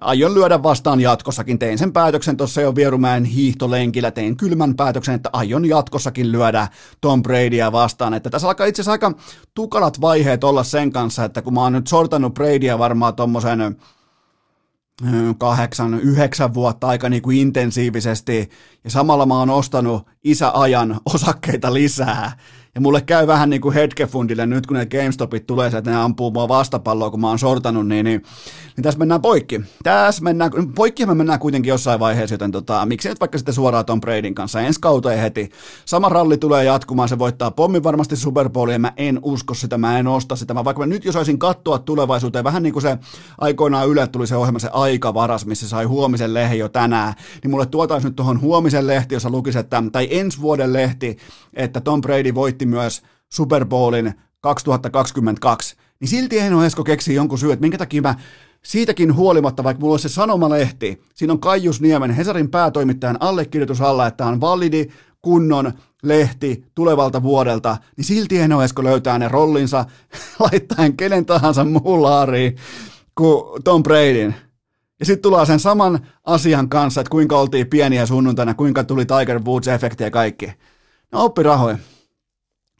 aion 0.00 0.34
lyödä 0.34 0.62
vastaan 0.62 1.00
jatkossakin. 1.00 1.58
Tein 1.58 1.78
sen 1.78 1.92
päätöksen 1.92 2.36
tuossa 2.36 2.60
jo 2.60 2.74
Vierumäen 2.74 3.24
hiihtolenkillä, 3.24 4.10
tein 4.10 4.36
kylmän 4.36 4.74
päätöksen, 4.74 5.14
että 5.14 5.30
aion 5.32 5.64
jatkossakin 5.64 6.32
lyödä 6.32 6.68
Tom 7.00 7.22
Bradya 7.22 7.72
vastaan. 7.72 8.14
Että 8.14 8.30
tässä 8.30 8.48
alkaa 8.48 8.66
itse 8.66 8.82
asiassa 8.82 8.92
aika 8.92 9.12
tukalat 9.54 10.00
vaiheet 10.00 10.44
olla 10.44 10.64
sen 10.64 10.92
kanssa, 10.92 11.24
että 11.24 11.42
kun 11.42 11.54
mä 11.54 11.62
oon 11.62 11.72
nyt 11.72 11.86
sortanut 11.86 12.34
Bradya 12.34 12.78
varmaan 12.78 13.14
tommosen 13.14 13.76
kahdeksan, 15.38 15.94
yhdeksän 15.94 16.54
vuotta 16.54 16.86
aika 16.86 17.08
niin 17.08 17.22
kuin 17.22 17.38
intensiivisesti 17.38 18.50
ja 18.84 18.90
samalla 18.90 19.26
mä 19.26 19.38
oon 19.38 19.50
ostanut 19.50 20.06
isäajan 20.24 21.00
osakkeita 21.14 21.74
lisää 21.74 22.32
ja 22.78 22.82
mulle 22.82 23.00
käy 23.00 23.26
vähän 23.26 23.50
niin 23.50 23.60
kuin 23.60 23.74
hetkefundille 23.74 24.46
nyt, 24.46 24.66
kun 24.66 24.76
ne 24.76 24.86
GameStopit 24.86 25.46
tulee, 25.46 25.66
että 25.66 25.90
ne 25.90 25.96
ampuu 25.96 26.30
mua 26.30 26.48
vastapalloa, 26.48 27.10
kun 27.10 27.20
mä 27.20 27.28
oon 27.28 27.38
sortanut, 27.38 27.88
niin, 27.88 28.04
niin, 28.04 28.22
niin 28.76 28.82
tässä 28.82 28.98
mennään 28.98 29.22
poikki. 29.22 29.60
Tässä 29.82 30.22
mennään, 30.22 30.50
poikki 30.74 31.06
me 31.06 31.14
mennään 31.14 31.38
kuitenkin 31.38 31.70
jossain 31.70 32.00
vaiheessa, 32.00 32.34
joten 32.34 32.50
tota, 32.50 32.86
miksi 32.86 33.08
nyt 33.08 33.20
vaikka 33.20 33.38
sitten 33.38 33.54
suoraan 33.54 33.84
Tom 33.84 34.00
Bradyn 34.00 34.34
kanssa. 34.34 34.60
Ensi 34.60 34.80
kautta 34.80 35.10
heti. 35.10 35.50
Sama 35.84 36.08
ralli 36.08 36.38
tulee 36.38 36.64
jatkumaan, 36.64 37.08
se 37.08 37.18
voittaa 37.18 37.50
pommin 37.50 37.84
varmasti 37.84 38.16
Super 38.16 38.48
Bowlia, 38.48 38.78
mä 38.78 38.92
en 38.96 39.18
usko 39.22 39.54
sitä, 39.54 39.78
mä 39.78 39.98
en 39.98 40.06
osta 40.06 40.36
sitä. 40.36 40.54
Mä 40.54 40.64
vaikka 40.64 40.82
mä 40.82 40.86
nyt 40.86 41.04
jos 41.04 41.16
olisin 41.16 41.38
katsoa 41.38 41.78
tulevaisuuteen, 41.78 42.44
vähän 42.44 42.62
niin 42.62 42.72
kuin 42.72 42.82
se 42.82 42.98
aikoinaan 43.38 43.88
Yle 43.88 44.06
tuli 44.06 44.26
se 44.26 44.36
ohjelma, 44.36 44.58
se 44.58 44.70
aikavaras, 44.72 45.46
missä 45.46 45.68
sai 45.68 45.84
huomisen 45.84 46.34
lehti 46.34 46.58
jo 46.58 46.68
tänään, 46.68 47.14
niin 47.42 47.50
mulle 47.50 47.66
tuotaisiin 47.66 48.08
nyt 48.08 48.16
tuohon 48.16 48.40
huomisen 48.40 48.86
lehti, 48.86 49.14
jossa 49.14 49.30
lukisi, 49.30 49.58
että, 49.58 49.82
tai 49.92 50.08
ensi 50.10 50.40
vuoden 50.40 50.72
lehti, 50.72 51.16
että 51.54 51.80
Tom 51.80 52.00
Brady 52.00 52.34
voitti 52.34 52.66
myös 52.68 53.02
Super 53.28 53.64
Bowlin 53.64 54.14
2022, 54.40 55.76
niin 56.00 56.08
silti 56.08 56.38
Eino 56.38 56.64
Esko 56.64 56.84
keksii 56.84 57.14
jonkun 57.14 57.38
syy, 57.38 57.52
että 57.52 57.60
minkä 57.60 57.78
takia 57.78 58.02
mä 58.02 58.14
siitäkin 58.62 59.14
huolimatta, 59.14 59.64
vaikka 59.64 59.80
mulla 59.80 59.92
on 59.92 59.98
se 59.98 60.08
sanomalehti, 60.08 61.02
siinä 61.14 61.32
on 61.32 61.40
Kaijus 61.40 61.80
Niemen, 61.80 62.10
Hesarin 62.10 62.50
päätoimittajan 62.50 63.16
allekirjoitus 63.20 63.80
alla, 63.80 64.06
että 64.06 64.26
on 64.26 64.40
validi 64.40 64.88
kunnon 65.22 65.72
lehti 66.02 66.64
tulevalta 66.74 67.22
vuodelta, 67.22 67.76
niin 67.96 68.04
silti 68.04 68.38
Eino 68.38 68.62
Esko 68.62 68.84
löytää 68.84 69.18
ne 69.18 69.28
rollinsa 69.28 69.84
laittaen 70.40 70.96
kenen 70.96 71.26
tahansa 71.26 71.64
muun 71.64 72.02
laariin 72.02 72.56
kuin 73.14 73.62
Tom 73.62 73.82
Bradyn. 73.82 74.34
Ja 75.00 75.06
sitten 75.06 75.22
tullaan 75.22 75.46
sen 75.46 75.60
saman 75.60 76.06
asian 76.24 76.68
kanssa, 76.68 77.00
että 77.00 77.10
kuinka 77.10 77.40
oltiin 77.40 77.66
pieniä 77.66 78.06
sunnuntaina, 78.06 78.54
kuinka 78.54 78.84
tuli 78.84 79.06
Tiger 79.06 79.38
Woods-efekti 79.38 80.02
ja 80.02 80.10
kaikki. 80.10 80.52
No 81.12 81.24
oppirahoja. 81.24 81.78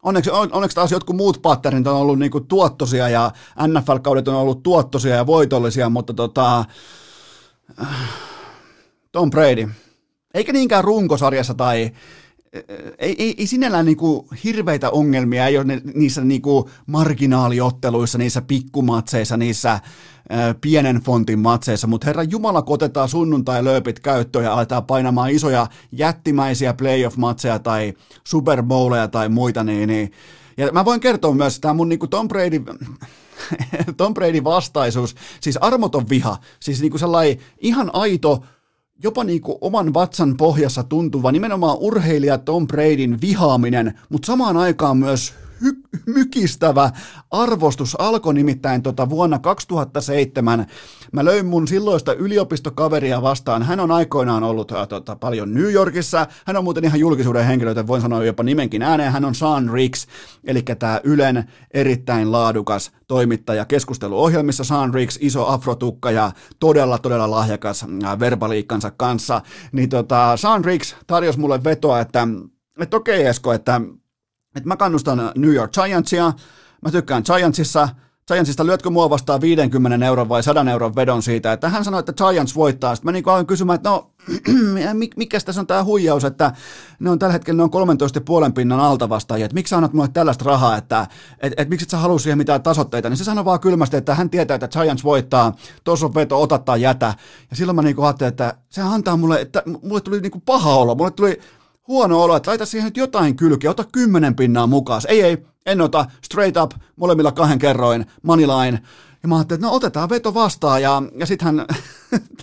Onneksi, 0.08 0.30
onneksi 0.30 0.74
taas 0.74 0.92
jotkut 0.92 1.16
muut 1.16 1.42
patternit 1.42 1.86
on 1.86 1.96
ollut 1.96 2.18
niinku 2.18 2.40
tuottosia 2.40 3.08
ja 3.08 3.30
NFL-kaudet 3.66 4.28
on 4.28 4.34
ollut 4.34 4.62
tuottosia 4.62 5.14
ja 5.14 5.26
voitollisia, 5.26 5.88
mutta 5.88 6.14
tota, 6.14 6.64
Tom 9.12 9.30
Brady, 9.30 9.68
eikä 10.34 10.52
niinkään 10.52 10.84
runkosarjassa 10.84 11.54
tai 11.54 11.90
ei, 12.98 13.16
ei, 13.18 13.34
ei 13.38 13.46
sinällään 13.46 13.86
niinku 13.86 14.28
hirveitä 14.44 14.90
ongelmia, 14.90 15.46
ei 15.46 15.56
ole 15.56 15.64
ne, 15.64 15.80
niissä 15.94 16.24
niinku 16.24 16.70
marginaaliotteluissa, 16.86 18.18
niissä 18.18 18.42
pikkumatseissa, 18.42 19.36
niissä 19.36 19.80
pienen 20.60 20.96
fontin 20.96 21.38
matseissa, 21.38 21.86
mutta 21.86 22.06
herra 22.06 22.22
Jumala, 22.22 22.62
kun 22.62 22.74
otetaan 22.74 23.08
sunnuntai-lööpit 23.08 24.00
käyttöön 24.00 24.44
ja 24.44 24.52
aletaan 24.52 24.84
painamaan 24.84 25.30
isoja 25.30 25.66
jättimäisiä 25.92 26.74
playoff-matseja 26.74 27.58
tai 27.58 27.94
Super 28.24 28.62
Bowleja 28.62 29.08
tai 29.08 29.28
muita, 29.28 29.64
niin, 29.64 29.88
niin 29.88 30.12
ja 30.56 30.72
mä 30.72 30.84
voin 30.84 31.00
kertoa 31.00 31.34
myös, 31.34 31.54
että 31.56 31.62
tämä 31.62 31.74
mun 31.74 31.88
niin 31.88 31.98
Tom 32.10 32.28
Brady, 32.28 32.62
Tom 33.96 34.14
Brady 34.14 34.44
vastaisuus, 34.44 35.14
siis 35.40 35.56
armoton 35.56 36.08
viha, 36.08 36.36
siis 36.60 36.80
niin 36.80 36.90
kuin 36.90 37.00
sellainen 37.00 37.38
ihan 37.58 37.90
aito, 37.92 38.42
jopa 39.02 39.24
niin 39.24 39.40
kuin 39.40 39.58
oman 39.60 39.94
vatsan 39.94 40.36
pohjassa 40.36 40.82
tuntuva 40.82 41.32
nimenomaan 41.32 41.76
urheilija 41.80 42.38
Tom 42.38 42.66
Bradyn 42.66 43.20
vihaaminen, 43.20 43.98
mutta 44.08 44.26
samaan 44.26 44.56
aikaan 44.56 44.96
myös 44.96 45.34
hy- 45.64 45.88
mykistävä 46.06 46.90
arvostus 47.30 47.96
alkoi 48.00 48.34
nimittäin 48.34 48.82
tota 48.82 49.10
vuonna 49.10 49.38
2007. 49.38 50.66
Mä 51.12 51.24
löin 51.24 51.46
mun 51.46 51.68
silloista 51.68 52.12
yliopistokaveria 52.14 53.22
vastaan. 53.22 53.62
Hän 53.62 53.80
on 53.80 53.90
aikoinaan 53.90 54.42
ollut 54.44 54.72
äh, 54.72 54.88
tota, 54.88 55.16
paljon 55.16 55.54
New 55.54 55.72
Yorkissa. 55.72 56.26
Hän 56.46 56.56
on 56.56 56.64
muuten 56.64 56.84
ihan 56.84 57.00
julkisuuden 57.00 57.46
henkilö, 57.46 57.70
joten 57.70 57.86
voin 57.86 58.02
sanoa 58.02 58.24
jopa 58.24 58.42
nimenkin 58.42 58.82
ääneen. 58.82 59.12
Hän 59.12 59.24
on 59.24 59.34
Sean 59.34 59.70
Riggs, 59.72 60.06
eli 60.44 60.62
tämä 60.62 61.00
Ylen 61.04 61.44
erittäin 61.74 62.32
laadukas 62.32 62.92
toimittaja 63.08 63.64
keskusteluohjelmissa. 63.64 64.64
Sean 64.64 64.94
Riggs, 64.94 65.18
iso 65.20 65.46
afrotukka 65.46 66.10
ja 66.10 66.32
todella, 66.60 66.98
todella 66.98 67.30
lahjakas 67.30 67.86
äh, 68.04 68.18
verbaliikkansa 68.20 68.90
kanssa. 68.90 69.42
Niin 69.72 69.88
tota, 69.88 70.36
Sean 70.36 70.64
Riggs 70.64 70.96
tarjosi 71.06 71.38
mulle 71.38 71.64
vetoa, 71.64 72.00
että, 72.00 72.28
että 72.80 72.96
okei 72.96 73.26
Esko, 73.26 73.52
että 73.52 73.80
että 74.56 74.68
mä 74.68 74.76
kannustan 74.76 75.32
New 75.36 75.54
York 75.54 75.72
Giantsia, 75.72 76.32
mä 76.82 76.90
tykkään 76.90 77.22
Giantsissa, 77.26 77.88
Giantsista 78.28 78.66
lyötkö 78.66 78.90
mua 78.90 79.10
vastaan 79.10 79.40
50 79.40 80.06
euron 80.06 80.28
vai 80.28 80.42
100 80.42 80.70
euron 80.70 80.96
vedon 80.96 81.22
siitä, 81.22 81.52
että 81.52 81.68
hän 81.68 81.84
sanoi, 81.84 82.00
että 82.00 82.12
Giants 82.12 82.56
voittaa. 82.56 82.94
Sitten 82.94 83.08
mä 83.08 83.12
niin 83.12 83.28
aloin 83.28 83.46
kysymään, 83.46 83.74
että 83.74 83.88
no, 83.88 84.10
mikä 85.16 85.40
tässä 85.40 85.60
on 85.60 85.66
tämä 85.66 85.84
huijaus, 85.84 86.24
että 86.24 86.52
ne 87.00 87.10
on 87.10 87.18
tällä 87.18 87.32
hetkellä 87.32 87.56
ne 87.56 87.62
on 87.62 87.86
13,5 88.48 88.52
pinnan 88.52 88.80
alta 88.80 89.08
vastaajia, 89.08 89.44
että 89.44 89.54
miksi 89.54 89.70
sä 89.70 89.76
annat 89.76 89.92
mulle 89.92 90.08
tällaista 90.08 90.44
rahaa, 90.44 90.76
että 90.76 91.06
et, 91.40 91.52
et, 91.56 91.68
miksi 91.68 91.84
et 91.84 91.90
sä 91.90 91.98
halua 91.98 92.18
siihen 92.18 92.38
mitään 92.38 92.62
tasotteita, 92.62 93.08
niin 93.08 93.16
se 93.16 93.24
sanoi 93.24 93.44
vaan 93.44 93.60
kylmästi, 93.60 93.96
että 93.96 94.14
hän 94.14 94.30
tietää, 94.30 94.54
että 94.54 94.68
Giants 94.68 95.04
voittaa, 95.04 95.56
tuossa 95.84 96.06
on 96.06 96.14
veto, 96.14 96.42
ota 96.42 96.58
tai 96.58 96.82
jätä. 96.82 97.14
Ja 97.50 97.56
silloin 97.56 97.76
mä 97.76 97.82
niin 97.82 97.96
ajattelin, 98.02 98.28
että 98.28 98.54
se 98.68 98.82
antaa 98.82 99.16
mulle, 99.16 99.40
että 99.40 99.62
mulle 99.82 100.00
tuli 100.00 100.20
niin 100.20 100.42
paha 100.46 100.76
olo, 100.76 100.94
mulle 100.94 101.10
tuli 101.10 101.40
huono 101.88 102.22
olo, 102.22 102.36
että 102.36 102.50
laita 102.50 102.66
siihen 102.66 102.84
nyt 102.84 102.96
jotain 102.96 103.36
kylkeä, 103.36 103.70
ota 103.70 103.84
kymmenen 103.92 104.36
pinnaa 104.36 104.66
mukaan. 104.66 105.02
Ei, 105.08 105.22
ei, 105.22 105.38
en 105.66 105.80
ota, 105.80 106.06
straight 106.24 106.56
up, 106.56 106.70
molemmilla 106.96 107.32
kahden 107.32 107.58
kerroin, 107.58 108.06
moneyline, 108.22 108.82
Ja 109.22 109.28
mä 109.28 109.36
ajattelin, 109.36 109.58
että 109.58 109.66
no 109.66 109.74
otetaan 109.74 110.08
veto 110.08 110.34
vastaan 110.34 110.82
ja, 110.82 111.02
ja 111.16 111.26
sittenhän 111.26 111.66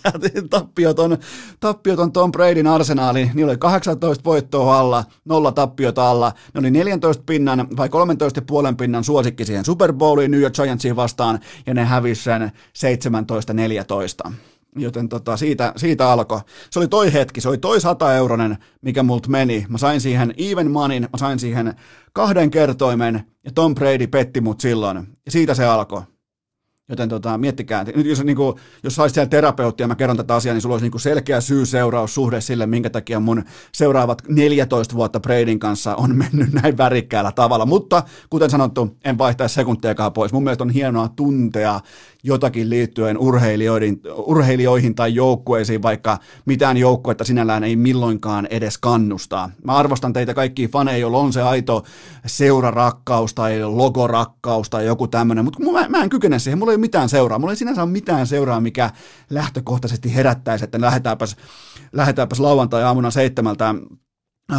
tappioton, 0.49 1.17
tappioton 1.59 2.11
Tom 2.11 2.31
Bradyn 2.31 2.67
arsenaali, 2.67 3.31
niillä 3.33 3.49
oli 3.49 3.57
18 3.57 4.23
voittoa 4.23 4.79
alla, 4.79 5.03
nolla 5.25 5.51
tappiota 5.51 6.09
alla, 6.09 6.33
ne 6.53 6.59
oli 6.59 6.71
14 6.71 7.23
pinnan 7.25 7.67
vai 7.77 7.87
13,5 7.87 8.75
pinnan 8.77 9.03
suosikki 9.03 9.45
siihen 9.45 9.65
Super 9.65 9.93
Bowliin 9.93 10.31
New 10.31 10.41
York 10.41 10.53
Giantsiin 10.53 10.95
vastaan 10.95 11.39
ja 11.65 11.73
ne 11.73 11.85
hävisi 11.85 12.23
sen 12.23 12.51
17-14 14.27 14.31
joten 14.75 15.09
tota, 15.09 15.37
siitä, 15.37 15.73
siitä 15.75 16.11
alkoi. 16.11 16.39
Se 16.69 16.79
oli 16.79 16.87
toi 16.87 17.13
hetki, 17.13 17.41
se 17.41 17.49
oli 17.49 17.57
toi 17.57 17.81
100 17.81 18.15
euronen, 18.15 18.57
mikä 18.81 19.03
multa 19.03 19.29
meni. 19.29 19.65
Mä 19.69 19.77
sain 19.77 20.01
siihen 20.01 20.33
even 20.37 20.71
moneyn, 20.71 21.03
mä 21.13 21.17
sain 21.17 21.39
siihen 21.39 21.73
kahden 22.13 22.51
kertoimen, 22.51 23.23
ja 23.43 23.51
Tom 23.51 23.75
Brady 23.75 24.07
petti 24.07 24.41
mut 24.41 24.61
silloin. 24.61 24.97
Ja 25.25 25.31
siitä 25.31 25.53
se 25.53 25.65
alkoi. 25.65 26.01
Joten 26.89 27.09
tota, 27.09 27.37
miettikää, 27.37 27.83
nyt 27.83 28.05
jos, 28.05 28.23
niin 28.23 28.35
kuin, 28.35 28.55
jos 28.83 28.95
saisit 28.95 29.13
siellä 29.13 29.29
terapeuttia 29.29 29.87
mä 29.87 29.95
kerron 29.95 30.17
tätä 30.17 30.35
asiaa, 30.35 30.53
niin 30.53 30.61
sulla 30.61 30.75
olisi 30.75 30.89
niin 30.89 30.99
selkeä 30.99 31.41
syy-seuraussuhde 31.41 32.41
sille, 32.41 32.65
minkä 32.65 32.89
takia 32.89 33.19
mun 33.19 33.43
seuraavat 33.71 34.21
14 34.27 34.95
vuotta 34.95 35.19
Bradyn 35.19 35.59
kanssa 35.59 35.95
on 35.95 36.15
mennyt 36.23 36.53
näin 36.53 36.77
värikkäällä 36.77 37.31
tavalla. 37.31 37.65
Mutta 37.65 38.03
kuten 38.29 38.49
sanottu, 38.49 38.97
en 39.05 39.17
vaihtaisi 39.17 39.55
sekuntiakaan 39.55 40.13
pois. 40.13 40.33
Mun 40.33 40.43
mielestä 40.43 40.63
on 40.63 40.69
hienoa 40.69 41.09
tuntea 41.15 41.79
jotakin 42.25 42.69
liittyen 42.69 43.17
urheilijoihin, 43.17 44.01
urheilijoihin 44.17 44.95
tai 44.95 45.15
joukkueisiin, 45.15 45.81
vaikka 45.81 46.17
mitään 46.45 46.77
joukkuetta 46.77 47.23
sinällään 47.23 47.63
ei 47.63 47.75
milloinkaan 47.75 48.47
edes 48.49 48.77
kannustaa. 48.77 49.51
Mä 49.63 49.75
arvostan 49.75 50.13
teitä 50.13 50.33
kaikki. 50.33 50.67
Faneja, 50.67 50.97
joilla 50.97 51.17
on 51.17 51.33
se 51.33 51.41
aito 51.41 51.83
seurarakkaus 52.25 53.33
tai 53.33 53.63
logorakkaus 53.63 54.69
tai 54.69 54.85
joku 54.85 55.07
tämmöinen, 55.07 55.45
mutta 55.45 55.63
mä, 55.71 55.89
mä 55.89 56.03
en 56.03 56.09
kykene 56.09 56.39
siihen, 56.39 56.59
mulla 56.59 56.71
ei 56.71 56.75
ole 56.75 56.81
mitään 56.81 57.09
seuraa, 57.09 57.39
mulla 57.39 57.51
ei 57.51 57.57
sinänsä 57.57 57.83
ole 57.83 57.91
mitään 57.91 58.27
seuraa, 58.27 58.61
mikä 58.61 58.89
lähtökohtaisesti 59.29 60.15
herättäisi, 60.15 60.63
että 60.63 60.81
lähdetäänpäs, 60.81 61.35
lähdetäänpäs 61.93 62.39
lauantai-aamuna 62.39 63.11
seitsemältä 63.11 63.75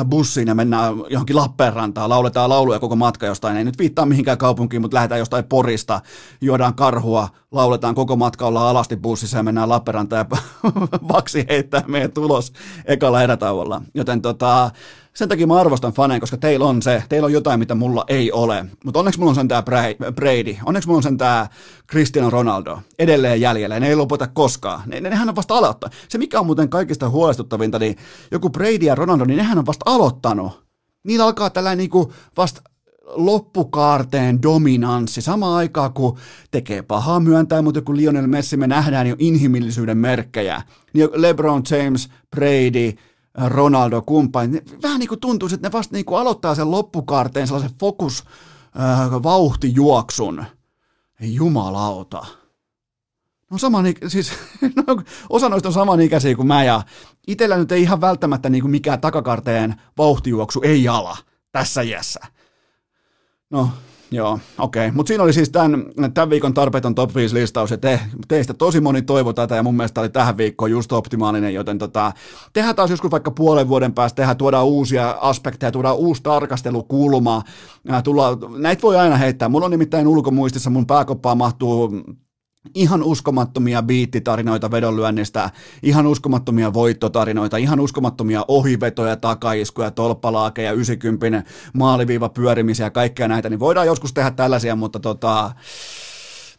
bussiin 0.08 0.48
ja 0.48 0.54
mennään 0.54 0.94
johonkin 1.10 1.36
Lappeenrantaan, 1.36 2.10
lauletaan 2.10 2.50
lauluja 2.50 2.78
koko 2.78 2.96
matka 2.96 3.26
jostain, 3.26 3.56
ei 3.56 3.64
nyt 3.64 3.78
viittaa 3.78 4.06
mihinkään 4.06 4.38
kaupunkiin, 4.38 4.82
mutta 4.82 4.94
lähdetään 4.94 5.18
jostain 5.18 5.44
Porista, 5.44 6.00
juodaan 6.40 6.74
karhua, 6.74 7.28
lauletaan 7.50 7.94
koko 7.94 8.16
matka, 8.16 8.46
ollaan 8.46 8.70
alasti 8.70 8.96
bussissa 8.96 9.36
ja 9.36 9.42
mennään 9.42 9.68
Lappeenrantaan 9.68 10.26
ja 10.30 10.38
vaksi 11.14 11.46
heittää 11.48 11.84
meidän 11.86 12.12
tulos 12.12 12.52
ekalla 12.84 13.22
erätauolla. 13.22 13.82
Joten 13.94 14.22
tota, 14.22 14.70
sen 15.16 15.28
takia 15.28 15.46
mä 15.46 15.60
arvostan 15.60 15.92
faneja, 15.92 16.20
koska 16.20 16.36
teillä 16.36 16.66
on 16.66 16.82
se, 16.82 17.02
teillä 17.08 17.26
on 17.26 17.32
jotain, 17.32 17.58
mitä 17.58 17.74
mulla 17.74 18.04
ei 18.08 18.32
ole. 18.32 18.66
Mutta 18.84 18.98
onneksi 18.98 19.20
mulla 19.20 19.30
on 19.30 19.34
sen 19.34 19.48
tää 19.48 19.62
Brady, 20.14 20.56
onneksi 20.64 20.88
mulla 20.88 20.98
on 20.98 21.02
sen 21.02 21.18
tää 21.18 21.48
Cristiano 21.90 22.30
Ronaldo 22.30 22.78
edelleen 22.98 23.40
jäljellä, 23.40 23.80
ne 23.80 23.88
ei 23.88 23.96
lopeta 23.96 24.26
koskaan. 24.26 24.82
Ne, 24.86 25.00
ne, 25.00 25.10
nehän 25.10 25.28
on 25.28 25.36
vasta 25.36 25.54
aloittanut. 25.54 25.94
Se 26.08 26.18
mikä 26.18 26.40
on 26.40 26.46
muuten 26.46 26.68
kaikista 26.68 27.08
huolestuttavinta, 27.08 27.78
niin 27.78 27.96
joku 28.30 28.50
Brady 28.50 28.84
ja 28.84 28.94
Ronaldo, 28.94 29.24
niin 29.24 29.36
nehän 29.36 29.58
on 29.58 29.66
vasta 29.66 29.90
aloittanut. 29.90 30.66
Niillä 31.04 31.24
alkaa 31.24 31.50
tällainen 31.50 31.78
niinku 31.78 32.12
vasta 32.36 32.62
loppukaarteen 33.06 34.42
dominanssi 34.42 35.22
samaan 35.22 35.56
aikaan, 35.56 35.92
kun 35.92 36.18
tekee 36.50 36.82
pahaa 36.82 37.20
myöntää, 37.20 37.62
mutta 37.62 37.82
kun 37.82 37.96
Lionel 37.96 38.26
Messi 38.26 38.56
me 38.56 38.66
nähdään 38.66 39.06
jo 39.06 39.16
inhimillisyyden 39.18 39.98
merkkejä. 39.98 40.62
Niin 40.92 41.08
LeBron 41.12 41.62
James, 41.70 42.08
Brady, 42.36 42.92
Ronaldo 43.44 44.02
kumppani, 44.02 44.62
vähän 44.82 44.98
niin 44.98 45.08
kuin 45.08 45.20
tuntuu, 45.20 45.48
että 45.52 45.68
ne 45.68 45.72
vasta 45.72 45.94
niin 45.94 46.04
kuin 46.04 46.20
aloittaa 46.20 46.54
sen 46.54 46.70
loppukaarteen 46.70 47.46
sellaisen 47.46 47.78
fokus 47.80 48.24
äh, 48.80 49.10
vauhtijuoksun. 49.22 50.44
Jumalauta. 51.20 52.26
No 53.50 53.58
saman, 53.58 53.84
siis, 54.08 54.32
no, 54.76 55.02
osa 55.28 55.48
noista 55.48 55.68
on 55.68 55.72
samanikäisiä 55.72 56.36
kuin 56.36 56.48
mä 56.48 56.64
ja 56.64 56.82
itsellä 57.26 57.56
nyt 57.56 57.72
ei 57.72 57.82
ihan 57.82 58.00
välttämättä 58.00 58.50
niin 58.50 58.62
kuin 58.62 58.70
mikään 58.70 59.00
takakarteen 59.00 59.74
vauhtijuoksu 59.98 60.60
ei 60.62 60.88
ala 60.88 61.16
tässä 61.52 61.82
iässä. 61.82 62.20
No, 63.50 63.70
Joo, 64.10 64.38
okei. 64.58 64.86
Okay. 64.86 64.96
Mutta 64.96 65.08
siinä 65.08 65.24
oli 65.24 65.32
siis 65.32 65.50
tämän, 65.50 65.84
tämän 66.14 66.30
viikon 66.30 66.54
tarpeeton 66.54 66.94
top 66.94 67.14
5 67.14 67.34
listaus, 67.34 67.70
ja 67.70 67.78
te, 67.78 68.00
teistä 68.28 68.54
tosi 68.54 68.80
moni 68.80 69.02
toivo 69.02 69.32
tätä, 69.32 69.56
ja 69.56 69.62
mun 69.62 69.74
mielestä 69.74 70.00
oli 70.00 70.08
tähän 70.08 70.36
viikkoon 70.36 70.70
just 70.70 70.92
optimaalinen, 70.92 71.54
joten 71.54 71.78
tota, 71.78 72.12
tehdään 72.52 72.76
taas 72.76 72.90
joskus 72.90 73.10
vaikka 73.10 73.30
puolen 73.30 73.68
vuoden 73.68 73.94
päästä, 73.94 74.16
tehdään, 74.16 74.36
tuodaan 74.36 74.66
uusia 74.66 75.10
aspekteja, 75.10 75.72
tuodaan 75.72 75.96
uusi 75.96 76.22
tarkastelukulma, 76.22 77.42
tulla, 78.04 78.38
näitä 78.58 78.82
voi 78.82 78.96
aina 78.96 79.16
heittää. 79.16 79.48
Mulla 79.48 79.64
on 79.64 79.70
nimittäin 79.70 80.08
ulkomuistissa, 80.08 80.70
mun 80.70 80.86
pääkoppaan 80.86 81.38
mahtuu 81.38 82.02
ihan 82.74 83.02
uskomattomia 83.02 83.82
biittitarinoita 83.82 84.70
vedonlyönnistä, 84.70 85.50
ihan 85.82 86.06
uskomattomia 86.06 86.72
voittotarinoita, 86.72 87.56
ihan 87.56 87.80
uskomattomia 87.80 88.44
ohivetoja, 88.48 89.16
takaiskuja, 89.16 89.90
tolppalaakeja, 89.90 90.72
90 90.72 91.50
maaliviiva 91.72 92.28
pyörimisiä 92.28 92.86
ja 92.86 92.90
kaikkea 92.90 93.28
näitä, 93.28 93.50
niin 93.50 93.60
voidaan 93.60 93.86
joskus 93.86 94.12
tehdä 94.12 94.30
tällaisia, 94.30 94.76
mutta 94.76 95.00
tota, 95.00 95.52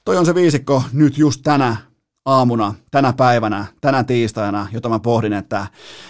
toi 0.05 0.17
on 0.17 0.25
se 0.25 0.35
viisikko 0.35 0.83
nyt 0.93 1.17
just 1.17 1.41
tänä 1.43 1.77
aamuna, 2.25 2.73
tänä 2.91 3.13
päivänä, 3.13 3.65
tänä 3.81 4.03
tiistaina, 4.03 4.67
jota 4.71 4.89
mä 4.89 4.99
pohdin, 4.99 5.33
että 5.33 5.67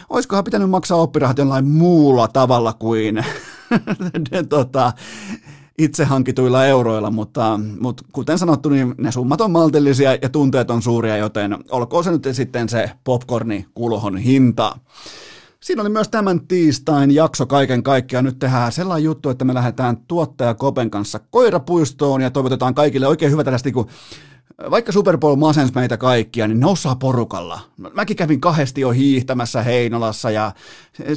olisikohan 0.10 0.44
pitänyt 0.44 0.70
maksaa 0.70 0.98
oppirahat 0.98 1.38
jollain 1.38 1.68
muulla 1.68 2.28
tavalla 2.28 2.74
kuin 2.74 3.26
tota, 4.50 4.94
itse 5.78 6.06
hankituilla 6.06 6.66
euroilla, 6.66 7.12
mutta, 7.12 7.60
mutta 7.80 8.04
kuten 8.12 8.38
sanottu, 8.40 8.70
niin 8.70 8.96
ne 8.98 9.12
summat 9.12 9.42
on 9.42 9.52
maltillisia 9.52 10.18
ja 10.22 10.30
tunteet 10.30 10.72
on 10.72 10.82
suuria, 10.82 11.18
joten 11.18 11.58
olkoon 11.72 12.04
se 12.04 12.12
nyt 12.12 12.28
sitten 12.32 12.70
se 12.70 12.92
popcorni 13.04 13.66
kulhon 13.74 14.18
hinta. 14.18 14.78
Siinä 15.60 15.82
oli 15.82 15.90
myös 15.90 16.10
tämän 16.10 16.48
tiistain 16.48 17.12
jakso 17.12 17.46
kaiken 17.46 17.84
kaikkiaan. 17.84 18.26
Nyt 18.26 18.40
tehdään 18.40 18.72
sellainen 18.72 19.04
juttu, 19.04 19.30
että 19.30 19.46
me 19.46 19.54
lähdetään 19.54 19.98
tuottaja 19.98 20.54
Kopen 20.54 20.90
kanssa 20.90 21.20
koirapuistoon 21.30 22.22
ja 22.22 22.32
toivotetaan 22.32 22.76
kaikille 22.76 23.08
oikein 23.08 23.32
hyvä 23.32 23.44
tällaista 23.44 23.70
niin 23.70 23.88
vaikka 24.72 24.92
Super 24.92 25.18
Bowl 25.18 25.36
masens 25.36 25.74
meitä 25.76 25.98
kaikkia, 25.98 26.48
niin 26.48 26.60
noussaa 26.60 26.96
porukalla. 26.96 27.60
Mäkin 27.94 28.18
kävin 28.18 28.42
kahdesti 28.42 28.82
jo 28.82 28.92
hiihtämässä 28.92 29.64
Heinolassa 29.64 30.32
ja 30.32 30.52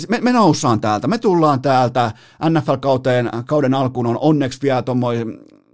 me, 0.09 0.19
me 0.21 0.33
noussaan 0.33 0.81
täältä, 0.81 1.09
me 1.09 1.19
tullaan 1.19 1.63
täältä. 1.63 2.13
NFL-kauteen 2.51 3.31
kauden 3.47 3.75
alkuun 3.75 4.07
on 4.07 4.19
onneksi 4.21 4.63
vielä 4.63 4.83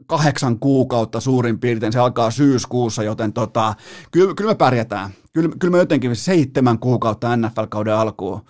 kahdeksan 0.07 0.59
kuukautta 0.59 1.21
suurin 1.21 1.59
piirtein, 1.59 1.93
se 1.93 1.99
alkaa 1.99 2.31
syyskuussa, 2.31 3.03
joten 3.03 3.33
tota, 3.33 3.75
kyllä, 4.11 4.35
kyllä 4.35 4.51
me 4.51 4.55
pärjätään. 4.55 5.11
Kyllä, 5.33 5.51
kyllä 5.59 5.73
me 5.73 5.79
jotenkin 5.79 6.17
seitsemän 6.17 6.79
kuukautta 6.79 7.37
NFL-kauden 7.37 7.95
alkuun 7.95 8.41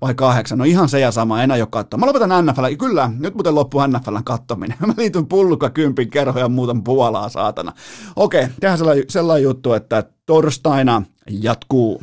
vai 0.00 0.14
kahdeksan. 0.14 0.58
No 0.58 0.64
ihan 0.64 0.88
se 0.88 1.00
ja 1.00 1.10
sama, 1.10 1.42
enää 1.42 1.56
jo 1.56 1.66
katsoa. 1.66 1.98
Mä 1.98 2.06
lopetan 2.06 2.46
NFL, 2.46 2.64
kyllä, 2.78 3.10
nyt 3.18 3.34
muuten 3.34 3.54
loppuu 3.54 3.86
NFLn 3.86 4.24
kattominen. 4.24 4.76
Mä 4.86 4.94
liityn 4.96 5.26
pulluka 5.26 5.70
kympin 5.70 6.10
kerho 6.10 6.38
ja 6.38 6.48
muutan 6.48 6.84
Puolaa, 6.84 7.28
saatana. 7.28 7.72
Okei, 8.16 8.48
tehdään 8.60 8.78
sellainen, 8.78 9.04
sellainen 9.08 9.42
juttu, 9.42 9.72
että 9.72 10.04
torstaina 10.26 11.02
jatkuu. 11.30 12.02